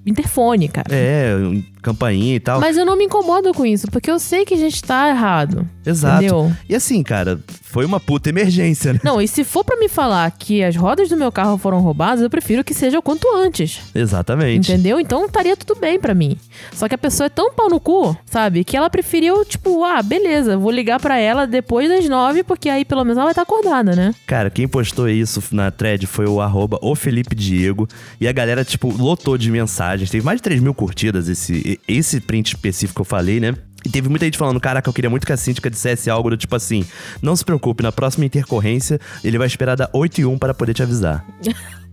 interfone, 0.06 0.68
cara. 0.68 0.88
É, 0.90 1.32
campainha 1.80 2.34
e 2.34 2.40
tal. 2.40 2.60
Mas 2.60 2.76
eu 2.76 2.84
não 2.84 2.96
me 2.96 3.04
incomodo 3.04 3.52
com 3.52 3.64
isso, 3.64 3.86
porque 3.88 4.10
eu 4.10 4.18
sei 4.18 4.44
que 4.44 4.54
a 4.54 4.58
gente 4.58 4.82
tá 4.82 5.08
errado. 5.08 5.66
Exato. 5.84 6.16
Entendeu? 6.22 6.52
E 6.68 6.74
assim, 6.74 7.02
cara, 7.02 7.40
foi 7.62 7.84
uma 7.84 7.98
puta 7.98 8.28
emergência, 8.28 8.92
né? 8.92 9.00
Não, 9.02 9.20
e 9.20 9.26
se 9.26 9.44
for 9.44 9.64
pra 9.64 9.76
me 9.78 9.88
falar 9.88 10.30
que 10.32 10.62
as 10.62 10.76
rodas 10.76 11.08
do 11.08 11.16
meu 11.16 11.32
carro 11.32 11.56
foram 11.56 11.80
roubadas, 11.80 12.22
eu 12.22 12.30
prefiro 12.30 12.62
que 12.64 12.74
seja 12.74 12.98
o 12.98 13.02
quanto 13.02 13.26
antes. 13.36 13.80
Exatamente. 13.94 14.70
Entendeu? 14.72 15.00
Então 15.00 15.24
estaria 15.24 15.56
tudo 15.56 15.78
bem 15.80 15.98
pra 15.98 16.14
mim. 16.14 16.36
Só 16.72 16.88
que 16.88 16.94
a 16.94 16.98
pessoa 16.98 17.26
é 17.26 17.30
tão 17.30 17.52
pau 17.52 17.68
no 17.68 17.80
cu, 17.80 18.16
sabe? 18.26 18.64
Que 18.64 18.76
ela 18.76 18.90
preferiu, 18.90 19.44
tipo, 19.44 19.84
ah, 19.84 20.02
beleza, 20.02 20.56
vou 20.56 20.70
ligar 20.70 21.00
pra 21.00 21.18
ela 21.18 21.46
depois 21.46 21.88
das 21.88 22.08
nove, 22.08 22.42
porque 22.42 22.68
aí 22.68 22.84
pelo 22.84 23.04
menos 23.04 23.16
ela 23.16 23.26
vai 23.26 23.32
estar 23.32 23.42
acordada, 23.42 23.94
né? 23.94 24.14
Cara, 24.26 24.50
quem 24.50 24.68
postou 24.68 25.08
isso 25.08 25.42
na 25.52 25.70
thread 25.70 26.06
foi 26.06 26.26
o 26.26 26.40
arroba 26.40 26.78
o 26.82 26.94
Felipe 26.94 27.34
Diego. 27.34 27.88
E 28.20 28.28
a 28.28 28.32
galera, 28.32 28.64
tipo, 28.64 28.92
lotou 28.92 29.38
de 29.38 29.50
mensagens. 29.50 30.10
Teve 30.10 30.24
mais 30.24 30.38
de 30.38 30.42
3 30.42 30.60
mil 30.60 30.74
curtidas 30.74 31.28
esse, 31.28 31.69
esse 31.86 32.20
print 32.20 32.54
específico 32.54 32.96
que 32.96 33.00
eu 33.02 33.04
falei, 33.04 33.38
né? 33.38 33.54
E 33.84 33.88
teve 33.88 34.08
muita 34.08 34.24
gente 34.24 34.36
falando, 34.36 34.60
caraca, 34.60 34.88
eu 34.88 34.92
queria 34.92 35.10
muito 35.10 35.26
que 35.26 35.32
a 35.32 35.36
síndica 35.36 35.70
dissesse 35.70 36.10
algo 36.10 36.30
do 36.30 36.36
tipo 36.36 36.54
assim: 36.54 36.84
não 37.22 37.34
se 37.34 37.44
preocupe, 37.44 37.82
na 37.82 37.92
próxima 37.92 38.24
intercorrência, 38.24 39.00
ele 39.24 39.38
vai 39.38 39.46
esperar 39.46 39.76
dar 39.76 39.90
8 39.92 40.20
e 40.20 40.26
1 40.26 40.38
para 40.38 40.54
poder 40.54 40.74
te 40.74 40.82
avisar. 40.82 41.24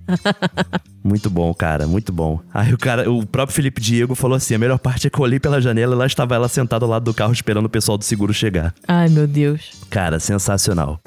muito 1.04 1.30
bom, 1.30 1.54
cara, 1.54 1.86
muito 1.86 2.12
bom. 2.12 2.40
Aí 2.54 2.74
o 2.74 2.78
cara, 2.78 3.10
o 3.12 3.26
próprio 3.26 3.56
Felipe 3.56 3.82
Diego 3.82 4.16
falou 4.16 4.36
assim: 4.36 4.56
a 4.56 4.60
melhor 4.60 4.80
parte 4.80 5.08
é 5.08 5.10
que 5.10 5.18
eu 5.18 5.24
olhei 5.24 5.40
pela 5.40 5.62
janela 5.62 5.96
e 5.96 5.98
lá 5.98 6.06
estava 6.06 6.36
ela 6.36 6.50
sentada 6.50 6.86
ao 6.86 6.92
lado 6.92 7.04
do 7.04 7.13
carro 7.13 7.34
esperando 7.34 7.66
o 7.66 7.70
pessoal 7.70 7.98
do 7.98 8.04
seguro 8.04 8.34
chegar. 8.34 8.74
Ai, 8.88 9.10
meu 9.10 9.28
Deus. 9.28 9.72
Cara, 9.90 10.20
sensacional. 10.20 11.00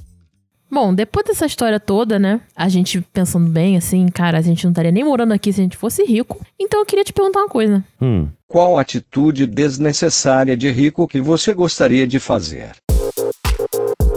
Bom, 0.71 0.95
depois 0.95 1.27
dessa 1.27 1.47
história 1.47 1.81
toda, 1.81 2.17
né? 2.17 2.41
A 2.55 2.69
gente 2.69 3.01
pensando 3.13 3.51
bem, 3.51 3.77
assim, 3.77 4.07
cara, 4.07 4.39
a 4.39 4.41
gente 4.41 4.63
não 4.65 4.71
estaria 4.71 4.93
nem 4.93 5.03
morando 5.03 5.33
aqui 5.33 5.53
se 5.53 5.61
a 5.61 5.65
gente 5.65 5.77
fosse 5.77 6.05
rico. 6.05 6.41
Então 6.59 6.79
eu 6.79 6.87
queria 6.87 7.05
te 7.05 7.13
perguntar 7.13 7.41
uma 7.41 7.49
coisa. 7.49 7.85
Hum. 8.01 8.29
Qual 8.47 8.79
atitude 8.79 9.47
desnecessária 9.47 10.57
de 10.57 10.71
rico 10.71 11.09
que 11.09 11.21
você 11.21 11.53
gostaria 11.53 12.07
de 12.07 12.21
fazer? 12.21 12.71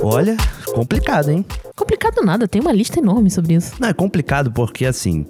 Olha, 0.04 0.38
complicado, 0.74 1.32
hein? 1.32 1.44
Complicado 1.76 2.24
nada, 2.24 2.48
tem 2.48 2.62
uma 2.62 2.72
lista 2.72 3.00
enorme 3.00 3.32
sobre 3.32 3.56
isso. 3.56 3.74
Não, 3.80 3.90
é 3.90 3.94
complicado 3.94 4.52
porque, 4.52 4.86
assim, 4.86 5.26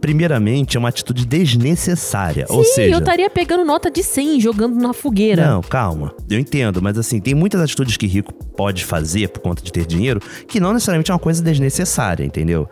primeiramente 0.00 0.76
é 0.76 0.80
uma 0.80 0.88
atitude 0.88 1.26
desnecessária. 1.26 2.46
ou 2.48 2.64
Sim, 2.64 2.72
seja. 2.72 2.94
eu 2.94 2.98
estaria 2.98 3.28
pegando 3.30 3.64
nota 3.64 3.90
de 3.90 4.02
100 4.02 4.40
jogando 4.40 4.76
na 4.76 4.92
fogueira. 4.92 5.46
Não, 5.46 5.62
calma. 5.62 6.14
Eu 6.28 6.38
entendo, 6.38 6.82
mas 6.82 6.98
assim, 6.98 7.20
tem 7.20 7.34
muitas 7.34 7.60
atitudes 7.60 7.96
que 7.96 8.06
rico 8.06 8.32
pode 8.32 8.84
fazer 8.84 9.28
por 9.28 9.40
conta 9.40 9.62
de 9.62 9.72
ter 9.72 9.86
dinheiro 9.86 10.20
que 10.46 10.60
não 10.60 10.72
necessariamente 10.72 11.10
é 11.10 11.14
uma 11.14 11.20
coisa 11.20 11.42
desnecessária, 11.42 12.24
entendeu? 12.24 12.68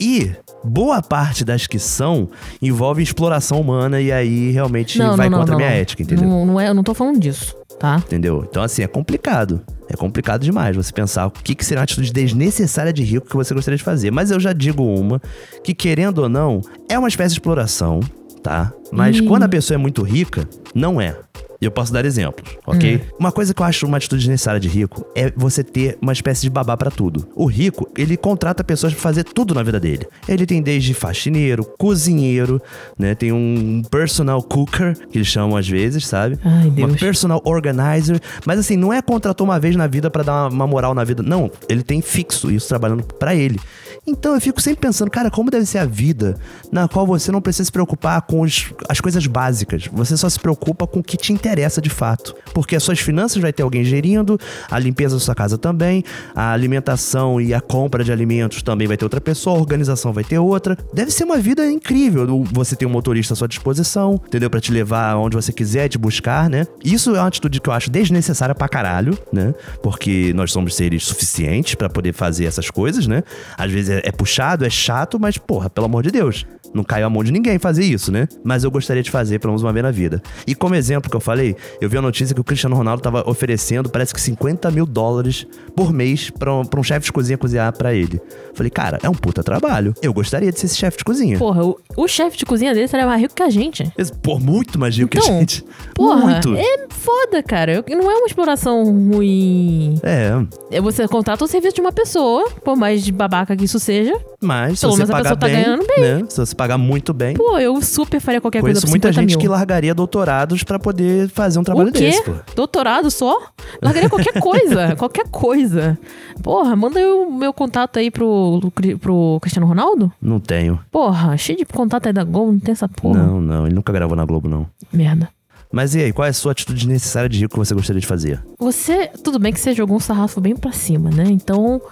E 0.00 0.32
boa 0.64 1.02
parte 1.02 1.44
das 1.44 1.66
que 1.66 1.78
são 1.78 2.28
envolve 2.60 3.02
exploração 3.02 3.60
humana 3.60 4.00
e 4.00 4.10
aí 4.10 4.50
realmente 4.50 4.98
não, 4.98 5.16
vai 5.16 5.28
não, 5.28 5.38
não, 5.38 5.44
contra 5.44 5.54
a 5.54 5.58
minha 5.58 5.70
ética, 5.70 6.02
entendeu? 6.02 6.28
Não, 6.28 6.46
não 6.46 6.60
é, 6.60 6.68
eu 6.68 6.74
não 6.74 6.82
tô 6.82 6.94
falando 6.94 7.18
disso, 7.20 7.54
tá? 7.78 7.96
Entendeu? 8.06 8.46
Então, 8.48 8.62
assim, 8.62 8.82
é 8.82 8.86
complicado. 8.86 9.60
É 9.88 9.96
complicado 9.96 10.42
demais 10.42 10.76
você 10.76 10.92
pensar 10.92 11.26
o 11.26 11.30
que, 11.30 11.54
que 11.54 11.64
seria 11.64 11.80
uma 11.80 11.84
atitude 11.84 12.12
desnecessária 12.12 12.92
de 12.92 13.02
rico 13.02 13.28
que 13.28 13.36
você 13.36 13.54
gostaria 13.54 13.78
de 13.78 13.84
fazer. 13.84 14.10
Mas 14.10 14.30
eu 14.30 14.40
já 14.40 14.52
digo 14.52 14.82
uma, 14.82 15.20
que 15.62 15.74
querendo 15.74 16.18
ou 16.18 16.28
não, 16.28 16.60
é 16.88 16.98
uma 16.98 17.08
espécie 17.08 17.34
de 17.34 17.40
exploração, 17.40 18.00
tá? 18.42 18.72
Mas 18.92 19.20
quando 19.20 19.44
a 19.44 19.48
pessoa 19.48 19.76
é 19.76 19.78
muito 19.78 20.02
rica, 20.02 20.48
não 20.74 21.00
é. 21.00 21.16
E 21.60 21.64
eu 21.64 21.70
posso 21.70 21.92
dar 21.92 22.04
exemplos, 22.04 22.56
ok? 22.66 23.00
Uma 23.18 23.32
coisa 23.32 23.54
que 23.54 23.62
eu 23.62 23.66
acho 23.66 23.86
uma 23.86 23.96
atitude 23.96 24.28
necessária 24.28 24.60
de 24.60 24.68
rico 24.68 25.06
é 25.14 25.32
você 25.36 25.64
ter 25.64 25.96
uma 26.02 26.12
espécie 26.12 26.42
de 26.42 26.50
babá 26.50 26.76
pra 26.76 26.90
tudo. 26.90 27.26
O 27.34 27.46
rico, 27.46 27.88
ele 27.96 28.16
contrata 28.16 28.62
pessoas 28.62 28.92
pra 28.92 29.02
fazer 29.02 29.24
tudo 29.24 29.54
na 29.54 29.62
vida 29.62 29.80
dele. 29.80 30.06
Ele 30.28 30.44
tem 30.44 30.60
desde 30.62 30.92
faxineiro, 30.92 31.64
cozinheiro, 31.78 32.60
né? 32.98 33.14
Tem 33.14 33.32
um 33.32 33.82
personal 33.90 34.42
cooker, 34.42 34.96
que 35.10 35.18
eles 35.18 35.28
chamam 35.28 35.56
às 35.56 35.66
vezes, 35.68 36.06
sabe? 36.06 36.38
Ai, 36.44 36.68
Uma 36.68 36.88
Deus. 36.88 37.00
personal 37.00 37.40
organizer. 37.44 38.20
Mas 38.44 38.58
assim, 38.58 38.76
não 38.76 38.92
é 38.92 39.00
contratou 39.00 39.46
uma 39.46 39.58
vez 39.58 39.74
na 39.76 39.86
vida 39.86 40.10
pra 40.10 40.22
dar 40.22 40.32
uma, 40.32 40.48
uma 40.48 40.66
moral 40.66 40.94
na 40.94 41.04
vida. 41.04 41.22
Não, 41.22 41.50
ele 41.68 41.82
tem 41.82 42.00
fixo 42.02 42.50
isso 42.50 42.68
trabalhando 42.68 43.02
pra 43.02 43.34
ele. 43.34 43.58
Então 44.06 44.34
eu 44.34 44.40
fico 44.40 44.60
sempre 44.60 44.80
pensando, 44.80 45.10
cara, 45.10 45.30
como 45.30 45.50
deve 45.50 45.66
ser 45.66 45.78
a 45.78 45.84
vida 45.84 46.36
na 46.70 46.86
qual 46.86 47.06
você 47.06 47.32
não 47.32 47.40
precisa 47.40 47.64
se 47.64 47.72
preocupar 47.72 48.22
com 48.22 48.40
os- 48.40 48.72
as 48.88 49.00
coisas 49.00 49.26
básicas. 49.26 49.88
Você 49.92 50.16
só 50.16 50.28
se 50.28 50.38
preocupa 50.38 50.86
com 50.86 51.00
o 51.00 51.02
que 51.02 51.16
te 51.16 51.32
interessa 51.32 51.80
de 51.80 51.90
fato. 51.90 52.34
Porque 52.54 52.76
as 52.76 52.82
suas 52.82 52.98
finanças 53.00 53.40
vai 53.42 53.52
ter 53.52 53.62
alguém 53.62 53.84
gerindo, 53.84 54.38
a 54.70 54.78
limpeza 54.78 55.16
da 55.16 55.20
sua 55.20 55.34
casa 55.34 55.58
também, 55.58 56.04
a 56.34 56.52
alimentação 56.52 57.40
e 57.40 57.52
a 57.52 57.60
compra 57.60 58.04
de 58.04 58.12
alimentos 58.12 58.62
também 58.62 58.86
vai 58.86 58.96
ter 58.96 59.04
outra 59.04 59.20
pessoa, 59.20 59.56
a 59.56 59.60
organização 59.60 60.12
vai 60.12 60.24
ter 60.24 60.38
outra. 60.38 60.76
Deve 60.92 61.10
ser 61.10 61.24
uma 61.24 61.38
vida 61.38 61.68
incrível. 61.70 62.44
Você 62.52 62.76
tem 62.76 62.86
um 62.86 62.90
motorista 62.90 63.34
à 63.34 63.36
sua 63.36 63.48
disposição, 63.48 64.20
entendeu? 64.26 64.48
Pra 64.48 64.60
te 64.60 64.70
levar 64.72 65.10
aonde 65.10 65.34
você 65.36 65.52
quiser, 65.52 65.88
te 65.88 65.98
buscar, 65.98 66.48
né? 66.48 66.66
Isso 66.84 67.14
é 67.16 67.20
uma 67.20 67.26
atitude 67.28 67.60
que 67.60 67.68
eu 67.68 67.72
acho 67.72 67.90
desnecessária 67.90 68.54
pra 68.54 68.68
caralho, 68.68 69.18
né? 69.32 69.54
Porque 69.82 70.32
nós 70.34 70.52
somos 70.52 70.74
seres 70.76 71.04
suficientes 71.04 71.74
pra 71.74 71.88
poder 71.88 72.12
fazer 72.12 72.44
essas 72.44 72.70
coisas, 72.70 73.06
né? 73.06 73.22
Às 73.58 73.70
vezes 73.70 73.90
é, 73.90 73.95
é 74.04 74.12
puxado, 74.12 74.64
é 74.64 74.70
chato, 74.70 75.18
mas 75.18 75.38
porra, 75.38 75.68
pelo 75.70 75.86
amor 75.86 76.02
de 76.02 76.10
Deus. 76.10 76.46
Não 76.74 76.84
caiu 76.84 77.06
a 77.06 77.10
mão 77.10 77.24
de 77.24 77.32
ninguém 77.32 77.58
fazer 77.58 77.84
isso, 77.84 78.12
né? 78.12 78.28
Mas 78.44 78.62
eu 78.62 78.70
gostaria 78.70 79.02
de 79.02 79.10
fazer 79.10 79.38
pelo 79.38 79.52
menos 79.52 79.62
uma 79.62 79.72
vez 79.72 79.82
na 79.82 79.90
vida. 79.90 80.20
E 80.46 80.54
como 80.54 80.74
exemplo 80.74 81.08
que 81.10 81.16
eu 81.16 81.20
falei, 81.20 81.56
eu 81.80 81.88
vi 81.88 81.96
a 81.96 82.02
notícia 82.02 82.34
que 82.34 82.40
o 82.40 82.44
Cristiano 82.44 82.76
Ronaldo 82.76 83.02
tava 83.02 83.26
oferecendo, 83.26 83.88
parece 83.88 84.12
que 84.12 84.20
50 84.20 84.70
mil 84.70 84.84
dólares 84.84 85.46
por 85.74 85.90
mês 85.90 86.28
pra 86.28 86.52
um, 86.54 86.64
pra 86.64 86.78
um 86.78 86.82
chefe 86.82 87.06
de 87.06 87.12
cozinha 87.12 87.38
cozinhar 87.38 87.72
pra 87.74 87.94
ele. 87.94 88.20
Falei, 88.52 88.68
cara, 88.68 88.98
é 89.02 89.08
um 89.08 89.14
puta 89.14 89.42
trabalho. 89.42 89.94
Eu 90.02 90.12
gostaria 90.12 90.52
de 90.52 90.58
ser 90.58 90.66
esse 90.66 90.76
chefe 90.76 90.98
de 90.98 91.04
cozinha. 91.04 91.38
Porra, 91.38 91.64
o, 91.64 91.78
o 91.96 92.06
chefe 92.08 92.36
de 92.36 92.44
cozinha 92.44 92.74
dele 92.74 92.88
seria 92.88 93.06
mais 93.06 93.22
rico 93.22 93.34
que 93.34 93.42
a 93.42 93.48
gente. 93.50 93.90
Pô, 94.22 94.38
muito 94.38 94.78
mais 94.78 94.94
rico 94.96 95.10
que 95.10 95.18
a 95.18 95.20
Então, 95.22 95.38
gente. 95.38 95.64
Porra, 95.94 96.26
muito. 96.26 96.54
é 96.56 96.86
foda, 96.90 97.42
cara. 97.42 97.82
Não 97.88 98.10
é 98.10 98.16
uma 98.16 98.26
exploração 98.26 98.84
ruim. 98.84 99.98
É, 100.02 100.30
É 100.70 100.80
Você 100.80 101.06
contrata 101.08 101.42
o 101.44 101.48
serviço 101.48 101.76
de 101.76 101.80
uma 101.80 101.92
pessoa, 101.92 102.50
por 102.64 102.76
mais 102.76 103.02
de 103.02 103.12
babaca 103.12 103.56
que 103.56 103.64
isso 103.64 103.78
seja. 103.86 104.18
mas 104.42 104.78
se 104.78 104.80
Pelo 104.86 104.92
você 104.92 104.98
menos 104.98 105.10
a 105.10 105.12
pagar 105.12 105.22
pessoa 105.22 105.36
tá 105.38 105.46
bem, 105.46 105.62
ganhando 105.64 105.86
bem. 105.86 106.22
né? 106.22 106.26
Se 106.28 106.36
você 106.38 106.54
pagar 106.54 106.76
muito 106.78 107.14
bem. 107.14 107.34
Pô, 107.36 107.58
eu 107.58 107.80
super 107.80 108.20
faria 108.20 108.40
qualquer 108.40 108.60
coisa 108.60 108.80
por 108.80 108.90
muita 108.90 109.08
50 109.08 109.20
gente 109.22 109.30
mil. 109.30 109.38
que 109.40 109.48
largaria 109.48 109.94
doutorados 109.94 110.62
pra 110.62 110.78
poder 110.78 111.28
fazer 111.30 111.58
um 111.58 111.64
trabalho 111.64 111.88
o 111.88 111.92
quê? 111.92 112.00
desse, 112.00 112.22
pô. 112.22 112.32
Doutorado 112.54 113.10
só? 113.10 113.36
Largaria 113.80 114.08
qualquer 114.10 114.34
coisa, 114.40 114.96
qualquer 114.96 115.28
coisa. 115.28 115.98
Porra, 116.42 116.74
manda 116.76 116.98
o 117.00 117.30
meu 117.32 117.52
contato 117.52 117.98
aí 117.98 118.10
pro, 118.10 118.60
pro 119.00 119.38
Cristiano 119.40 119.66
Ronaldo? 119.66 120.12
Não 120.20 120.38
tenho. 120.40 120.78
Porra, 120.90 121.36
cheio 121.36 121.58
de 121.58 121.64
contato 121.64 122.06
aí 122.06 122.12
da 122.12 122.24
Globo, 122.24 122.52
não 122.52 122.58
tem 122.60 122.72
essa 122.72 122.88
porra. 122.88 123.22
Não, 123.22 123.40
não. 123.40 123.66
Ele 123.66 123.74
nunca 123.74 123.92
gravou 123.92 124.16
na 124.16 124.24
Globo, 124.24 124.48
não. 124.48 124.66
Merda. 124.92 125.28
Mas 125.72 125.94
e 125.94 126.00
aí, 126.00 126.12
qual 126.12 126.24
é 126.24 126.30
a 126.30 126.32
sua 126.32 126.52
atitude 126.52 126.86
necessária 126.86 127.28
de 127.28 127.38
rico 127.40 127.52
que 127.54 127.58
você 127.58 127.74
gostaria 127.74 128.00
de 128.00 128.06
fazer? 128.06 128.40
Você, 128.58 129.08
tudo 129.22 129.38
bem 129.38 129.52
que 129.52 129.58
você 129.60 129.74
jogou 129.74 129.96
um 129.96 130.00
sarrafo 130.00 130.40
bem 130.40 130.54
pra 130.56 130.70
cima, 130.72 131.10
né? 131.10 131.24
Então, 131.28 131.82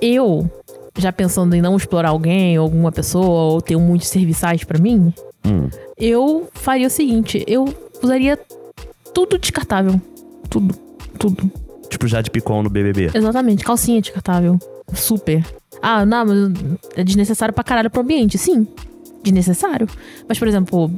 eu, 0.00 0.50
já 0.98 1.12
pensando 1.12 1.54
em 1.54 1.62
não 1.62 1.76
explorar 1.76 2.10
alguém 2.10 2.58
ou 2.58 2.64
alguma 2.64 2.92
pessoa 2.92 3.52
ou 3.54 3.62
ter 3.62 3.76
muitos 3.76 4.08
serviçais 4.08 4.64
pra 4.64 4.78
mim, 4.78 5.12
Hum. 5.46 5.68
eu 5.96 6.48
faria 6.52 6.86
o 6.86 6.90
seguinte: 6.90 7.44
eu 7.46 7.72
usaria 8.02 8.38
tudo 9.14 9.38
descartável. 9.38 10.00
Tudo. 10.50 10.74
Tudo. 11.18 11.50
Tipo 11.88 12.06
já 12.06 12.20
de 12.20 12.30
picon 12.30 12.62
no 12.62 12.68
BBB. 12.70 13.10
Exatamente, 13.14 13.64
calcinha 13.64 14.00
descartável. 14.00 14.58
Super. 14.94 15.44
Ah, 15.80 16.04
não, 16.04 16.24
mas 16.26 16.38
é 16.96 17.04
desnecessário 17.04 17.54
pra 17.54 17.62
caralho 17.64 17.90
pro 17.90 18.00
ambiente. 18.02 18.36
Sim, 18.38 18.66
desnecessário. 19.22 19.88
Mas, 20.28 20.38
por 20.38 20.48
exemplo, 20.48 20.90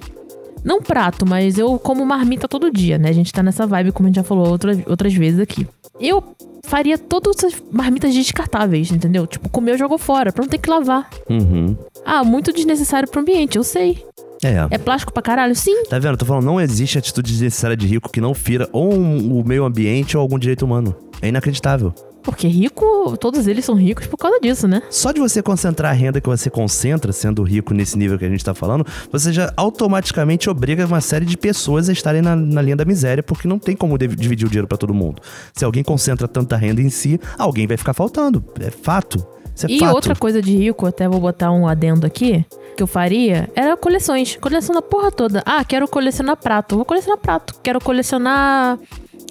não 0.65 0.81
prato, 0.83 1.27
mas 1.27 1.59
eu 1.59 1.79
como 1.79 2.05
marmita 2.05 2.47
todo 2.49 2.71
dia, 2.71 2.99
né? 2.99 3.09
A 3.09 3.13
gente 3.13 3.33
tá 3.33 3.43
nessa 3.43 3.67
vibe, 3.67 3.93
como 3.93 4.07
a 4.07 4.11
gente 4.11 4.17
já 4.17 4.23
falou 4.25 4.49
outras, 4.49 4.79
outras 4.87 5.13
vezes 5.15 5.41
aqui. 5.41 5.67
Eu 6.01 6.23
faria 6.65 6.97
todas 6.99 7.37
essas 7.39 7.63
marmitas 7.71 8.15
descartáveis, 8.15 8.91
entendeu? 8.91 9.27
Tipo, 9.27 9.49
comer 9.49 9.73
eu 9.73 9.79
jogo 9.79 9.99
fora, 9.99 10.33
pra 10.33 10.43
não 10.43 10.49
ter 10.49 10.59
que 10.59 10.71
lavar. 10.71 11.09
Uhum. 11.29 11.77
Ah, 12.05 12.23
muito 12.25 12.53
desnecessário 12.53 13.09
pro 13.09 13.21
ambiente, 13.21 13.57
eu 13.57 13.65
sei. 13.65 14.05
É. 14.43 14.67
É 14.71 14.79
plástico 14.79 15.13
pra 15.13 15.23
caralho? 15.23 15.55
Sim. 15.55 15.85
Tá 15.85 15.99
vendo? 15.99 16.17
Tô 16.17 16.25
falando, 16.25 16.45
não 16.47 16.59
existe 16.61 16.97
atitude 16.97 17.31
desnecessária 17.33 17.77
de 17.77 17.87
rico 17.87 18.11
que 18.11 18.21
não 18.23 18.33
fira 18.33 18.67
ou 18.73 18.93
um- 18.95 19.39
o 19.39 19.47
meio 19.47 19.65
ambiente 19.65 20.17
ou 20.17 20.23
algum 20.23 20.39
direito 20.39 20.65
humano. 20.65 20.95
É 21.21 21.29
inacreditável. 21.29 21.93
Porque 22.23 22.47
rico 22.47 23.17
todos 23.19 23.47
eles 23.47 23.65
são 23.65 23.75
ricos 23.75 24.07
por 24.07 24.17
causa 24.17 24.39
disso, 24.41 24.69
né? 24.69 24.83
Só 24.91 25.11
de 25.13 25.21
você 25.21 25.43
concentrar 25.43 25.91
a 25.91 25.95
renda 25.95 26.21
que 26.21 26.29
você 26.29 26.51
concentra, 26.51 27.13
sendo 27.13 27.43
rico 27.43 27.73
nesse 27.75 27.97
nível 27.99 28.19
que 28.19 28.25
a 28.25 28.29
gente 28.29 28.45
tá 28.45 28.55
falando, 28.55 28.87
você 29.11 29.33
já 29.33 29.53
automaticamente 29.57 30.49
obriga 30.51 30.87
uma 30.87 31.01
série 31.01 31.25
de 31.25 31.37
pessoas 31.37 31.89
a 31.89 31.93
estarem 31.93 32.23
na, 32.23 32.37
na 32.37 32.61
linha 32.63 32.77
da 32.77 32.85
miséria, 32.85 33.23
porque 33.23 33.49
não 33.49 33.59
tem 33.59 33.75
como 33.75 33.97
div- 33.99 34.15
dividir 34.17 34.47
o 34.47 34.49
dinheiro 34.51 34.69
pra 34.69 34.77
todo 34.79 34.93
mundo. 34.95 35.21
Se 35.55 35.65
alguém 35.65 35.83
concentra 35.83 36.29
tanta 36.29 36.57
renda 36.57 36.81
em 36.81 36.91
si, 36.91 37.21
alguém 37.39 37.67
vai 37.67 37.77
ficar 37.77 37.95
faltando. 37.95 38.45
É 38.61 38.71
fato. 38.71 39.25
É 39.63 39.67
E 39.71 39.79
fato. 39.79 39.95
outra 39.95 40.15
coisa 40.17 40.41
de 40.41 40.57
rico, 40.57 40.87
até 40.87 41.07
vou 41.09 41.21
botar 41.21 41.51
um 41.53 41.67
adendo 41.69 42.07
aqui, 42.07 42.45
que 42.77 42.83
eu 42.83 42.87
faria, 42.87 43.51
era 43.55 43.77
coleções. 43.77 44.37
Coleção 44.37 44.75
da 44.75 44.81
porra 44.81 45.11
toda. 45.11 45.43
Ah, 45.45 45.63
quero 45.65 45.87
colecionar 45.89 46.37
prato. 46.37 46.77
Vou 46.77 46.85
colecionar 46.85 47.19
prato. 47.19 47.55
Quero 47.63 47.79
colecionar 47.81 48.79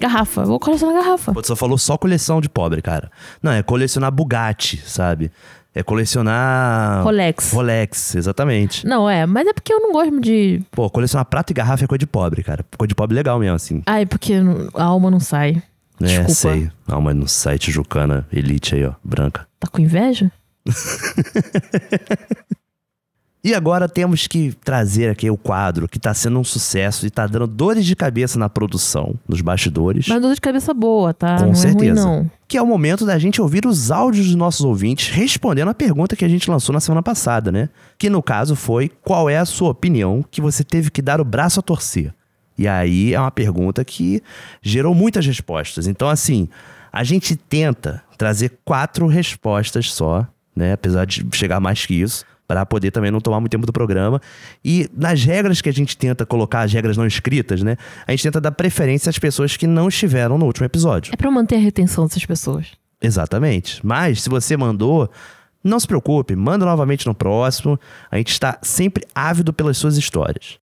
garrafa. 0.00 0.44
Vou 0.44 0.58
colecionar 0.58 0.96
garrafa. 1.02 1.32
Pô, 1.32 1.40
tu 1.42 1.48
só 1.48 1.56
falou 1.56 1.78
só 1.78 1.96
coleção 1.96 2.40
de 2.40 2.48
pobre, 2.48 2.82
cara. 2.82 3.10
Não, 3.42 3.52
é 3.52 3.62
colecionar 3.62 4.10
Bugatti, 4.10 4.78
sabe? 4.84 5.30
É 5.72 5.82
colecionar. 5.84 7.04
Rolex. 7.04 7.52
Rolex, 7.52 8.16
exatamente. 8.16 8.84
Não, 8.84 9.08
é, 9.08 9.24
mas 9.24 9.46
é 9.46 9.52
porque 9.52 9.72
eu 9.72 9.78
não 9.80 9.92
gosto 9.92 10.20
de. 10.20 10.60
Pô, 10.72 10.90
colecionar 10.90 11.24
prato 11.26 11.50
e 11.52 11.54
garrafa 11.54 11.84
é 11.84 11.86
coisa 11.86 12.00
de 12.00 12.06
pobre, 12.06 12.42
cara. 12.42 12.64
Coisa 12.76 12.88
de 12.88 12.94
pobre 12.94 13.14
legal 13.14 13.38
mesmo, 13.38 13.54
assim. 13.54 13.82
Ai, 13.86 14.04
porque 14.04 14.34
a 14.74 14.82
alma 14.82 15.10
não 15.10 15.20
sai. 15.20 15.62
É, 16.00 16.06
Desculpa. 16.06 16.32
sei. 16.34 16.70
Alma 16.88 17.14
no 17.14 17.28
site 17.28 17.70
Jucana 17.70 18.26
Elite 18.32 18.74
aí, 18.74 18.84
ó, 18.84 18.92
branca. 19.04 19.46
Tá 19.60 19.68
com 19.68 19.80
inveja? 19.80 20.32
E 23.42 23.54
agora 23.54 23.88
temos 23.88 24.26
que 24.26 24.52
trazer 24.62 25.08
aqui 25.08 25.30
o 25.30 25.36
quadro 25.36 25.88
que 25.88 25.98
tá 25.98 26.12
sendo 26.12 26.38
um 26.38 26.44
sucesso 26.44 27.06
e 27.06 27.10
tá 27.10 27.26
dando 27.26 27.46
dores 27.46 27.86
de 27.86 27.96
cabeça 27.96 28.38
na 28.38 28.50
produção, 28.50 29.14
nos 29.26 29.40
bastidores. 29.40 30.08
Mas 30.08 30.20
dor 30.20 30.34
de 30.34 30.40
cabeça 30.40 30.74
boa, 30.74 31.14
tá? 31.14 31.38
Com 31.38 31.46
não 31.46 31.54
certeza. 31.54 32.00
é 32.00 32.04
ruim, 32.04 32.20
não. 32.20 32.30
Que 32.46 32.58
é 32.58 32.62
o 32.62 32.66
momento 32.66 33.06
da 33.06 33.18
gente 33.18 33.40
ouvir 33.40 33.64
os 33.64 33.90
áudios 33.90 34.26
dos 34.26 34.34
nossos 34.34 34.62
ouvintes 34.62 35.08
respondendo 35.08 35.68
a 35.68 35.74
pergunta 35.74 36.14
que 36.14 36.24
a 36.24 36.28
gente 36.28 36.50
lançou 36.50 36.72
na 36.74 36.80
semana 36.80 37.02
passada, 37.02 37.50
né? 37.50 37.70
Que 37.96 38.10
no 38.10 38.22
caso 38.22 38.54
foi: 38.54 38.90
qual 39.02 39.30
é 39.30 39.38
a 39.38 39.46
sua 39.46 39.70
opinião 39.70 40.22
que 40.30 40.42
você 40.42 40.62
teve 40.62 40.90
que 40.90 41.00
dar 41.00 41.18
o 41.18 41.24
braço 41.24 41.60
a 41.60 41.62
torcer? 41.62 42.12
E 42.58 42.68
aí 42.68 43.14
é 43.14 43.20
uma 43.20 43.30
pergunta 43.30 43.82
que 43.86 44.22
gerou 44.60 44.94
muitas 44.94 45.24
respostas. 45.24 45.86
Então, 45.86 46.10
assim, 46.10 46.46
a 46.92 47.02
gente 47.02 47.34
tenta 47.34 48.02
trazer 48.18 48.58
quatro 48.66 49.06
respostas 49.06 49.90
só, 49.90 50.26
né? 50.54 50.74
Apesar 50.74 51.06
de 51.06 51.24
chegar 51.32 51.58
mais 51.58 51.86
que 51.86 51.94
isso. 51.94 52.26
Para 52.50 52.66
poder 52.66 52.90
também 52.90 53.12
não 53.12 53.20
tomar 53.20 53.38
muito 53.38 53.52
tempo 53.52 53.64
do 53.64 53.72
programa. 53.72 54.20
E 54.64 54.90
nas 54.92 55.22
regras 55.22 55.60
que 55.60 55.68
a 55.68 55.72
gente 55.72 55.96
tenta 55.96 56.26
colocar, 56.26 56.62
as 56.62 56.72
regras 56.72 56.96
não 56.96 57.06
escritas, 57.06 57.62
né? 57.62 57.76
A 58.04 58.10
gente 58.10 58.24
tenta 58.24 58.40
dar 58.40 58.50
preferência 58.50 59.08
às 59.08 59.20
pessoas 59.20 59.56
que 59.56 59.68
não 59.68 59.86
estiveram 59.86 60.36
no 60.36 60.46
último 60.46 60.66
episódio. 60.66 61.12
É 61.14 61.16
pra 61.16 61.30
manter 61.30 61.54
a 61.54 61.58
retenção 61.60 62.08
dessas 62.08 62.26
pessoas. 62.26 62.72
Exatamente. 63.00 63.78
Mas 63.86 64.22
se 64.22 64.28
você 64.28 64.56
mandou, 64.56 65.08
não 65.62 65.78
se 65.78 65.86
preocupe, 65.86 66.34
manda 66.34 66.66
novamente 66.66 67.06
no 67.06 67.14
próximo. 67.14 67.78
A 68.10 68.16
gente 68.16 68.32
está 68.32 68.58
sempre 68.62 69.06
ávido 69.14 69.52
pelas 69.52 69.78
suas 69.78 69.96
histórias. 69.96 70.58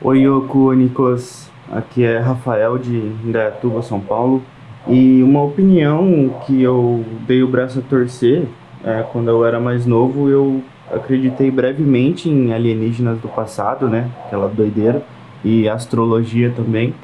Oi, 0.00 0.20
Yoko, 0.20 0.72
Nicolas. 0.72 1.50
Aqui 1.70 2.02
é 2.02 2.18
Rafael 2.18 2.78
de 2.78 2.96
Indaiatuba, 2.96 3.82
São 3.82 4.00
Paulo. 4.00 4.42
E 4.88 5.22
uma 5.22 5.42
opinião 5.42 6.40
que 6.46 6.62
eu 6.62 7.04
dei 7.26 7.42
o 7.42 7.48
braço 7.48 7.80
a 7.80 7.82
torcer 7.82 8.48
é, 8.82 9.02
quando 9.02 9.28
eu 9.28 9.44
era 9.44 9.58
mais 9.58 9.86
novo, 9.86 10.28
eu 10.28 10.62
acreditei 10.90 11.50
brevemente 11.50 12.28
em 12.28 12.52
alienígenas 12.52 13.18
do 13.18 13.28
passado, 13.28 13.88
né? 13.88 14.10
Aquela 14.26 14.48
doideira. 14.48 15.02
E 15.44 15.68
astrologia 15.68 16.50
também. 16.50 16.94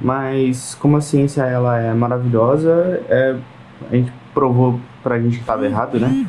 Mas 0.00 0.74
como 0.74 0.96
a 0.96 1.00
ciência 1.00 1.42
ela 1.42 1.78
é 1.78 1.94
maravilhosa, 1.94 3.02
é, 3.08 3.36
a 3.90 3.96
gente 3.96 4.12
provou 4.34 4.78
pra 5.02 5.18
gente 5.18 5.36
que 5.36 5.40
estava 5.40 5.64
errado, 5.64 5.98
né? 5.98 6.26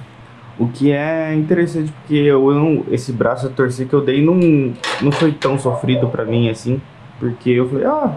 O 0.57 0.67
que 0.67 0.91
é 0.91 1.35
interessante 1.35 1.91
porque 1.91 2.15
eu 2.15 2.51
não, 2.51 2.83
esse 2.89 3.11
braço 3.11 3.45
a 3.45 3.49
torcer 3.49 3.87
que 3.87 3.93
eu 3.93 4.01
dei 4.01 4.25
não, 4.25 4.73
não 5.01 5.11
foi 5.11 5.31
tão 5.31 5.59
sofrido 5.59 6.07
pra 6.07 6.25
mim 6.25 6.49
assim, 6.49 6.81
porque 7.19 7.51
eu 7.51 7.69
falei, 7.69 7.85
ah, 7.85 8.11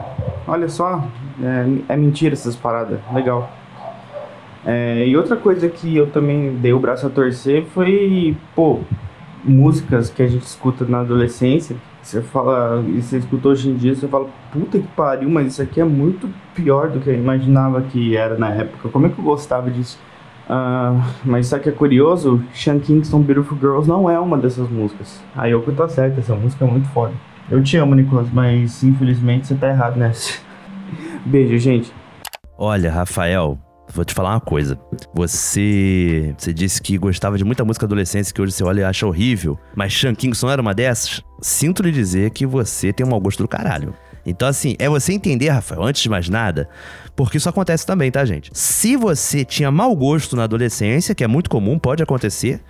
olha 0.47 0.69
só, 0.69 1.05
é, 1.43 1.93
é 1.93 1.97
mentira 1.97 2.33
essas 2.33 2.57
paradas, 2.57 2.99
legal. 3.13 3.51
É, 4.65 5.07
e 5.07 5.17
outra 5.17 5.37
coisa 5.37 5.69
que 5.69 5.97
eu 5.97 6.07
também 6.09 6.57
dei 6.57 6.73
o 6.73 6.79
braço 6.79 7.07
a 7.07 7.11
torcer 7.11 7.65
foi, 7.73 8.37
pô, 8.55 8.81
músicas 9.45 10.11
que 10.11 10.23
a 10.23 10.27
gente 10.27 10.43
escuta 10.43 10.85
na 10.85 11.01
adolescência, 11.01 11.77
você 12.03 12.23
fala, 12.23 12.83
e 12.87 13.01
você 13.01 13.19
escuta 13.19 13.49
hoje 13.49 13.71
em 13.71 13.77
dia, 13.77 13.95
você 13.95 14.09
fala, 14.09 14.29
puta 14.53 14.79
que 14.79 14.87
pariu, 14.89 15.29
mas 15.31 15.49
isso 15.49 15.63
aqui 15.63 15.81
é 15.81 15.85
muito 15.85 16.29
pior 16.55 16.89
do 16.89 17.01
que 17.01 17.09
eu 17.09 17.15
imaginava 17.15 17.81
que 17.83 18.17
era 18.17 18.37
na 18.39 18.51
época. 18.51 18.89
Como 18.89 19.07
é 19.07 19.11
que 19.11 19.19
eu 19.19 19.25
gostava 19.25 19.71
disso? 19.71 19.99
Ah, 20.49 21.13
mas 21.25 21.47
sabe 21.47 21.61
o 21.61 21.63
que 21.65 21.69
é 21.69 21.73
curioso? 21.73 22.43
Sean 22.53 22.81
Kingston 22.81 23.21
Beautiful 23.21 23.57
Girls 23.59 23.89
não 23.89 24.11
é 24.11 24.19
uma 24.19 24.37
dessas 24.37 24.69
músicas. 24.69 25.23
A 25.37 25.47
Yoko 25.47 25.73
tá 25.73 25.89
certa, 25.89 26.21
essa 26.21 26.35
música 26.35 26.65
é 26.65 26.69
muito 26.69 26.89
foda. 26.89 27.13
Eu 27.51 27.63
te 27.63 27.77
amo, 27.77 27.95
Nicolas, 27.95 28.29
mas 28.33 28.83
infelizmente 28.83 29.47
você 29.47 29.55
tá 29.55 29.69
errado 29.69 29.97
nessa. 29.97 30.41
Beijo, 31.25 31.57
gente. 31.59 31.93
Olha, 32.59 32.91
Rafael, 32.91 33.59
vou 33.93 34.05
te 34.05 34.15
falar 34.15 34.31
uma 34.31 34.41
coisa. 34.41 34.79
Você, 35.15 36.35
você 36.37 36.53
disse 36.53 36.81
que 36.81 36.97
gostava 36.99 37.37
de 37.37 37.45
muita 37.45 37.65
música 37.65 37.87
adolescência 37.87 38.35
que 38.35 38.41
hoje 38.41 38.53
você 38.53 38.65
olha 38.65 38.81
e 38.81 38.85
acha 38.85 39.07
horrível, 39.07 39.59
mas 39.75 39.93
Sean 39.93 40.15
Kingston 40.15 40.51
era 40.51 40.63
uma 40.63 40.75
dessas? 40.75 41.23
Sinto 41.41 41.83
lhe 41.83 41.93
dizer 41.93 42.31
que 42.31 42.47
você 42.47 42.93
tem 42.93 43.05
um 43.07 43.11
mau 43.11 43.21
gosto 43.21 43.43
do 43.43 43.49
caralho. 43.49 43.95
Então, 44.25 44.47
assim, 44.47 44.77
é 44.79 44.89
você 44.89 45.13
entender, 45.13 45.49
Rafael, 45.49 45.83
antes 45.83 46.03
de 46.03 46.09
mais 46.09 46.29
nada, 46.29 46.69
porque 47.17 47.39
isso 47.39 47.49
acontece 47.49 47.87
também, 47.87 48.11
tá, 48.11 48.25
gente? 48.25 48.51
Se 48.53 48.97
você 48.97 49.45
tinha 49.45 49.71
mau 49.71 49.95
gosto 49.97 50.37
na 50.37 50.45
adolescência, 50.45 51.15
que 51.15 51.25
é 51.25 51.27
muito 51.27 51.49
comum, 51.49 51.79
pode 51.79 52.03
acontecer, 52.03 52.61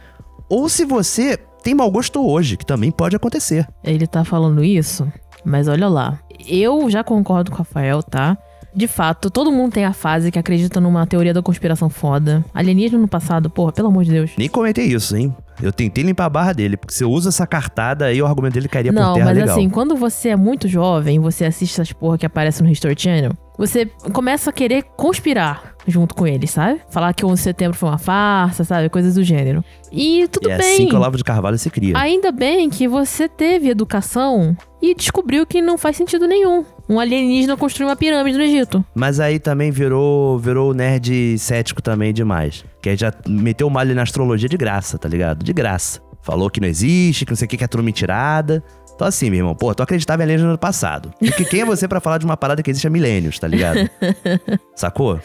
ou 0.49 0.69
se 0.69 0.85
você 0.85 1.37
tem 1.63 1.75
mau 1.75 1.91
gosto 1.91 2.27
hoje, 2.27 2.57
que 2.57 2.65
também 2.65 2.91
pode 2.91 3.17
acontecer. 3.17 3.67
Ele 3.85 4.07
tá 4.07 4.25
falando 4.25 4.65
isso, 4.65 5.11
mas 5.45 5.69
olha 5.69 5.89
lá. 5.89 6.21
Eu 6.49 6.89
já 6.89 7.05
concordo 7.05 7.51
com 7.51 7.57
o 7.57 7.59
Rafael, 7.59 8.03
tá? 8.03 8.39
De 8.75 8.87
fato, 8.87 9.31
todo 9.31 9.51
mundo 9.51 9.73
tem 9.73 9.85
a 9.85 9.93
fase 9.93 10.31
que 10.31 10.39
acredita 10.39 10.81
numa 10.81 11.07
teoria 11.07 11.35
da 11.35 11.43
conspiração 11.43 11.91
foda. 11.91 12.45
Alienígena 12.55 13.01
no 13.03 13.09
passado, 13.09 13.51
porra, 13.51 13.73
pelo 13.73 13.89
amor 13.89 14.05
de 14.05 14.13
Deus. 14.13 14.31
Nem 14.39 14.49
comentei 14.49 14.87
isso, 14.87 15.17
hein? 15.17 15.35
Eu 15.63 15.73
tentei 15.73 16.03
limpar 16.03 16.25
a 16.25 16.31
barra 16.31 16.53
dele, 16.55 16.77
porque 16.77 16.95
se 16.95 17.05
eu 17.05 17.11
uso 17.11 17.29
essa 17.29 17.47
cartada, 17.47 18.07
aí 18.07 18.23
o 18.23 18.27
argumento 18.27 18.55
dele 18.55 18.69
cairia 18.69 18.93
por 18.93 18.99
Não, 19.01 19.15
terra 19.15 19.27
mas 19.27 19.37
legal. 19.39 19.57
assim, 19.57 19.69
quando 19.69 19.95
você 19.95 20.31
é 20.31 20.37
muito 20.37 20.67
jovem, 20.67 21.19
você 21.21 21.45
assiste 21.45 21.73
essas 21.75 21.93
porra 21.93 22.17
que 22.17 22.25
aparecem 22.25 22.65
no 22.65 22.73
History 22.73 22.95
Channel, 22.97 23.33
você 23.59 23.85
começa 24.13 24.49
a 24.49 24.53
querer 24.53 24.85
conspirar 24.97 25.75
junto 25.87 26.15
com 26.15 26.27
eles, 26.27 26.51
sabe? 26.51 26.81
Falar 26.89 27.13
que 27.13 27.27
o 27.27 27.29
11 27.29 27.41
de 27.41 27.45
setembro 27.45 27.77
foi 27.77 27.91
uma 27.91 27.99
farsa, 27.99 28.65
sabe? 28.65 28.89
Coisas 28.89 29.15
do 29.17 29.23
gênero. 29.23 29.63
E 29.93 30.27
tudo 30.29 30.51
é 30.51 30.57
bem. 30.57 30.75
assim 30.75 30.89
que 30.89 30.95
o 30.95 30.97
Olavo 30.97 31.19
de 31.19 31.25
Carvalho 31.25 31.59
se 31.59 31.69
cria. 31.69 31.99
Ainda 31.99 32.33
bem 32.33 32.71
que 32.71 32.89
você 32.89 33.29
teve 33.29 33.69
educação 33.69 34.57
e 34.83 34.95
descobriu 34.95 35.47
que 35.47 35.61
não 35.61 35.77
faz 35.77 35.97
sentido 35.97 36.27
nenhum. 36.27 36.65
Um 36.89 36.99
alienígena 36.99 37.57
construiu 37.57 37.89
uma 37.89 37.97
pirâmide 37.97 38.37
no 38.37 38.45
Egito. 38.45 38.85
Mas 38.95 39.21
aí 39.21 39.39
também 39.39 39.71
virou, 39.71 40.39
virou 40.39 40.75
nerd 40.75 41.39
cético 41.39 41.83
também 41.83 42.13
demais. 42.13 42.65
Que 42.83 42.91
aí 42.91 42.97
já 42.97 43.13
meteu 43.29 43.67
o 43.67 43.71
malho 43.71 43.95
na 43.95 44.03
astrologia 44.03 44.49
de 44.49 44.57
graça, 44.57 44.99
tá 44.99 45.09
ligado? 45.09 45.45
De 45.45 45.53
graça. 45.53 46.01
Falou 46.23 46.51
que 46.51 46.61
não 46.61 46.69
existe, 46.69 47.25
que 47.25 47.33
não 47.33 47.37
sei 47.37 47.47
o 47.47 47.49
que, 47.49 47.57
que 47.57 47.65
é 47.65 47.69
tudo 47.69 47.83
mentirada. 47.83 48.63
Então 48.95 49.07
assim, 49.07 49.31
meu 49.31 49.39
irmão, 49.39 49.55
pô, 49.55 49.75
tu 49.75 49.83
acreditava 49.83 50.23
em 50.23 50.25
alienígena 50.25 50.53
no 50.53 50.59
passado. 50.59 51.11
Porque 51.19 51.45
quem 51.45 51.61
é 51.61 51.65
você 51.65 51.89
pra 51.89 52.01
falar 52.01 52.19
de 52.19 52.25
uma 52.25 52.37
parada 52.37 52.63
que 52.63 52.71
existe 52.71 52.87
há 52.87 52.91
milênios, 52.91 53.39
tá 53.39 53.49
ligado? 53.49 53.89
Sacou? 54.77 55.19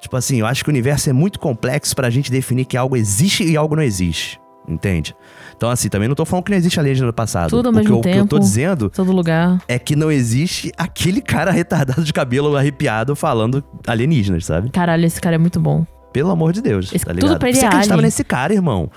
Tipo 0.00 0.16
assim, 0.16 0.40
eu 0.40 0.46
acho 0.46 0.62
que 0.62 0.70
o 0.70 0.72
universo 0.72 1.10
é 1.10 1.12
muito 1.12 1.40
complexo 1.40 1.96
pra 1.96 2.10
gente 2.10 2.30
definir 2.30 2.64
que 2.66 2.76
algo 2.76 2.96
existe 2.96 3.44
e 3.44 3.56
algo 3.56 3.74
não 3.74 3.82
existe. 3.82 4.40
Entende? 4.68 5.14
Então, 5.56 5.70
assim, 5.70 5.88
também 5.88 6.06
não 6.06 6.14
tô 6.14 6.24
falando 6.24 6.44
que 6.44 6.50
não 6.50 6.58
existe 6.58 6.78
alienígena 6.78 7.06
no 7.06 7.12
passado. 7.12 7.48
Tudo 7.50 7.68
ao 7.68 7.74
o 7.74 7.80
que 7.84 7.90
eu, 7.90 7.98
o 7.98 8.02
que 8.02 8.08
eu 8.10 8.26
tô 8.26 8.36
tempo. 8.36 8.38
dizendo 8.40 8.90
Todo 8.90 9.10
lugar. 9.10 9.58
é 9.66 9.78
que 9.78 9.96
não 9.96 10.12
existe 10.12 10.70
aquele 10.76 11.20
cara 11.22 11.50
retardado 11.50 12.04
de 12.04 12.12
cabelo 12.12 12.54
arrepiado 12.56 13.16
falando 13.16 13.64
alienígenas, 13.86 14.44
sabe? 14.44 14.68
Caralho, 14.70 15.04
esse 15.06 15.20
cara 15.20 15.36
é 15.36 15.38
muito 15.38 15.58
bom. 15.58 15.86
Pelo 16.12 16.30
amor 16.30 16.52
de 16.52 16.60
Deus, 16.60 16.92
Esse- 16.94 17.04
tá 17.04 17.12
tudo 17.12 17.22
ligado? 17.22 17.38
pra 17.38 17.48
ele 17.48 17.58
Você 17.58 17.64
é 17.64 17.68
acreditava 17.68 17.94
alien. 17.94 18.06
nesse 18.06 18.22
cara, 18.24 18.52
irmão. 18.52 18.90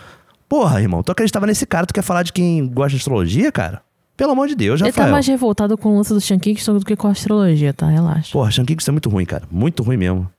Porra, 0.49 0.81
irmão, 0.81 1.01
tu 1.03 1.11
acreditava 1.11 1.45
nesse 1.47 1.65
cara, 1.65 1.85
tu 1.85 1.93
quer 1.93 2.01
falar 2.01 2.23
de 2.23 2.33
quem 2.33 2.67
gosta 2.67 2.89
de 2.91 2.97
astrologia, 2.97 3.51
cara? 3.51 3.81
Pelo 4.17 4.31
amor 4.33 4.47
de 4.49 4.55
Deus, 4.55 4.81
Ele 4.81 4.89
Rafael. 4.89 5.07
tá 5.07 5.11
mais 5.13 5.27
revoltado 5.27 5.77
com 5.77 5.93
o 5.93 5.97
lance 5.97 6.13
do 6.13 6.19
Sean 6.19 6.39
Kingston 6.39 6.73
do 6.77 6.83
que 6.85 6.95
com 6.95 7.07
a 7.07 7.11
astrologia, 7.11 7.73
tá? 7.73 7.87
Relaxa. 7.87 8.33
Porra, 8.33 8.51
Sean 8.51 8.65
Kingston 8.65 8.91
é 8.91 8.93
muito 8.93 9.09
ruim, 9.09 9.23
cara. 9.25 9.43
Muito 9.49 9.81
ruim 9.81 9.95
mesmo. 9.95 10.29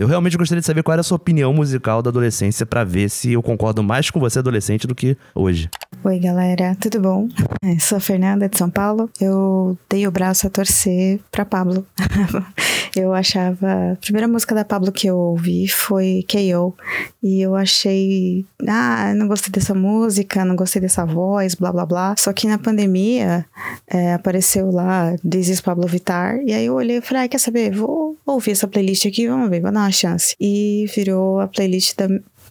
Eu 0.00 0.06
realmente 0.06 0.34
gostaria 0.34 0.62
de 0.62 0.66
saber 0.66 0.82
qual 0.82 0.94
era 0.94 1.02
a 1.02 1.04
sua 1.04 1.16
opinião 1.16 1.52
musical 1.52 2.00
da 2.00 2.08
adolescência 2.08 2.64
pra 2.64 2.84
ver 2.84 3.10
se 3.10 3.32
eu 3.34 3.42
concordo 3.42 3.82
mais 3.82 4.08
com 4.08 4.18
você 4.18 4.38
adolescente 4.38 4.86
do 4.86 4.94
que 4.94 5.14
hoje. 5.34 5.68
Oi, 6.02 6.18
galera, 6.18 6.74
tudo 6.80 6.98
bom? 6.98 7.28
É, 7.62 7.78
sou 7.78 7.98
a 7.98 8.00
Fernanda 8.00 8.48
de 8.48 8.56
São 8.56 8.70
Paulo. 8.70 9.10
Eu 9.20 9.76
dei 9.90 10.06
o 10.06 10.10
braço 10.10 10.46
a 10.46 10.50
torcer 10.50 11.20
pra 11.30 11.44
Pablo. 11.44 11.84
eu 12.96 13.14
achava. 13.14 13.92
A 13.92 13.96
primeira 13.96 14.26
música 14.26 14.54
da 14.54 14.64
Pablo 14.64 14.90
que 14.90 15.06
eu 15.06 15.16
ouvi 15.16 15.68
foi 15.68 16.24
KO. 16.28 16.74
E 17.22 17.40
eu 17.40 17.54
achei. 17.54 18.44
Ah, 18.66 19.12
não 19.14 19.28
gostei 19.28 19.50
dessa 19.52 19.74
música, 19.74 20.44
não 20.44 20.56
gostei 20.56 20.82
dessa 20.82 21.04
voz, 21.04 21.54
blá 21.54 21.72
blá 21.72 21.86
blá. 21.86 22.14
Só 22.18 22.32
que 22.32 22.46
na 22.46 22.58
pandemia 22.58 23.44
é, 23.86 24.14
apareceu 24.14 24.70
lá 24.70 25.14
This 25.28 25.48
is 25.48 25.60
Pablo 25.60 25.86
Vittar. 25.86 26.40
E 26.44 26.52
aí 26.52 26.66
eu 26.66 26.74
olhei 26.74 26.98
e 26.98 27.00
falei, 27.00 27.24
ah, 27.24 27.28
quer 27.28 27.38
saber? 27.38 27.70
Vou, 27.70 28.16
vou 28.26 28.40
ouvi 28.40 28.52
essa 28.52 28.66
playlist 28.66 29.06
aqui, 29.06 29.28
vamos 29.28 29.50
ver, 29.50 29.60
vou 29.60 29.70
dar 29.70 29.80
uma 29.80 29.92
chance. 29.92 30.34
E 30.40 30.86
virou 30.94 31.40
a 31.40 31.46
playlist 31.46 31.94
da, 31.96 32.08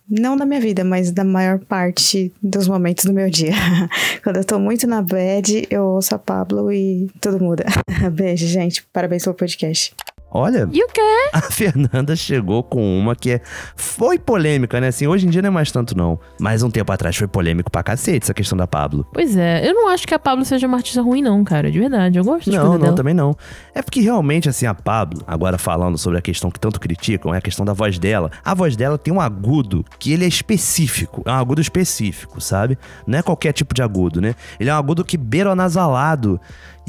não 0.09 0.37
da 0.37 0.45
minha 0.45 0.59
vida, 0.61 0.83
mas 0.83 1.11
da 1.11 1.23
maior 1.23 1.59
parte 1.59 2.31
dos 2.41 2.67
momentos 2.67 3.05
do 3.05 3.13
meu 3.13 3.29
dia. 3.29 3.53
Quando 4.23 4.37
eu 4.37 4.45
tô 4.45 4.59
muito 4.59 4.87
na 4.87 5.01
bad, 5.01 5.67
eu 5.69 5.83
ouço 5.83 6.15
a 6.15 6.19
Pablo 6.19 6.71
e 6.71 7.09
tudo 7.19 7.43
muda. 7.43 7.65
Beijo, 8.13 8.47
gente. 8.47 8.83
Parabéns 8.93 9.23
pelo 9.23 9.35
podcast. 9.35 9.93
Olha, 10.31 10.67
E 10.71 10.83
o 10.83 10.87
quê? 10.87 11.01
a 11.33 11.41
Fernanda 11.41 12.15
chegou 12.15 12.61
com 12.63 12.97
uma 12.99 13.15
que 13.15 13.31
é, 13.31 13.41
foi 13.75 14.19
polêmica, 14.19 14.79
né? 14.79 14.87
Assim, 14.87 15.07
hoje 15.07 15.25
em 15.25 15.29
dia 15.29 15.41
não 15.41 15.47
é 15.47 15.51
mais 15.51 15.71
tanto 15.71 15.97
não. 15.97 16.19
Mas 16.39 16.61
um 16.63 16.69
tempo 16.69 16.91
atrás 16.91 17.15
foi 17.15 17.27
polêmico 17.27 17.71
pra 17.71 17.81
cacete 17.83 18.25
essa 18.25 18.33
questão 18.33 18.57
da 18.57 18.67
Pablo. 18.67 19.07
Pois 19.13 19.35
é, 19.35 19.67
eu 19.67 19.73
não 19.73 19.89
acho 19.89 20.07
que 20.07 20.13
a 20.13 20.19
Pablo 20.19 20.45
seja 20.45 20.67
uma 20.67 20.77
artista 20.77 21.01
ruim, 21.01 21.21
não, 21.21 21.43
cara. 21.43 21.71
De 21.71 21.79
verdade. 21.79 22.17
Eu 22.19 22.23
gosto 22.23 22.49
de 22.49 22.55
Não, 22.57 22.73
não, 22.73 22.79
dela. 22.79 22.95
também 22.95 23.13
não. 23.13 23.35
É 23.73 23.81
porque 23.81 24.01
realmente, 24.01 24.47
assim, 24.47 24.65
a 24.65 24.73
Pablo, 24.73 25.23
agora 25.25 25.57
falando 25.57 25.97
sobre 25.97 26.19
a 26.19 26.21
questão 26.21 26.51
que 26.51 26.59
tanto 26.59 26.79
criticam, 26.79 27.33
é 27.33 27.37
a 27.37 27.41
questão 27.41 27.65
da 27.65 27.73
voz 27.73 27.97
dela. 27.97 28.31
A 28.43 28.53
voz 28.53 28.75
dela 28.75 28.97
tem 28.97 29.13
um 29.13 29.19
agudo 29.21 29.83
que 29.97 30.13
ele 30.13 30.25
é 30.25 30.27
específico. 30.27 31.23
É 31.25 31.31
um 31.31 31.35
agudo 31.35 31.61
específico, 31.61 32.39
sabe? 32.39 32.77
Não 33.07 33.17
é 33.17 33.21
qualquer 33.21 33.51
tipo 33.53 33.73
de 33.73 33.81
agudo, 33.81 34.21
né? 34.21 34.35
Ele 34.59 34.69
é 34.69 34.73
um 34.73 34.77
agudo 34.77 35.03
que 35.03 35.17
beira 35.17 35.49
o 35.49 35.53
anasalado. 35.53 36.39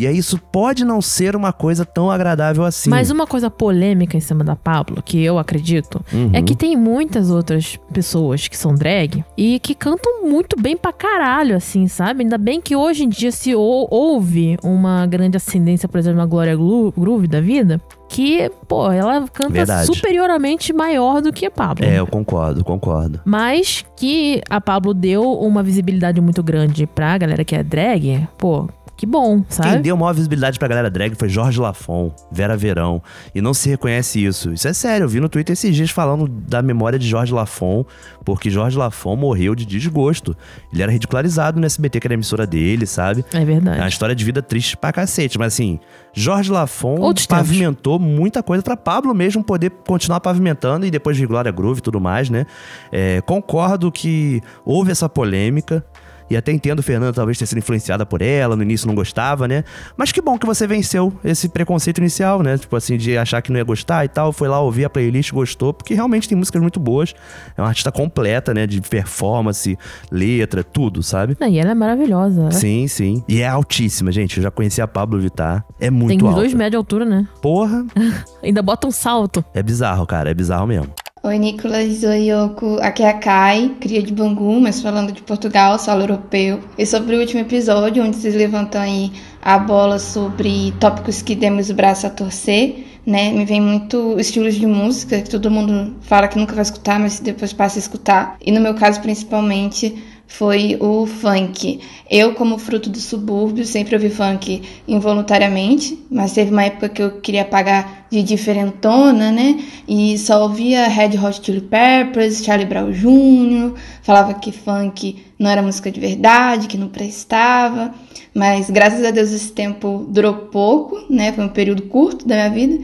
E 0.01 0.07
aí 0.07 0.17
isso 0.17 0.39
pode 0.51 0.85
não 0.85 1.01
ser 1.03 1.37
uma 1.37 1.53
coisa 1.53 1.85
tão 1.85 2.11
agradável 2.11 2.65
assim. 2.65 2.89
Mas 2.91 3.11
uma 3.11 3.27
coisa 3.27 3.51
polêmica 3.51 4.17
em 4.17 4.21
cima 4.21 4.43
da 4.43 4.57
Pablo, 4.57 5.03
que 5.03 5.23
eu 5.23 5.39
acredito, 5.39 6.03
Uhum. 6.13 6.31
é 6.33 6.41
que 6.43 6.55
tem 6.57 6.77
muitas 6.77 7.31
outras 7.31 7.79
pessoas 7.93 8.49
que 8.49 8.57
são 8.57 8.75
drag 8.75 9.25
e 9.37 9.59
que 9.61 9.75
cantam 9.75 10.25
muito 10.27 10.61
bem 10.61 10.77
pra 10.77 10.93
caralho, 10.93 11.57
assim, 11.57 11.87
sabe? 11.89 12.23
Ainda 12.23 12.39
bem 12.39 12.61
que 12.61 12.75
hoje 12.75 13.05
em 13.05 13.09
dia 13.09 13.31
se 13.31 13.55
ou- 13.55 13.87
houve 13.91 14.57
uma 14.63 15.07
grande 15.07 15.37
ascendência, 15.37 15.89
por 15.89 15.99
exemplo, 15.99 16.19
na 16.19 16.27
Glória 16.27 16.57
Groove 16.57 17.27
da 17.27 17.41
vida, 17.41 17.81
que, 18.09 18.51
pô, 18.67 18.91
ela 18.91 19.25
canta 19.33 19.51
Verdade. 19.53 19.87
superioramente 19.87 20.73
maior 20.73 21.23
do 21.23 21.33
que 21.33 21.47
a 21.47 21.51
Pablo. 21.51 21.85
É, 21.85 21.99
eu 22.01 22.07
concordo, 22.07 22.65
concordo. 22.65 23.21
Mas 23.25 23.85
que 23.97 24.41
a 24.51 24.61
Pablo 24.61 24.93
deu 24.93 25.33
uma 25.35 25.63
visibilidade 25.63 26.21
muito 26.21 26.43
grande 26.43 26.87
pra 26.87 27.17
galera 27.19 27.45
que 27.45 27.55
é 27.55 27.63
drag, 27.63 28.27
pô, 28.37 28.69
que 29.01 29.07
bom, 29.07 29.43
sabe? 29.49 29.71
Quem 29.71 29.81
deu 29.81 29.97
maior 29.97 30.13
visibilidade 30.13 30.59
pra 30.59 30.69
galera 30.69 30.91
drag 30.91 31.15
foi 31.17 31.27
Jorge 31.27 31.59
Lafon, 31.59 32.15
Vera 32.31 32.55
Verão. 32.55 33.03
E 33.35 33.41
não 33.41 33.55
se 33.55 33.71
reconhece 33.71 34.23
isso. 34.23 34.53
Isso 34.53 34.69
é 34.69 34.75
sério, 34.75 35.05
eu 35.05 35.09
vi 35.09 35.21
no 35.21 35.29
Twitter 35.29 35.55
esses 35.55 35.75
dias 35.75 35.91
falando 35.91 36.29
da 36.29 36.61
memória 36.61 36.99
de 36.99 37.09
Jorge 37.09 37.33
Lafon, 37.33 37.83
porque 38.27 38.51
Jorge 38.51 38.77
Lafon 38.77 39.17
morreu 39.17 39.55
de 39.55 39.65
desgosto. 39.65 40.37
Ele 40.71 40.83
era 40.83 40.93
ridicularizado 40.93 41.59
no 41.59 41.65
SBT, 41.65 41.99
que 41.99 42.07
era 42.07 42.13
a 42.13 42.17
emissora 42.17 42.47
dele, 42.47 42.85
sabe? 42.85 43.25
É 43.33 43.41
É 43.41 43.45
verdade. 43.45 43.79
uma 43.81 43.89
história 43.89 44.15
de 44.15 44.23
vida 44.23 44.43
triste 44.43 44.77
pra 44.77 44.93
cacete. 44.93 45.39
Mas 45.39 45.55
assim, 45.55 45.81
Jorge 46.13 46.53
Lafon 46.53 47.01
Outros 47.01 47.27
tempos. 47.27 47.47
pavimentou 47.49 47.99
muita 47.99 48.43
coisa 48.43 48.63
pra 48.63 48.77
Pablo 48.77 49.15
mesmo 49.15 49.43
poder 49.43 49.71
continuar 49.87 50.21
pavimentando 50.21 50.85
e 50.85 50.91
depois 50.91 51.17
de 51.17 51.25
Glória 51.25 51.51
Groove 51.51 51.79
e 51.79 51.83
tudo 51.83 51.99
mais, 52.01 52.29
né? 52.29 52.45
É, 52.93 53.23
concordo 53.23 53.91
que 53.91 54.43
houve 54.63 54.91
essa 54.93 55.09
polêmica. 55.09 55.83
E 56.31 56.37
até 56.37 56.53
entendo 56.53 56.79
o 56.79 56.83
Fernando 56.83 57.15
talvez 57.15 57.37
ter 57.37 57.45
sido 57.47 57.59
influenciada 57.59 58.07
por 58.07 58.23
ela, 58.23 58.55
no 58.55 58.63
início 58.63 58.87
não 58.87 58.95
gostava, 58.95 59.49
né? 59.49 59.65
Mas 59.97 60.13
que 60.13 60.23
bom 60.23 60.39
que 60.39 60.47
você 60.47 60.65
venceu 60.67 61.13
esse 61.25 61.49
preconceito 61.49 61.99
inicial, 61.99 62.41
né? 62.43 62.57
Tipo 62.57 62.77
assim, 62.77 62.97
de 62.97 63.19
achar 63.19 63.43
que 63.43 63.51
não 63.51 63.59
ia 63.59 63.65
gostar 63.65 64.05
e 64.05 64.09
tal. 64.09 64.33
Foi 64.33 64.47
lá 64.49 64.61
ouvir 64.61 64.85
a 64.85 64.91
playlist, 64.91 65.33
gostou, 65.33 65.75
porque 65.75 65.93
realmente 65.93 66.29
tem 66.29 66.39
músicas 66.39 66.63
muito 66.63 66.79
boas. 66.79 67.15
É 67.57 67.61
uma 67.61 67.69
artista 67.69 67.91
completa, 67.91 68.55
né? 68.55 68.67
De 68.67 68.81
performance, 68.81 69.77
letra, 70.11 70.63
tudo, 70.63 71.03
sabe? 71.03 71.37
E 71.41 71.59
ela 71.59 71.73
é 71.73 71.75
maravilhosa. 71.75 72.45
né? 72.45 72.51
Sim, 72.53 72.87
sim. 72.87 73.25
E 73.29 73.41
é 73.41 73.49
altíssima, 73.49 74.13
gente. 74.13 74.37
Eu 74.37 74.43
já 74.45 74.51
conheci 74.51 74.81
a 74.81 74.87
Pablo 74.87 75.19
Vittar. 75.19 75.65
É 75.81 75.91
muito 75.91 76.17
Tem 76.19 76.29
alta. 76.29 76.41
dois 76.41 76.55
metros 76.55 76.71
de 76.71 76.77
altura, 76.77 77.05
né? 77.05 77.27
Porra, 77.43 77.85
Ainda 78.43 78.63
bota 78.63 78.87
um 78.87 78.91
salto. 78.91 79.45
é 79.53 79.63
bizarro, 79.63 80.07
cara. 80.07 80.31
É 80.31 80.35
bizarro 80.35 80.67
mesmo. 80.67 80.89
Oi, 81.23 81.39
Nicolas. 81.39 82.03
Oi, 82.03 82.31
Yoko. 82.31 82.79
Aqui 82.81 83.03
é 83.03 83.11
a 83.11 83.13
Kai, 83.13 83.77
cria 83.79 84.03
de 84.03 84.11
Bangu, 84.11 84.59
mas 84.59 84.81
falando 84.81 85.13
de 85.13 85.21
Portugal, 85.21 85.79
solo 85.79 86.05
europeu. 86.05 86.61
E 86.79 86.87
sobre 86.87 87.15
o 87.15 87.21
último 87.21 87.43
episódio, 87.43 88.03
onde 88.03 88.17
vocês 88.17 88.35
levantam 88.35 88.81
aí 88.81 89.13
a 89.43 89.59
bola 89.59 89.99
sobre 89.99 90.73
tópicos 90.81 91.21
que 91.21 91.35
demos 91.35 91.69
o 91.69 91.75
braço 91.75 92.07
a 92.07 92.11
torcer, 92.11 92.87
né? 93.05 93.33
Me 93.33 93.45
vem 93.45 93.61
muito 93.61 94.19
estilos 94.19 94.55
de 94.55 94.67
música 94.67 95.21
que 95.21 95.29
todo 95.29 95.51
mundo 95.51 95.95
fala 96.01 96.27
que 96.27 96.39
nunca 96.39 96.55
vai 96.55 96.63
escutar, 96.63 96.99
mas 96.99 97.21
depois 97.21 97.53
passa 97.53 97.79
a 97.79 97.81
escutar. 97.81 98.37
E 98.41 98.51
no 98.51 98.59
meu 98.59 98.73
caso, 98.73 98.99
principalmente, 99.03 100.03
foi 100.31 100.77
o 100.81 101.07
funk. 101.07 101.81
Eu, 102.09 102.35
como 102.35 102.57
fruto 102.57 102.89
do 102.89 102.99
subúrbio, 102.99 103.65
sempre 103.67 103.97
ouvi 103.97 104.09
funk 104.09 104.63
involuntariamente, 104.87 105.99
mas 106.09 106.33
teve 106.33 106.53
uma 106.53 106.63
época 106.63 106.89
que 106.89 107.03
eu 107.03 107.21
queria 107.21 107.45
pagar 107.45 108.07
de 108.09 108.23
diferentona, 108.23 109.33
né? 109.33 109.61
E 109.89 110.17
só 110.19 110.43
ouvia 110.45 110.87
Red 110.87 111.19
Hot 111.19 111.45
Chili 111.45 111.61
Peppers, 111.61 112.45
Charlie 112.45 112.65
Brown 112.65 112.93
Jr., 112.93 113.75
falava 114.03 114.35
que 114.35 114.53
funk 114.53 115.21
não 115.37 115.51
era 115.51 115.63
música 115.63 115.91
de 115.91 115.99
verdade, 115.99 116.69
que 116.69 116.79
não 116.79 116.89
prestava. 116.89 117.93
Mas 118.33 118.71
graças 118.71 119.05
a 119.05 119.11
Deus 119.11 119.33
esse 119.33 119.51
tempo 119.51 120.07
durou 120.09 120.35
pouco, 120.35 120.97
né? 121.11 121.33
Foi 121.33 121.45
um 121.45 121.49
período 121.49 121.83
curto 121.83 122.27
da 122.27 122.37
minha 122.37 122.51
vida, 122.51 122.79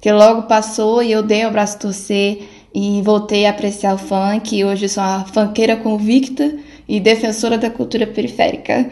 que 0.00 0.10
logo 0.10 0.42
passou 0.42 1.02
e 1.02 1.10
eu 1.10 1.22
dei 1.22 1.44
o 1.46 1.50
braço 1.50 1.80
torcer 1.80 2.48
e 2.72 3.02
voltei 3.02 3.44
a 3.44 3.50
apreciar 3.50 3.94
o 3.94 3.98
funk. 3.98 4.56
E 4.56 4.64
hoje 4.64 4.88
sou 4.88 5.02
uma 5.02 5.24
funkeira 5.24 5.76
convicta 5.76 6.56
e 6.92 7.00
defensora 7.00 7.56
da 7.56 7.70
cultura 7.70 8.06
periférica. 8.06 8.86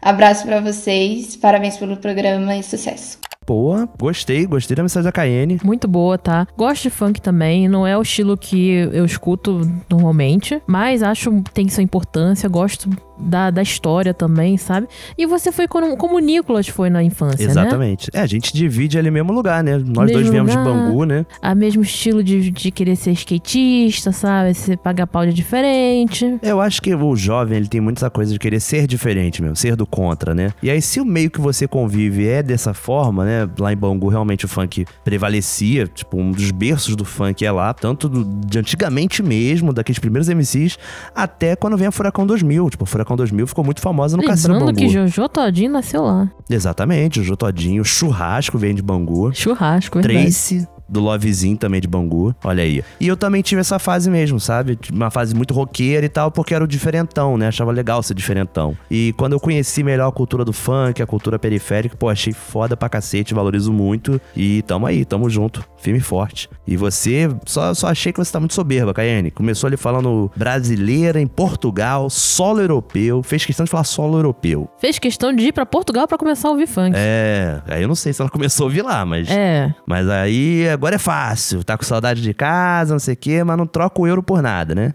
Abraço 0.00 0.46
pra 0.46 0.60
vocês, 0.60 1.34
parabéns 1.34 1.76
pelo 1.76 1.96
programa 1.96 2.54
e 2.54 2.62
sucesso. 2.62 3.18
Pô, 3.50 3.74
gostei, 3.98 4.46
gostei 4.46 4.76
da 4.76 4.82
mensagem 4.84 5.06
da 5.06 5.10
Cayenne. 5.10 5.58
Muito 5.64 5.88
boa, 5.88 6.16
tá? 6.16 6.46
Gosto 6.56 6.84
de 6.84 6.90
funk 6.90 7.20
também. 7.20 7.68
Não 7.68 7.84
é 7.84 7.98
o 7.98 8.02
estilo 8.02 8.36
que 8.36 8.88
eu 8.92 9.04
escuto 9.04 9.68
normalmente. 9.90 10.62
Mas 10.68 11.02
acho 11.02 11.32
que 11.42 11.50
tem 11.52 11.68
sua 11.68 11.82
importância. 11.82 12.48
Gosto 12.48 12.88
da, 13.20 13.50
da 13.50 13.62
história 13.62 14.14
também, 14.14 14.56
sabe? 14.56 14.86
E 15.16 15.26
você 15.26 15.52
foi 15.52 15.68
como, 15.68 15.96
como 15.96 16.16
o 16.16 16.18
Nicolas 16.18 16.68
foi 16.68 16.88
na 16.90 17.02
infância, 17.02 17.44
né? 17.44 17.50
Exatamente. 17.50 18.10
É, 18.14 18.20
a 18.20 18.26
gente 18.26 18.52
divide 18.52 18.98
ali 18.98 19.10
mesmo 19.10 19.32
lugar, 19.32 19.62
né? 19.62 19.76
Nós 19.76 20.06
Mesmo 20.06 20.12
dois 20.12 20.28
viemos 20.28 20.52
de 20.52 20.58
lugar. 20.58 20.72
Bangu, 20.72 21.04
né? 21.04 21.26
A 21.42 21.54
mesmo 21.54 21.82
estilo 21.82 22.22
de, 22.22 22.50
de 22.50 22.70
querer 22.70 22.96
ser 22.96 23.12
skatista, 23.12 24.12
sabe? 24.12 24.54
Você 24.54 24.76
pagar 24.76 25.06
pau 25.06 25.26
de 25.26 25.32
diferente. 25.32 26.38
Eu 26.42 26.60
acho 26.60 26.80
que 26.80 26.94
o 26.94 27.16
jovem, 27.16 27.58
ele 27.58 27.68
tem 27.68 27.80
muito 27.80 27.98
essa 27.98 28.10
coisa 28.10 28.32
de 28.32 28.38
querer 28.38 28.60
ser 28.60 28.86
diferente 28.86 29.42
mesmo, 29.42 29.56
ser 29.56 29.76
do 29.76 29.86
contra, 29.86 30.34
né? 30.34 30.52
E 30.62 30.70
aí, 30.70 30.80
se 30.80 31.00
o 31.00 31.04
meio 31.04 31.30
que 31.30 31.40
você 31.40 31.68
convive 31.68 32.26
é 32.26 32.42
dessa 32.42 32.72
forma, 32.72 33.24
né? 33.24 33.39
Lá 33.58 33.72
em 33.72 33.76
Bangu, 33.76 34.08
realmente 34.08 34.44
o 34.44 34.48
funk 34.48 34.84
prevalecia, 35.04 35.86
tipo, 35.86 36.18
um 36.18 36.30
dos 36.30 36.50
berços 36.50 36.96
do 36.96 37.04
funk 37.04 37.44
é 37.44 37.50
lá, 37.52 37.72
tanto 37.74 38.08
do- 38.08 38.24
de 38.46 38.58
antigamente 38.58 39.22
mesmo, 39.22 39.72
daqueles 39.72 39.98
primeiros 39.98 40.28
MCs, 40.28 40.78
até 41.14 41.54
quando 41.56 41.76
vem 41.76 41.86
a 41.88 41.92
Furacão 41.92 42.26
2000. 42.26 42.70
Tipo, 42.70 42.84
a 42.84 42.86
Furacão 42.86 43.16
2000 43.16 43.46
ficou 43.46 43.64
muito 43.64 43.80
famosa 43.80 44.16
no 44.16 44.22
Cassino 44.24 44.54
Lembrando 44.54 44.74
Bangu. 44.76 44.86
que 44.88 44.92
Jojo 44.92 45.28
Todinho 45.28 45.70
nasceu 45.72 46.02
lá. 46.02 46.30
Exatamente, 46.48 47.20
o 47.20 47.22
Jô 47.24 47.36
Todinho, 47.36 47.84
Churrasco 47.84 48.58
vem 48.58 48.74
de 48.74 48.82
Bangu. 48.82 49.30
Churrasco, 49.34 50.00
verdade. 50.00 50.22
Tracy, 50.24 50.68
do 50.90 51.00
Lovezinho 51.00 51.56
também 51.56 51.80
de 51.80 51.88
Bangu. 51.88 52.34
Olha 52.44 52.62
aí. 52.62 52.82
E 53.00 53.06
eu 53.06 53.16
também 53.16 53.40
tive 53.42 53.60
essa 53.60 53.78
fase 53.78 54.10
mesmo, 54.10 54.40
sabe? 54.40 54.78
Uma 54.92 55.10
fase 55.10 55.34
muito 55.34 55.54
roqueira 55.54 56.04
e 56.04 56.08
tal, 56.08 56.30
porque 56.30 56.54
era 56.54 56.64
o 56.64 56.66
diferentão, 56.66 57.38
né? 57.38 57.48
Achava 57.48 57.70
legal 57.70 58.02
ser 58.02 58.14
diferentão. 58.14 58.76
E 58.90 59.14
quando 59.16 59.32
eu 59.34 59.40
conheci 59.40 59.82
melhor 59.82 60.08
a 60.08 60.12
cultura 60.12 60.44
do 60.44 60.52
funk, 60.52 61.00
a 61.00 61.06
cultura 61.06 61.38
periférica, 61.38 61.96
pô, 61.96 62.08
achei 62.08 62.32
foda 62.32 62.76
pra 62.76 62.88
cacete, 62.88 63.32
valorizo 63.32 63.72
muito. 63.72 64.20
E 64.34 64.62
tamo 64.62 64.86
aí, 64.86 65.04
tamo 65.04 65.30
junto, 65.30 65.64
firme 65.78 66.00
e 66.00 66.02
forte. 66.02 66.48
E 66.66 66.76
você, 66.76 67.28
só, 67.46 67.72
só 67.74 67.88
achei 67.88 68.12
que 68.12 68.18
você 68.18 68.32
tá 68.32 68.40
muito 68.40 68.54
soberba, 68.54 68.92
Caiane. 68.92 69.30
Começou 69.30 69.68
ali 69.68 69.76
falando 69.76 70.30
brasileira 70.36 71.20
em 71.20 71.26
Portugal, 71.26 72.10
solo 72.10 72.60
europeu. 72.60 73.22
Fez 73.22 73.44
questão 73.44 73.64
de 73.64 73.70
falar 73.70 73.84
solo 73.84 74.18
europeu. 74.18 74.68
Fez 74.78 74.98
questão 74.98 75.32
de 75.32 75.44
ir 75.44 75.52
pra 75.52 75.64
Portugal 75.64 76.08
pra 76.08 76.18
começar 76.18 76.48
a 76.48 76.50
ouvir 76.50 76.66
funk. 76.66 76.92
É, 76.96 77.60
aí 77.68 77.82
eu 77.82 77.88
não 77.88 77.94
sei 77.94 78.12
se 78.12 78.20
ela 78.20 78.30
começou 78.30 78.64
a 78.64 78.66
ouvir 78.66 78.82
lá, 78.82 79.04
mas. 79.04 79.28
É. 79.30 79.72
Mas 79.86 80.08
aí 80.08 80.66
agora 80.80 80.94
é 80.96 80.98
fácil. 80.98 81.62
Tá 81.62 81.76
com 81.76 81.84
saudade 81.84 82.22
de 82.22 82.32
casa, 82.32 82.94
não 82.94 82.98
sei 82.98 83.12
o 83.12 83.16
quê, 83.16 83.44
mas 83.44 83.58
não 83.58 83.66
troca 83.66 84.00
o 84.00 84.06
euro 84.06 84.22
por 84.22 84.40
nada, 84.40 84.74
né? 84.74 84.94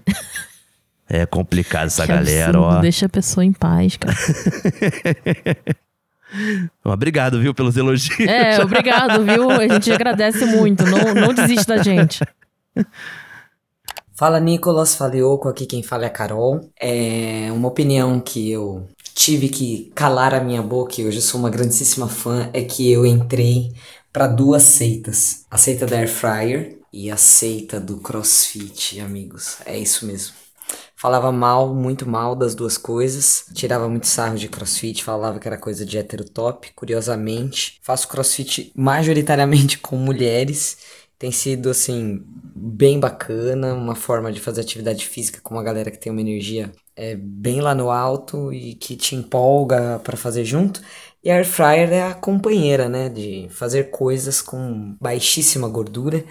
é 1.08 1.28
complicado 1.28 1.88
essa 1.88 2.02
que 2.02 2.08
galera, 2.08 2.50
absurdo. 2.50 2.78
ó. 2.78 2.82
Deixa 2.82 3.06
a 3.06 3.10
pessoa 3.10 3.46
em 3.46 3.54
paz, 3.54 3.96
cara. 3.96 4.16
Obrigado, 6.84 7.40
viu, 7.40 7.54
pelos 7.54 7.78
elogios. 7.78 8.20
É, 8.20 8.60
obrigado, 8.66 9.24
viu? 9.24 9.50
A 9.52 9.68
gente 9.68 9.92
agradece 9.92 10.44
muito. 10.46 10.84
Não, 10.84 11.14
não 11.14 11.34
desiste 11.34 11.68
da 11.68 11.78
gente. 11.82 12.20
Fala 14.14 14.40
Nicolas, 14.40 14.96
fala 14.96 15.16
Yoko, 15.16 15.48
aqui 15.48 15.66
quem 15.66 15.84
fala 15.84 16.04
é 16.04 16.08
a 16.08 16.10
Carol. 16.10 16.70
É 16.82 17.50
uma 17.52 17.68
opinião 17.68 18.20
que 18.20 18.52
eu 18.52 18.86
tive 19.14 19.48
que 19.48 19.92
calar 19.96 20.34
a 20.34 20.42
minha 20.42 20.62
boca 20.62 21.00
e 21.00 21.06
hoje 21.06 21.18
eu 21.18 21.22
sou 21.22 21.40
uma 21.40 21.50
grandíssima 21.50 22.08
fã 22.10 22.50
é 22.52 22.64
que 22.64 22.92
eu 22.92 23.06
entrei 23.06 23.72
para 24.16 24.28
duas 24.28 24.64
seitas. 24.64 25.46
A 25.52 25.58
seita 25.58 25.86
da 25.86 25.98
Air 25.98 26.08
Fryer 26.08 26.80
e 26.94 27.12
a 27.12 27.18
seita 27.18 27.82
do 27.82 27.98
CrossFit, 27.98 29.02
amigos. 29.02 29.58
É 29.66 29.78
isso 29.78 30.06
mesmo. 30.06 30.34
Falava 30.96 31.34
mal, 31.34 31.76
muito 31.76 32.08
mal 32.08 32.34
das 32.34 32.56
duas 32.56 32.78
coisas. 32.78 33.44
Tirava 33.54 33.90
muito 33.90 34.08
sarro 34.08 34.38
de 34.38 34.48
crossfit, 34.48 35.04
falava 35.04 35.38
que 35.38 35.46
era 35.46 35.58
coisa 35.58 35.86
de 35.86 35.98
hétero 35.98 36.24
top. 36.24 36.72
Curiosamente, 36.74 37.78
faço 37.82 38.08
crossfit 38.08 38.72
majoritariamente 38.74 39.80
com 39.84 39.98
mulheres. 39.98 40.78
Tem 41.20 41.30
sido, 41.34 41.70
assim, 41.70 42.24
bem 42.56 42.98
bacana, 42.98 43.74
uma 43.74 43.96
forma 43.96 44.32
de 44.32 44.40
fazer 44.40 44.62
atividade 44.62 45.06
física 45.06 45.42
com 45.44 45.56
uma 45.56 45.64
galera 45.64 45.92
que 45.92 46.00
tem 46.00 46.10
uma 46.10 46.22
energia 46.22 46.72
é, 46.96 47.16
bem 47.16 47.60
lá 47.60 47.76
no 47.76 47.92
alto 47.92 48.54
e 48.54 48.76
que 48.76 48.96
te 48.96 49.14
empolga 49.14 50.00
para 50.00 50.16
fazer 50.16 50.46
junto. 50.46 50.82
E 51.26 51.32
a 51.32 51.38
Air 51.38 51.46
Fryer 51.46 51.92
é 51.92 52.04
a 52.04 52.14
companheira, 52.14 52.88
né, 52.88 53.10
de 53.10 53.48
fazer 53.50 53.90
coisas 53.90 54.44
com 54.44 54.96
baixíssima 55.02 55.68
gordura 55.68 56.24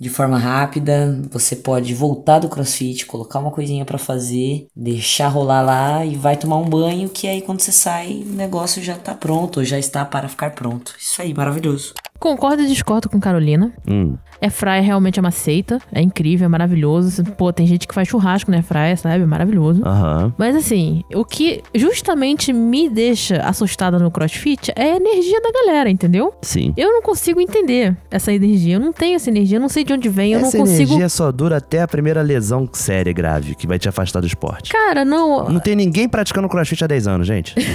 de 0.00 0.10
forma 0.10 0.36
rápida. 0.36 1.16
Você 1.30 1.54
pode 1.54 1.94
voltar 1.94 2.40
do 2.40 2.48
CrossFit, 2.48 3.06
colocar 3.06 3.38
uma 3.38 3.52
coisinha 3.52 3.84
para 3.84 3.98
fazer, 3.98 4.66
deixar 4.74 5.28
rolar 5.28 5.62
lá 5.62 6.04
e 6.04 6.16
vai 6.16 6.36
tomar 6.36 6.56
um 6.56 6.68
banho, 6.68 7.08
que 7.08 7.28
aí 7.28 7.40
quando 7.40 7.60
você 7.60 7.70
sai, 7.70 8.24
o 8.26 8.32
negócio 8.32 8.82
já 8.82 8.96
tá 8.96 9.14
pronto, 9.14 9.60
ou 9.60 9.64
já 9.64 9.78
está 9.78 10.04
para 10.04 10.28
ficar 10.28 10.50
pronto. 10.56 10.96
Isso 10.98 11.22
aí, 11.22 11.32
maravilhoso. 11.32 11.94
Concordo 12.18 12.62
e 12.62 12.66
discordo 12.66 13.08
com 13.08 13.20
Carolina. 13.20 13.72
Hum. 13.88 14.16
Air 14.40 14.50
fryer 14.52 14.82
realmente 14.84 15.18
é 15.18 15.22
uma 15.22 15.30
seita. 15.30 15.78
É 15.92 16.00
incrível, 16.00 16.44
é 16.44 16.48
maravilhoso. 16.48 17.24
Pô, 17.24 17.52
tem 17.52 17.66
gente 17.66 17.86
que 17.88 17.94
faz 17.94 18.08
churrasco 18.08 18.50
na 18.50 18.58
air 18.58 18.64
fryer, 18.64 18.98
sabe? 18.98 19.22
É 19.22 19.26
maravilhoso. 19.26 19.82
Aham. 19.84 20.32
Mas 20.36 20.54
assim, 20.54 21.02
o 21.14 21.24
que 21.24 21.62
justamente 21.74 22.52
me 22.52 22.88
deixa 22.88 23.38
assustada 23.38 23.98
no 23.98 24.10
crossfit 24.10 24.72
é 24.76 24.92
a 24.92 24.96
energia 24.96 25.40
da 25.40 25.50
galera, 25.52 25.88
entendeu? 25.90 26.34
Sim. 26.42 26.74
Eu 26.76 26.92
não 26.92 27.02
consigo 27.02 27.40
entender 27.40 27.96
essa 28.10 28.32
energia. 28.32 28.74
Eu 28.76 28.80
não 28.80 28.92
tenho 28.92 29.16
essa 29.16 29.30
energia, 29.30 29.56
eu 29.56 29.60
não 29.60 29.68
sei 29.68 29.84
de 29.84 29.92
onde 29.92 30.08
vem, 30.08 30.32
eu 30.32 30.40
Essa 30.40 30.56
não 30.58 30.64
consigo. 30.64 30.90
energia 30.90 31.08
só 31.08 31.32
dura 31.32 31.56
até 31.56 31.80
a 31.82 31.88
primeira 31.88 32.20
lesão 32.22 32.68
séria 32.72 33.10
e 33.10 33.14
grave, 33.14 33.54
que 33.54 33.66
vai 33.66 33.78
te 33.78 33.88
afastar 33.88 34.20
do 34.20 34.26
esporte. 34.26 34.70
Cara, 34.72 35.04
não. 35.04 35.48
Não 35.48 35.60
tem 35.60 35.74
ninguém 35.74 36.08
praticando 36.08 36.48
crossfit 36.48 36.84
há 36.84 36.86
10 36.86 37.06
anos, 37.08 37.26
gente. 37.26 37.54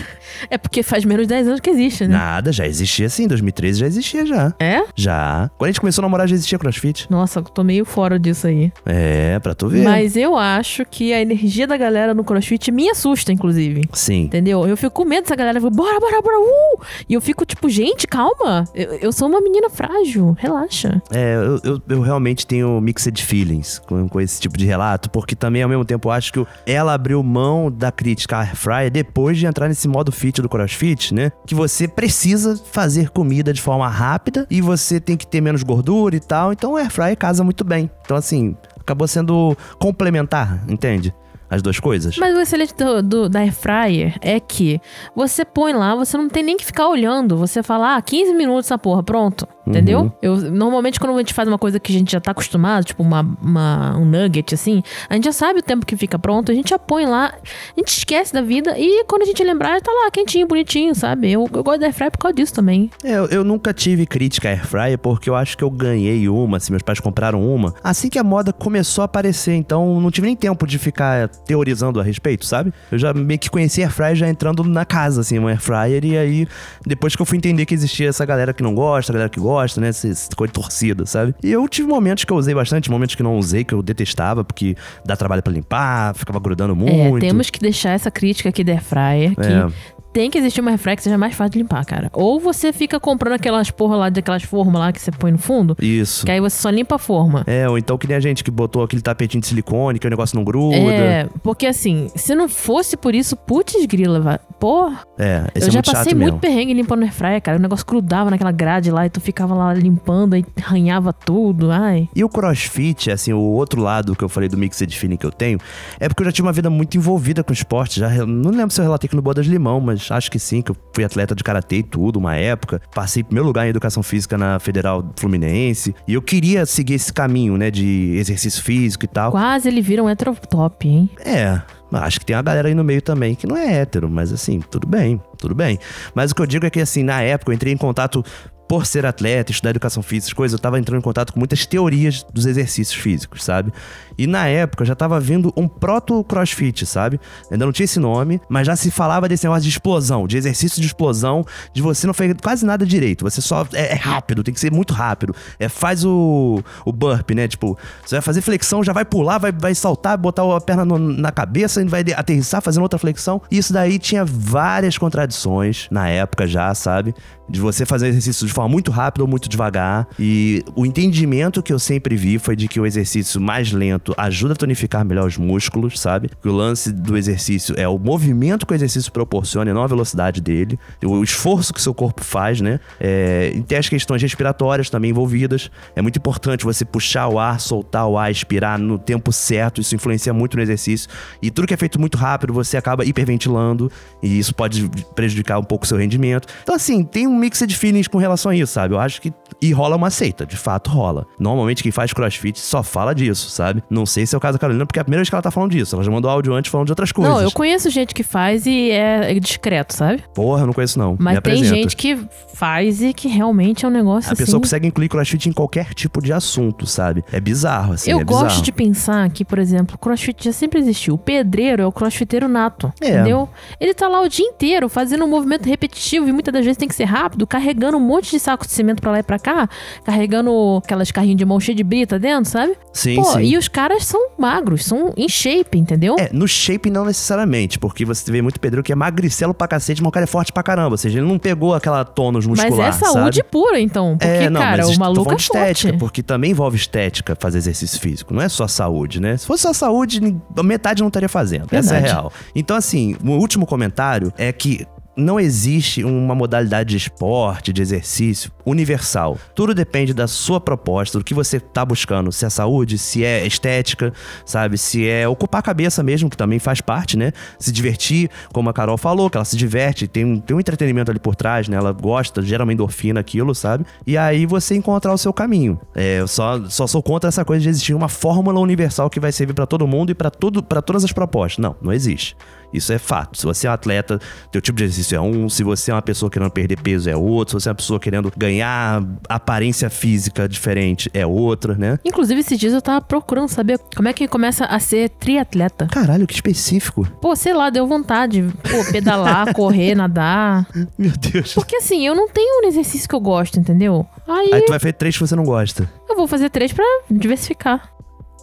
É 0.50 0.58
porque 0.58 0.82
faz 0.82 1.06
menos 1.06 1.28
de 1.28 1.34
10 1.34 1.48
anos 1.48 1.60
que 1.60 1.70
existe, 1.70 2.08
né? 2.08 2.18
Nada, 2.18 2.52
já 2.52 2.66
existia 2.66 3.08
sim. 3.10 3.28
2013 3.28 3.80
já 3.80 3.86
existia 3.86 4.26
já. 4.26 4.31
É? 4.60 4.84
Já. 4.96 5.50
Quando 5.58 5.68
a 5.68 5.72
gente 5.72 5.80
começou 5.80 6.02
a 6.02 6.06
namorar, 6.06 6.28
já 6.28 6.36
existia 6.36 6.58
crossfit. 6.58 7.08
Nossa, 7.10 7.40
eu 7.40 7.44
tô 7.44 7.64
meio 7.64 7.86
fora 7.86 8.18
disso 8.20 8.48
aí. 8.48 8.72
É, 8.86 9.40
pra 9.40 9.54
tu 9.54 9.68
ver. 9.68 9.84
Mas 9.84 10.16
eu 10.16 10.36
acho 10.38 10.86
que 10.86 11.14
a 11.14 11.22
energia 11.22 11.68
da 11.68 11.78
galera 11.78 12.14
no 12.14 12.24
crossfit 12.24 12.72
me 12.72 12.90
assusta, 12.90 13.32
inclusive. 13.32 13.82
Sim. 13.94 14.24
Entendeu? 14.24 14.68
Eu 14.68 14.78
fico 14.78 14.92
com 14.92 15.06
medo 15.06 15.24
dessa 15.24 15.36
galera. 15.36 15.60
Fala, 15.60 15.72
bora, 15.74 16.00
bora, 16.00 16.22
bora, 16.22 16.40
uh! 16.40 16.82
E 17.10 17.14
eu 17.14 17.22
fico 17.22 17.46
tipo, 17.46 17.70
gente, 17.70 18.08
calma. 18.08 18.66
Eu, 18.74 18.94
eu 18.94 19.12
sou 19.12 19.28
uma 19.28 19.42
menina 19.42 19.70
frágil, 19.70 20.36
relaxa. 20.38 21.02
É, 21.12 21.36
eu, 21.36 21.60
eu, 21.64 21.82
eu 21.90 22.02
realmente 22.02 22.46
tenho 22.46 22.80
mixed 22.82 23.24
feelings 23.24 23.80
com, 23.80 24.08
com 24.08 24.22
esse 24.22 24.40
tipo 24.40 24.58
de 24.58 24.66
relato, 24.66 25.10
porque 25.10 25.36
também, 25.36 25.64
ao 25.64 25.70
mesmo 25.70 25.86
tempo, 25.86 26.08
eu 26.08 26.12
acho 26.12 26.34
que 26.34 26.46
ela 26.66 26.94
abriu 26.94 27.22
mão 27.24 27.72
da 27.72 27.92
crítica 27.92 28.38
à 28.38 28.46
Fryer 28.46 28.92
depois 28.92 29.38
de 29.38 29.46
entrar 29.46 29.68
nesse 29.68 29.88
modo 29.88 30.12
fit 30.12 30.42
do 30.42 30.50
CrossFit, 30.50 31.14
né? 31.14 31.32
Que 31.46 31.56
você 31.56 31.88
precisa 31.88 32.60
fazer 32.72 33.10
comida 33.10 33.54
de 33.54 33.62
forma 33.62 33.88
rápida 33.88 34.20
e 34.49 34.61
você 34.61 34.99
tem 34.99 35.17
que 35.17 35.26
ter 35.28 35.41
menos 35.41 35.63
gordura 35.63 36.15
e 36.15 36.19
tal. 36.19 36.51
Então, 36.53 36.76
a 36.76 36.80
Air 36.82 36.91
Fryer 36.91 37.17
casa 37.17 37.43
muito 37.43 37.63
bem. 37.63 37.89
Então, 38.03 38.15
assim, 38.17 38.55
acabou 38.80 39.07
sendo 39.07 39.55
complementar, 39.80 40.63
entende? 40.69 41.13
As 41.49 41.61
duas 41.61 41.80
coisas. 41.82 42.15
Mas 42.17 42.34
o 42.34 42.39
excelente 42.39 42.74
do, 42.76 43.03
do- 43.03 43.30
da 43.30 43.39
air 43.39 43.51
fryer 43.53 44.17
é 44.22 44.39
que 44.39 44.80
você 45.13 45.43
põe 45.43 45.74
lá, 45.74 45.93
você 45.93 46.15
não 46.15 46.30
tem 46.30 46.41
nem 46.43 46.55
que 46.55 46.63
ficar 46.65 46.88
olhando. 46.88 47.36
Você 47.36 47.61
fala, 47.61 47.97
ah, 47.97 48.01
15 48.01 48.34
minutos 48.34 48.67
essa 48.67 48.78
porra, 48.78 49.03
pronto. 49.03 49.45
Entendeu? 49.66 50.01
Uhum. 50.01 50.12
Eu, 50.22 50.38
normalmente, 50.51 50.99
quando 50.99 51.14
a 51.16 51.18
gente 51.20 51.34
faz 51.34 51.47
uma 51.47 51.57
coisa 51.57 51.80
que 51.80 51.91
a 51.93 51.97
gente 51.97 52.12
já 52.12 52.20
tá 52.20 52.32
acostumado, 52.32 52.84
tipo 52.86 53.03
uma, 53.03 53.22
uma- 53.41 53.97
um 53.97 54.05
nugget, 54.05 54.53
assim, 54.55 54.82
a 55.09 55.14
gente 55.16 55.26
já 55.26 55.32
sabe 55.32 55.59
o 55.59 55.62
tempo 55.62 55.86
que 55.86 55.95
fica 55.95 56.18
pronto, 56.18 56.51
a 56.51 56.55
gente 56.55 56.70
já 56.70 56.80
põe 56.80 57.05
lá, 57.05 57.28
a 57.36 57.80
gente 57.80 57.89
esquece 57.89 58.34
da 58.34 58.41
vida 58.41 58.74
e 58.78 59.03
quando 59.05 59.22
a 59.22 59.26
gente 59.26 59.43
lembrar, 59.43 59.80
tá 59.82 59.91
lá, 59.91 60.09
quentinho, 60.12 60.47
bonitinho, 60.47 60.95
sabe? 60.95 61.32
Eu, 61.32 61.47
eu 61.53 61.64
gosto 61.64 61.80
da 61.80 61.86
air 61.88 61.93
fryer 61.93 62.12
por 62.12 62.18
causa 62.18 62.36
disso 62.36 62.53
também. 62.53 62.89
É, 63.03 63.14
eu, 63.18 63.26
eu 63.28 63.43
nunca 63.43 63.72
tive 63.74 64.05
crítica 64.05 64.47
à 64.49 64.51
Air 64.51 64.66
Fryer 64.66 64.97
porque 64.97 65.30
eu 65.30 65.36
acho 65.36 65.55
que 65.57 65.64
eu 65.64 65.70
ganhei 65.70 66.28
uma, 66.28 66.57
assim, 66.57 66.72
meus 66.72 66.82
pais 66.84 66.99
compraram 66.99 67.43
uma, 67.43 67.74
assim 67.84 68.09
que 68.09 68.18
a 68.18 68.24
moda 68.24 68.51
começou 68.51 69.03
a 69.03 69.05
aparecer, 69.05 69.53
então 69.53 70.01
não 70.01 70.09
tive 70.09 70.26
nem 70.28 70.36
tempo 70.36 70.66
de 70.66 70.78
ficar 70.80 71.28
teorizando 71.28 71.99
a 71.99 72.03
respeito, 72.03 72.45
sabe? 72.45 72.74
Eu 72.91 72.97
já 72.97 73.14
meio 73.14 73.39
que 73.39 73.49
conheci 73.49 73.82
a 73.84 73.86
Air 73.86 73.93
Fryer 73.93 74.16
já 74.16 74.28
entrando 74.28 74.64
na 74.64 74.86
casa, 74.86 75.22
assim, 75.22 75.38
uma 75.38 75.49
Air 75.51 75.62
Fryer, 75.62 76.03
e 76.03 76.18
aí 76.18 76.47
depois 76.86 77.16
que 77.16 77.22
eu 77.22 77.26
fui 77.26 77.38
entender 77.38 77.66
que 77.66 77.74
existia 77.74 78.09
essa 78.09 78.26
galera 78.26 78.53
que 78.53 78.64
não 78.64 78.74
gosta, 78.74 79.12
a 79.12 79.14
galera 79.14 79.30
que 79.30 79.39
gosta, 79.39 79.51
né, 79.80 79.89
essa, 79.89 80.08
essa 80.08 80.30
coisa 80.36 80.54
torcida, 80.54 81.06
sabe? 81.06 81.34
E 81.43 81.52
eu 81.52 81.68
tive 81.68 81.88
momentos 81.88 82.24
que 82.24 82.32
eu 82.34 82.38
usei 82.38 82.54
bastante, 82.54 82.89
momentos 82.91 83.16
que 83.16 83.24
não 83.24 83.38
usei, 83.38 83.64
que 83.64 83.74
eu 83.74 83.82
detestava, 83.82 84.43
porque 84.43 84.76
dá 85.06 85.16
trabalho 85.16 85.41
pra 85.43 85.52
limpar, 85.54 86.14
ficava 86.16 86.39
grudando 86.39 86.76
muito. 86.76 87.18
É, 87.18 87.20
temos 87.20 87.49
que 87.49 87.60
deixar 87.60 87.91
essa 87.91 88.10
crítica 88.12 88.49
aqui 88.49 88.64
da 88.64 88.74
air 88.74 88.82
fryer, 88.84 89.36
que 89.36 89.41
É. 89.47 89.68
tem 90.14 90.30
que 90.30 90.38
existir 90.38 90.60
uma 90.62 90.78
fryer 90.78 90.97
que 90.97 91.04
seja 91.04 91.18
mais 91.18 91.34
fácil 91.36 91.52
de 91.54 91.60
limpar, 91.60 91.86
cara. 91.86 92.10
Ou 92.14 92.39
você 92.39 92.74
fica 92.74 92.99
comprando 92.99 93.34
aquelas 93.34 93.72
porra 93.72 93.95
lá, 93.95 94.10
daquelas 94.10 94.43
formas 94.43 94.80
lá 94.82 94.91
que 94.91 94.99
você 95.02 95.12
põe 95.12 95.32
no 95.32 95.38
fundo, 95.38 95.76
Isso. 95.82 96.26
que 96.26 96.32
aí 96.32 96.39
você 96.41 96.58
só 96.62 96.70
limpa 96.70 96.95
a 96.95 96.99
forma. 96.99 97.43
É, 97.47 97.68
ou 97.70 97.78
então 97.78 97.97
que 97.97 98.08
nem 98.08 98.18
a 98.18 98.20
gente 98.20 98.43
que 98.43 98.52
botou 98.52 98.84
aquele 98.84 99.02
tapetinho 99.02 99.41
de 99.41 99.47
silicone, 99.47 99.99
que 99.99 100.08
o 100.08 100.10
negócio 100.10 100.36
não 100.36 100.43
gruda. 100.43 100.76
É, 100.76 101.30
porque 101.41 101.66
assim, 101.66 102.10
se 102.16 102.36
não 102.36 102.49
fosse 102.49 102.97
por 102.97 103.16
isso, 103.16 103.36
putz 103.38 103.86
grila, 103.86 104.20
vai. 104.20 104.39
Porra, 104.60 104.99
É, 105.18 105.45
esse 105.56 105.66
eu 105.66 105.70
é 105.70 105.72
já 105.72 105.78
muito 105.78 105.91
passei 105.91 106.14
mesmo. 106.14 106.32
muito 106.34 106.41
perrengue 106.41 106.74
limpando 106.74 107.04
air 107.04 107.14
fryer, 107.14 107.41
cara. 107.41 107.58
O 107.58 107.62
negócio 107.62 107.86
grudava 107.86 108.30
naquela 108.30 108.52
grade 108.52 108.91
lá 108.91 109.06
e 109.06 109.10
tu 109.10 109.20
ficava 109.42 109.56
lá 109.56 109.74
limpando 109.74 110.36
e 110.36 110.46
arranhava 110.64 111.12
tudo, 111.12 111.72
ai. 111.72 112.08
E 112.16 112.24
o 112.24 112.30
crossfit, 112.30 113.10
assim, 113.10 113.34
o 113.34 113.39
outro 113.39 113.82
lado 113.82 114.16
que 114.16 114.24
eu 114.24 114.30
falei 114.30 114.48
do 114.48 114.58
mixed 114.58 114.98
feeling 114.98 115.18
que 115.18 115.26
eu 115.26 115.32
tenho, 115.32 115.58
é 116.00 116.08
porque 116.08 116.22
eu 116.22 116.26
já 116.26 116.32
tive 116.32 116.48
uma 116.48 116.54
vida 116.54 116.70
muito 116.70 116.96
envolvida 116.96 117.44
com 117.44 117.52
esporte. 117.52 118.00
Já, 118.00 118.10
não 118.26 118.52
lembro 118.52 118.72
se 118.72 118.80
eu 118.80 118.84
relatei 118.84 119.08
aqui 119.08 119.16
no 119.16 119.22
Bodas 119.22 119.46
de 119.46 119.52
Limão, 119.52 119.80
mas 119.82 120.12
acho 120.12 120.30
que 120.30 120.38
sim, 120.38 120.62
que 120.62 120.72
eu 120.72 120.78
fui 120.94 121.04
atleta 121.04 121.34
de 121.34 121.44
karatê 121.44 121.78
e 121.78 121.84
tudo, 121.84 122.18
uma 122.18 122.36
época. 122.36 122.82
Passei 122.94 123.24
primeiro 123.24 123.48
lugar 123.48 123.66
em 123.66 123.70
educação 123.70 124.04
física 124.04 124.38
na 124.38 124.60
Federal 124.60 125.04
Fluminense. 125.16 125.96
E 126.08 126.14
eu 126.14 126.22
queria 126.22 126.66
seguir 126.66 126.94
esse 126.94 127.12
caminho, 127.12 127.58
né, 127.58 127.72
de 127.72 128.16
exercício 128.16 128.62
físico 128.62 129.06
e 129.06 129.08
tal. 129.08 129.32
Quase 129.32 129.68
ele 129.68 129.82
vira 129.82 130.04
um 130.04 130.10
heterotop, 130.10 130.88
hein? 130.88 131.10
É, 131.26 131.62
acho 132.00 132.20
que 132.20 132.26
tem 132.26 132.36
uma 132.36 132.42
galera 132.42 132.68
aí 132.68 132.74
no 132.76 132.84
meio 132.84 133.02
também 133.02 133.36
que 133.36 133.46
não 133.48 133.58
é 133.58 133.82
hétero, 133.82 134.10
mas 134.10 134.32
assim, 134.32 134.60
tudo 134.60 134.88
bem, 134.88 135.22
tudo 135.38 135.54
bem. 135.56 135.78
Mas 136.16 136.32
o 136.32 136.36
que 136.36 136.42
eu 136.42 136.48
digo 136.48 136.66
é 136.66 136.70
que, 136.70 136.80
assim, 136.80 137.04
na 137.04 137.22
época 137.22 137.52
eu 137.52 137.56
entrei 137.56 137.74
em 137.74 137.78
contato 137.78 138.24
por 138.68 138.86
ser 138.86 139.06
atleta, 139.06 139.52
estudar 139.52 139.72
educação 139.72 140.02
física, 140.02 140.34
coisas, 140.34 140.54
eu 140.58 140.62
tava 140.62 140.80
entrando 140.80 141.00
em 141.00 141.04
contato 141.04 141.34
com 141.34 141.39
muitas 141.39 141.66
teorias 141.66 142.26
dos 142.34 142.46
exercícios 142.46 142.98
físicos, 142.98 143.44
sabe? 143.44 143.74
E 144.18 144.26
na 144.26 144.48
época 144.48 144.86
já 144.86 144.96
tava 144.96 145.20
vindo 145.20 145.52
um 145.58 145.68
proto-crossfit, 145.68 146.86
sabe? 146.86 147.20
Ainda 147.52 147.66
não 147.66 147.74
tinha 147.74 147.84
esse 147.84 148.00
nome, 148.00 148.39
mas 148.48 148.68
já 148.68 148.76
se 148.78 148.89
falava 148.89 149.28
desse 149.28 149.44
negócio 149.44 149.64
de 149.64 149.70
explosão, 149.70 150.26
de 150.26 150.38
exercício 150.38 150.80
de 150.80 150.88
explosão, 150.88 151.46
de 151.74 151.82
você 151.82 152.08
não 152.08 152.14
fazer 152.14 152.36
quase 152.42 152.66
nada 152.66 152.86
direito. 152.86 153.24
Você 153.24 153.42
só. 153.42 153.68
É, 153.74 153.92
é 153.92 153.96
rápido, 153.96 154.42
tem 154.42 154.54
que 154.54 154.60
ser 154.60 154.72
muito 154.72 154.94
rápido. 154.94 155.36
É, 155.60 155.68
faz 155.68 156.06
o, 156.06 156.64
o 156.86 156.92
burp, 156.94 157.32
né? 157.32 157.50
Tipo, 157.50 157.78
você 158.06 158.16
vai 158.16 158.22
fazer 158.22 158.39
flexão, 158.42 158.84
já 158.84 158.94
vai 158.94 159.04
pular, 159.04 159.38
vai, 159.38 159.52
vai 159.52 159.76
saltar, 159.76 160.18
botar 160.18 160.44
a 160.56 160.62
perna 160.62 160.86
no- 160.86 160.98
na 160.98 161.32
cabeça 161.32 161.81
e 161.88 161.90
vai 161.90 162.04
aterrissar 162.16 162.62
fazendo 162.62 162.84
outra 162.84 163.00
flexão. 163.00 163.42
E 163.50 163.58
isso 163.58 163.74
daí 163.74 164.00
tinha 164.00 164.24
várias 164.26 164.98
contradições 164.98 165.88
na 165.92 166.08
época 166.08 166.48
já, 166.48 166.74
sabe? 166.74 167.14
De 167.50 167.60
você 167.60 167.86
fazer 167.86 168.08
exercício 168.08 168.48
de 168.48 168.54
forma 168.54 168.70
muito 168.70 168.92
rápida 168.92 169.24
ou 169.24 169.28
muito 169.28 169.50
devagar. 169.50 170.08
E 170.18 170.64
o 170.76 170.86
entendimento 170.86 171.62
que 171.62 171.74
eu 171.74 171.80
sempre 171.80 172.16
vi 172.16 172.40
foi 172.40 172.56
de 172.56 172.68
que 172.68 172.80
o 172.80 172.86
exercício 172.86 173.42
mais 173.42 173.72
lento 173.72 174.14
ajuda 174.18 174.54
a 174.54 174.56
tonificar 174.56 175.04
melhor 175.04 175.28
os 175.28 175.38
músculos, 175.38 176.00
sabe? 176.00 176.30
Que 176.42 176.48
o 176.48 176.52
lance 176.52 176.92
do 176.92 177.18
exercício 177.18 177.76
é 177.78 177.88
o 177.88 178.00
movimento 178.00 178.66
que 178.66 178.74
o 178.74 178.76
exercício 178.76 179.12
proporciona 179.12 179.72
e 179.72 179.74
não 179.74 179.84
a 179.84 179.88
velocidade 179.88 180.40
dele. 180.40 180.80
O 181.04 181.24
esforço 181.24 181.74
que 181.74 181.82
seu 181.82 181.94
corpo 181.94 182.24
faz, 182.24 182.62
né? 182.62 182.80
É, 183.00 183.52
e 183.54 183.62
tem 183.62 183.78
as 183.78 183.90
questões 183.90 184.22
respiratórias 184.22 184.90
também 184.90 185.12
envolvidas. 185.12 185.70
É 185.96 186.02
muito 186.02 186.18
importante 186.18 186.64
você 186.64 186.86
puxar 186.86 187.28
o 187.28 187.38
ar, 187.38 187.60
soltar 187.60 188.08
o 188.08 188.18
ar, 188.18 188.32
expirar 188.32 188.80
no 188.80 188.98
tempo 188.98 189.32
certo. 189.32 189.82
Isso 189.82 189.94
influencia 189.96 190.34
muito 190.34 190.56
no 190.56 190.64
exercício. 190.64 191.10
E 191.42 191.52
tudo 191.52 191.68
que 191.72 191.74
é 191.74 191.78
feito 191.78 191.97
muito 191.97 192.17
rápido, 192.17 192.51
você 192.51 192.76
acaba 192.76 193.05
hiperventilando. 193.05 193.89
E 194.22 194.38
isso 194.38 194.53
pode 194.53 194.89
prejudicar 195.15 195.57
um 195.57 195.63
pouco 195.63 195.86
o 195.86 195.88
seu 195.88 195.97
rendimento. 195.97 196.47
Então, 196.63 196.76
assim, 196.76 197.01
tem 197.03 197.28
um 197.28 197.36
mix 197.36 197.63
de 197.65 197.78
feelings 197.78 198.07
com 198.09 198.17
relação 198.17 198.51
a 198.51 198.55
isso, 198.55 198.74
sabe? 198.74 198.93
Eu 198.93 198.99
acho 198.99 199.22
que. 199.22 199.32
E 199.61 199.72
rola 199.72 199.95
uma 199.95 200.09
seita, 200.09 200.45
de 200.45 200.57
fato 200.57 200.89
rola. 200.89 201.26
Normalmente 201.39 201.84
quem 201.84 201.91
faz 201.91 202.11
crossfit 202.11 202.59
só 202.59 202.82
fala 202.84 203.13
disso, 203.13 203.49
sabe? 203.49 203.84
Não 203.89 204.05
sei 204.05 204.26
se 204.26 204.34
é 204.36 204.38
o 204.38 204.41
caso 204.41 204.53
da 204.53 204.59
Carolina, 204.59 204.86
porque 204.86 204.99
é 204.99 205.01
a 205.01 205.03
primeira 205.03 205.19
vez 205.22 205.30
que 205.30 205.36
ela 205.36 205.41
tá 205.41 205.51
falando 205.51 205.72
disso. 205.72 205.95
Ela 205.95 206.03
já 206.03 206.11
mandou 206.11 206.30
áudio 206.30 206.53
antes 206.53 206.69
falando 206.72 206.88
de 206.88 206.91
outras 206.91 207.11
coisas. 207.11 207.34
Não, 207.34 207.41
eu 207.41 207.51
conheço 207.51 207.89
gente 207.89 208.13
que 208.13 208.24
faz 208.24 208.65
e 208.65 208.89
é 208.91 209.34
discreto, 209.39 209.93
sabe? 209.93 210.24
Porra, 210.34 210.63
eu 210.63 210.67
não 210.67 210.74
conheço 210.74 210.97
não. 210.99 211.15
Mas 211.19 211.36
Me 211.36 211.41
tem 211.41 211.53
apresenta. 211.53 211.76
gente 211.76 211.95
que 211.95 212.17
faz 212.53 213.01
e 213.01 213.13
que 213.13 213.28
realmente 213.28 213.86
é 213.86 213.88
um 213.88 213.91
negócio 213.91 214.30
A 214.30 214.34
assim. 214.34 214.43
pessoa 214.43 214.59
consegue 214.59 214.88
incluir 214.88 215.09
crossfit 215.09 215.47
em 215.47 215.51
qualquer 215.53 215.93
tipo 215.93 216.22
de 216.22 216.34
assunto, 216.34 216.86
sabe? 216.88 217.24
É 217.32 217.39
bizarro, 217.39 217.93
assim. 217.93 218.09
eu 218.11 218.19
é 218.19 218.24
gosto 218.24 218.45
bizarro. 218.45 218.63
de 218.63 218.72
pensar 218.72 219.30
que, 219.30 219.45
por 219.45 219.59
exemplo, 219.59 219.97
crossfit 219.97 220.43
já 220.45 220.51
sempre 220.51 220.80
existiu. 220.80 221.13
O 221.13 221.17
pedreiro 221.17 221.61
pedreiro, 221.62 221.84
é 221.84 221.86
o 221.86 221.91
crossfiteiro 221.91 222.47
nato. 222.47 222.91
É. 222.99 223.09
Entendeu? 223.09 223.47
Ele 223.80 223.93
tá 223.93 224.07
lá 224.07 224.22
o 224.22 224.28
dia 224.28 224.45
inteiro 224.45 224.89
fazendo 224.89 225.24
um 225.24 225.28
movimento 225.28 225.68
repetitivo 225.68 226.28
e 226.28 226.32
muitas 226.32 226.53
das 226.53 226.64
vezes 226.64 226.78
tem 226.78 226.88
que 226.88 226.95
ser 226.95 227.05
rápido, 227.05 227.45
carregando 227.45 227.97
um 227.97 227.99
monte 227.99 228.32
de 228.32 228.39
saco 228.39 228.66
de 228.66 228.72
cimento 228.74 229.01
pra 229.01 229.12
lá 229.12 229.20
e 229.20 229.24
pra 229.24 229.38
cá, 229.38 229.70
carregando 230.03 230.82
aquelas 230.84 231.12
carrinhos 231.12 231.38
de 231.38 231.45
mão 231.45 231.59
cheia 231.59 231.76
de 231.76 231.84
brita 231.84 232.18
dentro, 232.18 232.49
sabe? 232.49 232.76
Sim, 232.93 233.16
Pô, 233.16 233.24
sim. 233.26 233.41
e 233.41 233.57
os 233.57 233.68
caras 233.68 234.05
são 234.05 234.32
magros, 234.38 234.86
são 234.86 235.14
em 235.16 235.30
shape, 235.30 235.78
entendeu? 235.78 236.16
É, 236.20 236.30
no 236.34 236.47
shape 236.47 236.89
não 236.89 237.05
necessariamente, 237.05 237.78
porque 237.78 238.03
você 238.03 238.30
vê 238.32 238.41
muito 238.41 238.59
pedreiro 238.59 238.84
que 238.84 238.91
é 238.91 238.95
magricelo 238.95 239.53
pra 239.53 239.68
cacete, 239.68 240.01
mas 240.01 240.09
o 240.09 240.12
cara 240.12 240.24
é 240.24 240.28
forte 240.28 240.51
pra 240.51 240.64
caramba. 240.64 240.91
Ou 240.91 240.97
seja, 240.97 241.20
ele 241.20 241.28
não 241.28 241.38
pegou 241.38 241.74
aquela 241.74 242.03
tônus 242.03 242.45
muscular, 242.45 242.72
Mas 242.72 243.01
é 243.01 243.05
saúde 243.05 243.38
sabe? 243.38 243.49
pura, 243.49 243.80
então. 243.80 244.18
Porque, 244.18 244.28
é, 244.45 244.49
não, 244.49 244.62
cara, 244.62 244.86
mas 244.86 244.95
o 244.95 244.99
maluco 244.99 245.32
é 245.32 245.36
estética, 245.36 245.89
forte. 245.89 245.99
porque 245.99 246.24
também 246.24 246.51
envolve 246.51 246.76
estética 246.78 247.36
fazer 247.39 247.59
exercício 247.59 247.99
físico, 247.99 248.34
não 248.34 248.41
é 248.41 248.49
só 248.49 248.68
saúde, 248.68 249.20
né? 249.20 249.38
Se 249.38 249.45
fosse 249.45 249.64
só 249.64 249.74
saúde, 249.74 250.20
metade 250.64 251.01
não 251.01 251.07
estaria 251.07 251.30
fazendo. 251.30 251.51
Essa 251.58 251.66
é 251.66 251.97
a 251.97 252.02
Verdade. 252.02 252.06
real. 252.06 252.34
Então, 252.56 252.76
assim, 252.76 253.16
o 253.24 253.32
último 253.32 253.66
comentário 253.66 254.34
é 254.38 254.52
que 254.52 254.86
não 255.16 255.39
existe 255.39 256.03
uma 256.03 256.34
modalidade 256.34 256.89
de 256.89 256.97
esporte, 256.97 257.74
de 257.74 257.82
exercício 257.82 258.51
universal. 258.66 259.38
Tudo 259.53 259.74
depende 259.74 260.14
da 260.14 260.28
sua 260.28 260.59
proposta, 260.59 261.18
do 261.18 261.24
que 261.24 261.34
você 261.34 261.59
tá 261.59 261.84
buscando. 261.84 262.32
Se 262.32 262.45
é 262.45 262.49
saúde, 262.49 262.97
se 262.97 263.24
é 263.24 263.45
estética, 263.45 264.14
sabe? 264.45 264.78
Se 264.78 265.07
é 265.07 265.28
ocupar 265.28 265.59
a 265.59 265.64
cabeça 265.64 266.01
mesmo, 266.01 266.30
que 266.30 266.38
também 266.38 266.59
faz 266.59 266.82
parte, 266.82 267.18
né? 267.18 267.32
Se 267.59 267.72
divertir, 267.72 268.30
como 268.53 268.70
a 268.70 268.74
Carol 268.74 268.97
falou, 268.97 269.30
que 269.30 269.38
ela 269.38 269.45
se 269.45 269.57
diverte, 269.57 270.07
tem 270.07 270.26
um, 270.26 270.39
tem 270.39 270.55
um 270.55 270.59
entretenimento 270.59 271.12
ali 271.12 271.20
por 271.20 271.36
trás, 271.36 271.68
né? 271.68 271.78
Ela 271.78 271.91
gosta, 271.91 272.41
gera 272.41 272.64
uma 272.64 272.74
endorfina 272.74 273.20
aquilo, 273.20 273.53
sabe? 273.53 273.86
E 274.05 274.18
aí 274.18 274.45
você 274.45 274.76
encontrar 274.76 275.14
o 275.14 275.18
seu 275.18 275.34
caminho. 275.34 275.80
É, 275.93 276.20
eu 276.20 276.28
só, 276.28 276.64
só 276.68 276.88
sou 276.88 277.03
contra 277.03 277.28
essa 277.28 277.43
coisa 277.43 277.62
de 277.62 277.70
existir 277.70 277.93
uma 277.93 278.09
fórmula 278.09 278.59
universal 278.59 279.09
que 279.09 279.20
vai 279.20 279.32
servir 279.32 279.53
pra 279.53 279.66
todo 279.66 279.88
mundo 279.88 280.12
e 280.12 280.16
para 280.16 280.32
todas 280.32 281.03
as 281.03 281.12
propostas. 281.12 281.57
Não, 281.57 281.76
não 281.82 281.91
existe. 281.91 282.36
Isso 282.74 282.91
é 282.93 282.97
fato. 282.97 283.38
Se 283.38 283.45
você 283.45 283.67
é 283.67 283.69
um 283.69 283.74
atleta, 283.74 284.19
teu 284.51 284.61
tipo 284.61 284.78
de 284.78 284.84
exercício 284.86 285.15
é 285.15 285.22
um. 285.22 285.49
Se 285.49 285.63
você 285.63 285.91
é 285.91 285.93
uma 285.93 286.01
pessoa 286.01 286.30
querendo 286.30 286.51
perder 286.51 286.80
peso, 286.82 287.09
é 287.09 287.15
outro. 287.15 287.59
Se 287.59 287.63
você 287.63 287.69
é 287.69 287.72
uma 287.72 287.76
pessoa 287.76 287.99
querendo 287.99 288.32
ganhar 288.36 289.03
aparência 289.28 289.89
física 289.89 290.47
diferente, 290.47 291.09
é 291.13 291.26
outra, 291.26 291.76
né? 291.76 291.99
Inclusive, 292.05 292.39
esses 292.39 292.57
dias 292.57 292.74
eu 292.74 292.82
tava 292.82 293.01
procurando 293.01 293.49
saber 293.49 293.80
como 293.95 294.07
é 294.07 294.13
que 294.13 294.28
começa 294.28 294.65
a 294.65 294.80
ser 294.80 295.09
triatleta. 295.09 295.88
Caralho, 295.88 296.26
que 296.28 296.34
específico. 296.34 297.05
Pô, 297.22 297.36
sei 297.36 297.53
lá, 297.53 297.69
deu 297.69 297.86
vontade. 297.88 298.43
Pô, 298.63 298.91
pedalar, 298.91 299.51
correr, 299.55 299.95
nadar. 299.95 300.67
Meu 300.97 301.11
Deus. 301.17 301.53
Porque 301.53 301.76
assim, 301.78 302.05
eu 302.05 302.15
não 302.15 302.28
tenho 302.30 302.63
um 302.63 302.67
exercício 302.67 303.07
que 303.07 303.15
eu 303.15 303.19
gosto, 303.19 303.59
entendeu? 303.59 304.05
Aí 304.28 304.49
Aí 304.53 304.61
tu 304.61 304.69
vai 304.69 304.80
fazer 304.80 304.93
três 304.93 305.15
que 305.17 305.28
você 305.28 305.36
não 305.36 305.43
gosta. 305.43 305.89
eu 306.09 306.15
vou 306.15 306.28
fazer 306.28 306.49
três 306.49 306.72
pra 306.72 306.86
diversificar. 307.09 307.91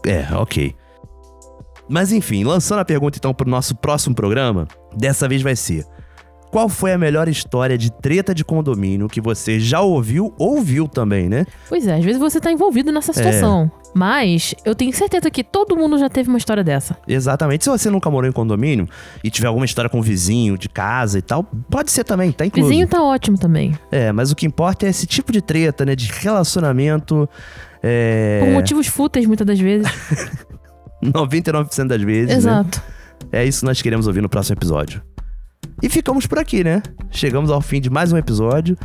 É, 0.07 0.27
ok. 0.35 0.75
Mas 1.89 2.13
enfim, 2.13 2.45
lançando 2.45 2.81
a 2.81 2.85
pergunta 2.85 3.19
então 3.19 3.33
pro 3.33 3.49
nosso 3.49 3.75
próximo 3.77 4.15
programa, 4.15 4.69
dessa 4.95 5.27
vez 5.27 5.41
vai 5.41 5.57
ser: 5.57 5.87
Qual 6.51 6.69
foi 6.69 6.93
a 6.93 6.99
melhor 6.99 7.29
história 7.29 7.79
de 7.79 7.91
treta 7.91 8.35
de 8.35 8.45
condomínio 8.45 9.09
que 9.09 9.21
você 9.21 9.59
já 9.59 9.81
ouviu 9.81 10.35
ou 10.39 10.61
viu 10.61 10.87
também, 10.87 11.29
né? 11.29 11.47
Pois 11.69 11.87
é, 11.87 11.95
às 11.95 12.05
vezes 12.05 12.21
você 12.21 12.41
tá 12.41 12.53
envolvido 12.53 12.93
nessa 12.93 13.13
situação. 13.13 13.71
Mas 13.95 14.55
eu 14.65 14.75
tenho 14.75 14.93
certeza 14.93 15.31
que 15.31 15.43
todo 15.43 15.75
mundo 15.75 15.99
já 15.99 16.09
teve 16.09 16.29
uma 16.29 16.39
história 16.39 16.63
dessa. 16.63 16.97
Exatamente. 17.09 17.65
Se 17.65 17.71
você 17.71 17.89
nunca 17.89 18.11
morou 18.11 18.29
em 18.29 18.33
condomínio 18.33 18.87
e 19.25 19.31
tiver 19.31 19.49
alguma 19.49 19.65
história 19.65 19.89
com 19.89 20.03
vizinho 20.03 20.59
de 20.59 20.69
casa 20.69 21.19
e 21.19 21.23
tal, 21.23 21.43
pode 21.43 21.91
ser 21.91 22.05
também, 22.05 22.31
tá 22.31 22.45
incluso. 22.45 22.69
Vizinho 22.69 22.87
tá 22.87 23.03
ótimo 23.03 23.39
também. 23.39 23.77
É, 23.91 24.13
mas 24.13 24.31
o 24.31 24.37
que 24.37 24.47
importa 24.47 24.87
é 24.87 24.91
esse 24.91 25.07
tipo 25.07 25.33
de 25.33 25.41
treta, 25.41 25.87
né? 25.87 25.97
De 25.97 26.13
relacionamento. 26.13 27.29
É. 27.83 28.41
Por 28.45 28.53
motivos 28.53 28.87
fúteis, 28.87 29.27
muitas 29.27 29.47
das 29.47 29.59
vezes. 29.59 29.89
99% 31.05 31.87
das 31.87 32.03
vezes. 32.03 32.29
né? 32.29 32.37
Exato. 32.37 32.83
É 33.33 33.45
isso 33.45 33.61
que 33.61 33.67
nós 33.67 33.83
queremos 33.83 34.07
ouvir 34.07 34.21
no 34.21 34.29
próximo 34.29 34.57
episódio. 34.57 35.03
E 35.83 35.89
ficamos 35.89 36.27
por 36.27 36.39
aqui, 36.39 36.65
né? 36.65 36.83
Chegamos 37.11 37.51
ao 37.51 37.61
fim 37.61 37.81
de 37.81 37.91
mais 37.91 38.13
um 38.13 38.17
episódio. 38.17 38.77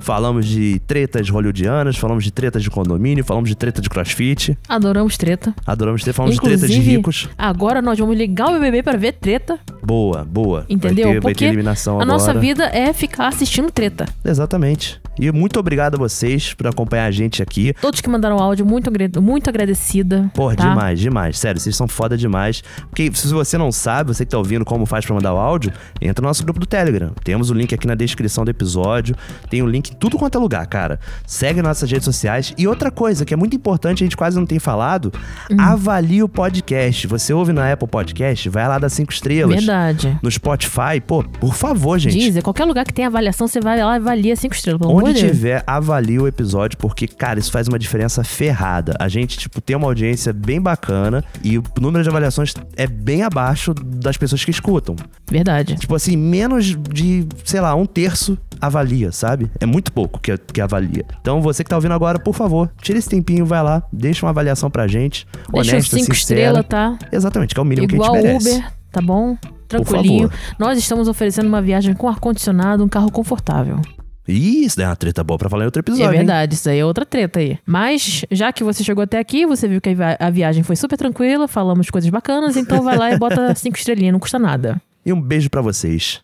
Falamos 0.00 0.46
de 0.46 0.78
tretas 0.86 1.28
hollywoodianas, 1.28 1.96
falamos 1.96 2.22
de 2.22 2.30
tretas 2.30 2.62
de 2.62 2.70
condomínio, 2.70 3.24
falamos 3.24 3.48
de 3.48 3.56
treta 3.56 3.82
de 3.82 3.88
crossfit. 3.88 4.56
Adoramos 4.68 5.16
treta. 5.16 5.52
Adoramos 5.66 6.04
ter, 6.04 6.12
falamos 6.12 6.36
de 6.36 6.40
tretas 6.40 6.60
de 6.60 6.74
Inclusive, 6.74 6.96
ricos. 6.96 7.28
Agora 7.36 7.82
nós 7.82 7.98
vamos 7.98 8.16
ligar 8.16 8.48
o 8.48 8.52
BBB 8.52 8.82
para 8.82 8.96
ver 8.96 9.14
treta. 9.14 9.58
Boa, 9.88 10.22
boa. 10.22 10.66
Entendeu? 10.68 11.06
Vai 11.06 11.14
ter, 11.14 11.20
vai 11.22 11.34
ter 11.34 11.44
eliminação 11.46 11.94
a 11.98 12.02
agora. 12.02 12.18
nossa 12.18 12.34
vida 12.34 12.66
é 12.66 12.92
ficar 12.92 13.28
assistindo 13.28 13.70
treta. 13.70 14.04
Exatamente. 14.22 15.00
E 15.18 15.32
muito 15.32 15.58
obrigado 15.58 15.94
a 15.94 15.98
vocês 15.98 16.52
por 16.52 16.66
acompanhar 16.66 17.06
a 17.06 17.10
gente 17.10 17.42
aqui. 17.42 17.72
Todos 17.80 18.00
que 18.02 18.08
mandaram 18.08 18.38
áudio, 18.38 18.66
muito, 18.66 18.88
muito 19.20 19.48
agradecida. 19.48 20.30
Porra, 20.34 20.54
tá? 20.54 20.68
demais, 20.68 21.00
demais. 21.00 21.38
Sério, 21.38 21.58
vocês 21.60 21.74
são 21.74 21.88
foda 21.88 22.16
demais. 22.18 22.62
Porque 22.90 23.10
se 23.14 23.26
você 23.28 23.56
não 23.56 23.72
sabe, 23.72 24.14
você 24.14 24.24
que 24.26 24.30
tá 24.30 24.38
ouvindo 24.38 24.64
como 24.64 24.84
faz 24.86 25.04
pra 25.06 25.14
mandar 25.14 25.32
o 25.34 25.38
áudio, 25.38 25.72
entra 26.00 26.22
no 26.22 26.28
nosso 26.28 26.44
grupo 26.44 26.60
do 26.60 26.66
Telegram. 26.66 27.10
Temos 27.24 27.50
o 27.50 27.54
link 27.54 27.74
aqui 27.74 27.86
na 27.86 27.94
descrição 27.96 28.44
do 28.44 28.50
episódio. 28.50 29.16
Tem 29.50 29.62
o 29.62 29.66
link 29.66 29.90
em 29.90 29.94
tudo 29.94 30.18
quanto 30.18 30.36
é 30.36 30.40
lugar, 30.40 30.66
cara. 30.66 31.00
Segue 31.26 31.62
nossas 31.62 31.90
redes 31.90 32.04
sociais. 32.04 32.52
E 32.58 32.68
outra 32.68 32.90
coisa 32.90 33.24
que 33.24 33.32
é 33.34 33.36
muito 33.36 33.56
importante, 33.56 34.04
a 34.04 34.06
gente 34.06 34.16
quase 34.16 34.38
não 34.38 34.46
tem 34.46 34.58
falado, 34.58 35.10
Hum. 35.50 35.56
avalie 35.58 36.22
o 36.22 36.28
podcast. 36.28 37.06
Você 37.08 37.32
ouve 37.32 37.52
na 37.52 37.72
Apple 37.72 37.88
Podcast, 37.88 38.48
vai 38.50 38.68
lá 38.68 38.78
dar 38.78 38.88
cinco 38.90 39.12
estrelas. 39.12 39.56
Verdade. 39.56 39.77
No 40.22 40.30
Spotify, 40.30 41.00
pô, 41.06 41.22
por 41.22 41.54
favor, 41.54 41.98
gente. 41.98 42.18
Deezer, 42.18 42.42
qualquer 42.42 42.64
lugar 42.64 42.84
que 42.84 42.92
tem 42.92 43.04
avaliação, 43.04 43.46
você 43.46 43.60
vai 43.60 43.82
lá 43.82 43.94
e 43.94 43.96
avalia 43.96 44.36
cinco 44.36 44.54
estrelas. 44.54 44.80
Pelo 44.80 44.94
Onde 44.94 45.14
tiver, 45.14 45.62
avalie 45.66 46.18
o 46.18 46.26
episódio, 46.26 46.76
porque, 46.78 47.06
cara, 47.06 47.38
isso 47.38 47.50
faz 47.50 47.68
uma 47.68 47.78
diferença 47.78 48.22
ferrada. 48.24 48.94
A 48.98 49.08
gente, 49.08 49.38
tipo, 49.38 49.60
tem 49.60 49.76
uma 49.76 49.86
audiência 49.86 50.32
bem 50.32 50.60
bacana 50.60 51.24
e 51.42 51.58
o 51.58 51.62
número 51.80 52.02
de 52.02 52.10
avaliações 52.10 52.54
é 52.76 52.86
bem 52.86 53.22
abaixo 53.22 53.74
das 53.74 54.16
pessoas 54.16 54.44
que 54.44 54.50
escutam. 54.50 54.96
Verdade. 55.30 55.76
Tipo 55.76 55.94
assim, 55.94 56.16
menos 56.16 56.76
de, 56.90 57.26
sei 57.44 57.60
lá, 57.60 57.74
um 57.74 57.86
terço 57.86 58.38
avalia, 58.60 59.12
sabe? 59.12 59.50
É 59.60 59.66
muito 59.66 59.92
pouco 59.92 60.18
que, 60.20 60.36
que 60.36 60.60
avalia. 60.60 61.04
Então, 61.20 61.40
você 61.40 61.62
que 61.62 61.70
tá 61.70 61.76
ouvindo 61.76 61.92
agora, 61.92 62.18
por 62.18 62.34
favor, 62.34 62.70
tira 62.80 62.98
esse 62.98 63.08
tempinho, 63.08 63.46
vai 63.46 63.62
lá, 63.62 63.82
deixa 63.92 64.24
uma 64.24 64.30
avaliação 64.30 64.70
pra 64.70 64.86
gente. 64.86 65.26
Deixa 65.52 65.72
honesta, 65.72 65.96
cinco 65.96 66.12
estrelas, 66.12 66.64
tá? 66.66 66.98
Exatamente, 67.12 67.54
que 67.54 67.60
é 67.60 67.62
o 67.62 67.66
mínimo 67.66 67.88
Igual 67.92 68.12
que 68.12 68.18
a 68.18 68.20
gente 68.20 68.44
merece. 68.44 68.56
Uber, 68.58 68.72
tá 68.92 69.00
bom? 69.00 69.36
Tranquilinho. 69.68 70.30
Nós 70.58 70.78
estamos 70.78 71.06
oferecendo 71.08 71.46
uma 71.46 71.60
viagem 71.62 71.94
com 71.94 72.08
ar-condicionado, 72.08 72.82
um 72.84 72.88
carro 72.88 73.10
confortável. 73.12 73.80
Ih, 74.26 74.64
isso 74.66 74.76
daí 74.76 74.84
é 74.84 74.88
uma 74.88 74.96
treta 74.96 75.24
boa 75.24 75.38
pra 75.38 75.48
falar 75.48 75.62
em 75.62 75.66
outro 75.66 75.80
episódio. 75.80 76.04
é 76.04 76.12
hein? 76.12 76.18
verdade, 76.18 76.54
isso 76.54 76.68
aí 76.68 76.78
é 76.78 76.84
outra 76.84 77.06
treta 77.06 77.38
aí. 77.40 77.58
Mas, 77.64 78.24
já 78.30 78.52
que 78.52 78.62
você 78.62 78.84
chegou 78.84 79.02
até 79.02 79.18
aqui, 79.18 79.46
você 79.46 79.66
viu 79.66 79.80
que 79.80 79.88
a 79.88 79.94
vi- 79.94 80.16
a 80.18 80.30
viagem 80.30 80.62
foi 80.62 80.76
super 80.76 80.98
tranquila, 80.98 81.48
falamos 81.48 81.88
coisas 81.88 82.10
bacanas, 82.10 82.56
então 82.56 82.82
vai 82.82 82.96
lá 82.98 83.10
e 83.12 83.18
bota 83.18 83.54
cinco 83.56 83.78
estrelinhas, 83.78 84.12
não 84.12 84.20
custa 84.20 84.38
nada. 84.38 84.80
E 85.06 85.12
um 85.12 85.20
beijo 85.20 85.48
pra 85.48 85.62
vocês. 85.62 86.20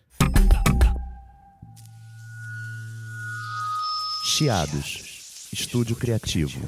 Chiados. 4.23 5.49
Estúdio 5.51 5.95
Criativo. 5.95 6.59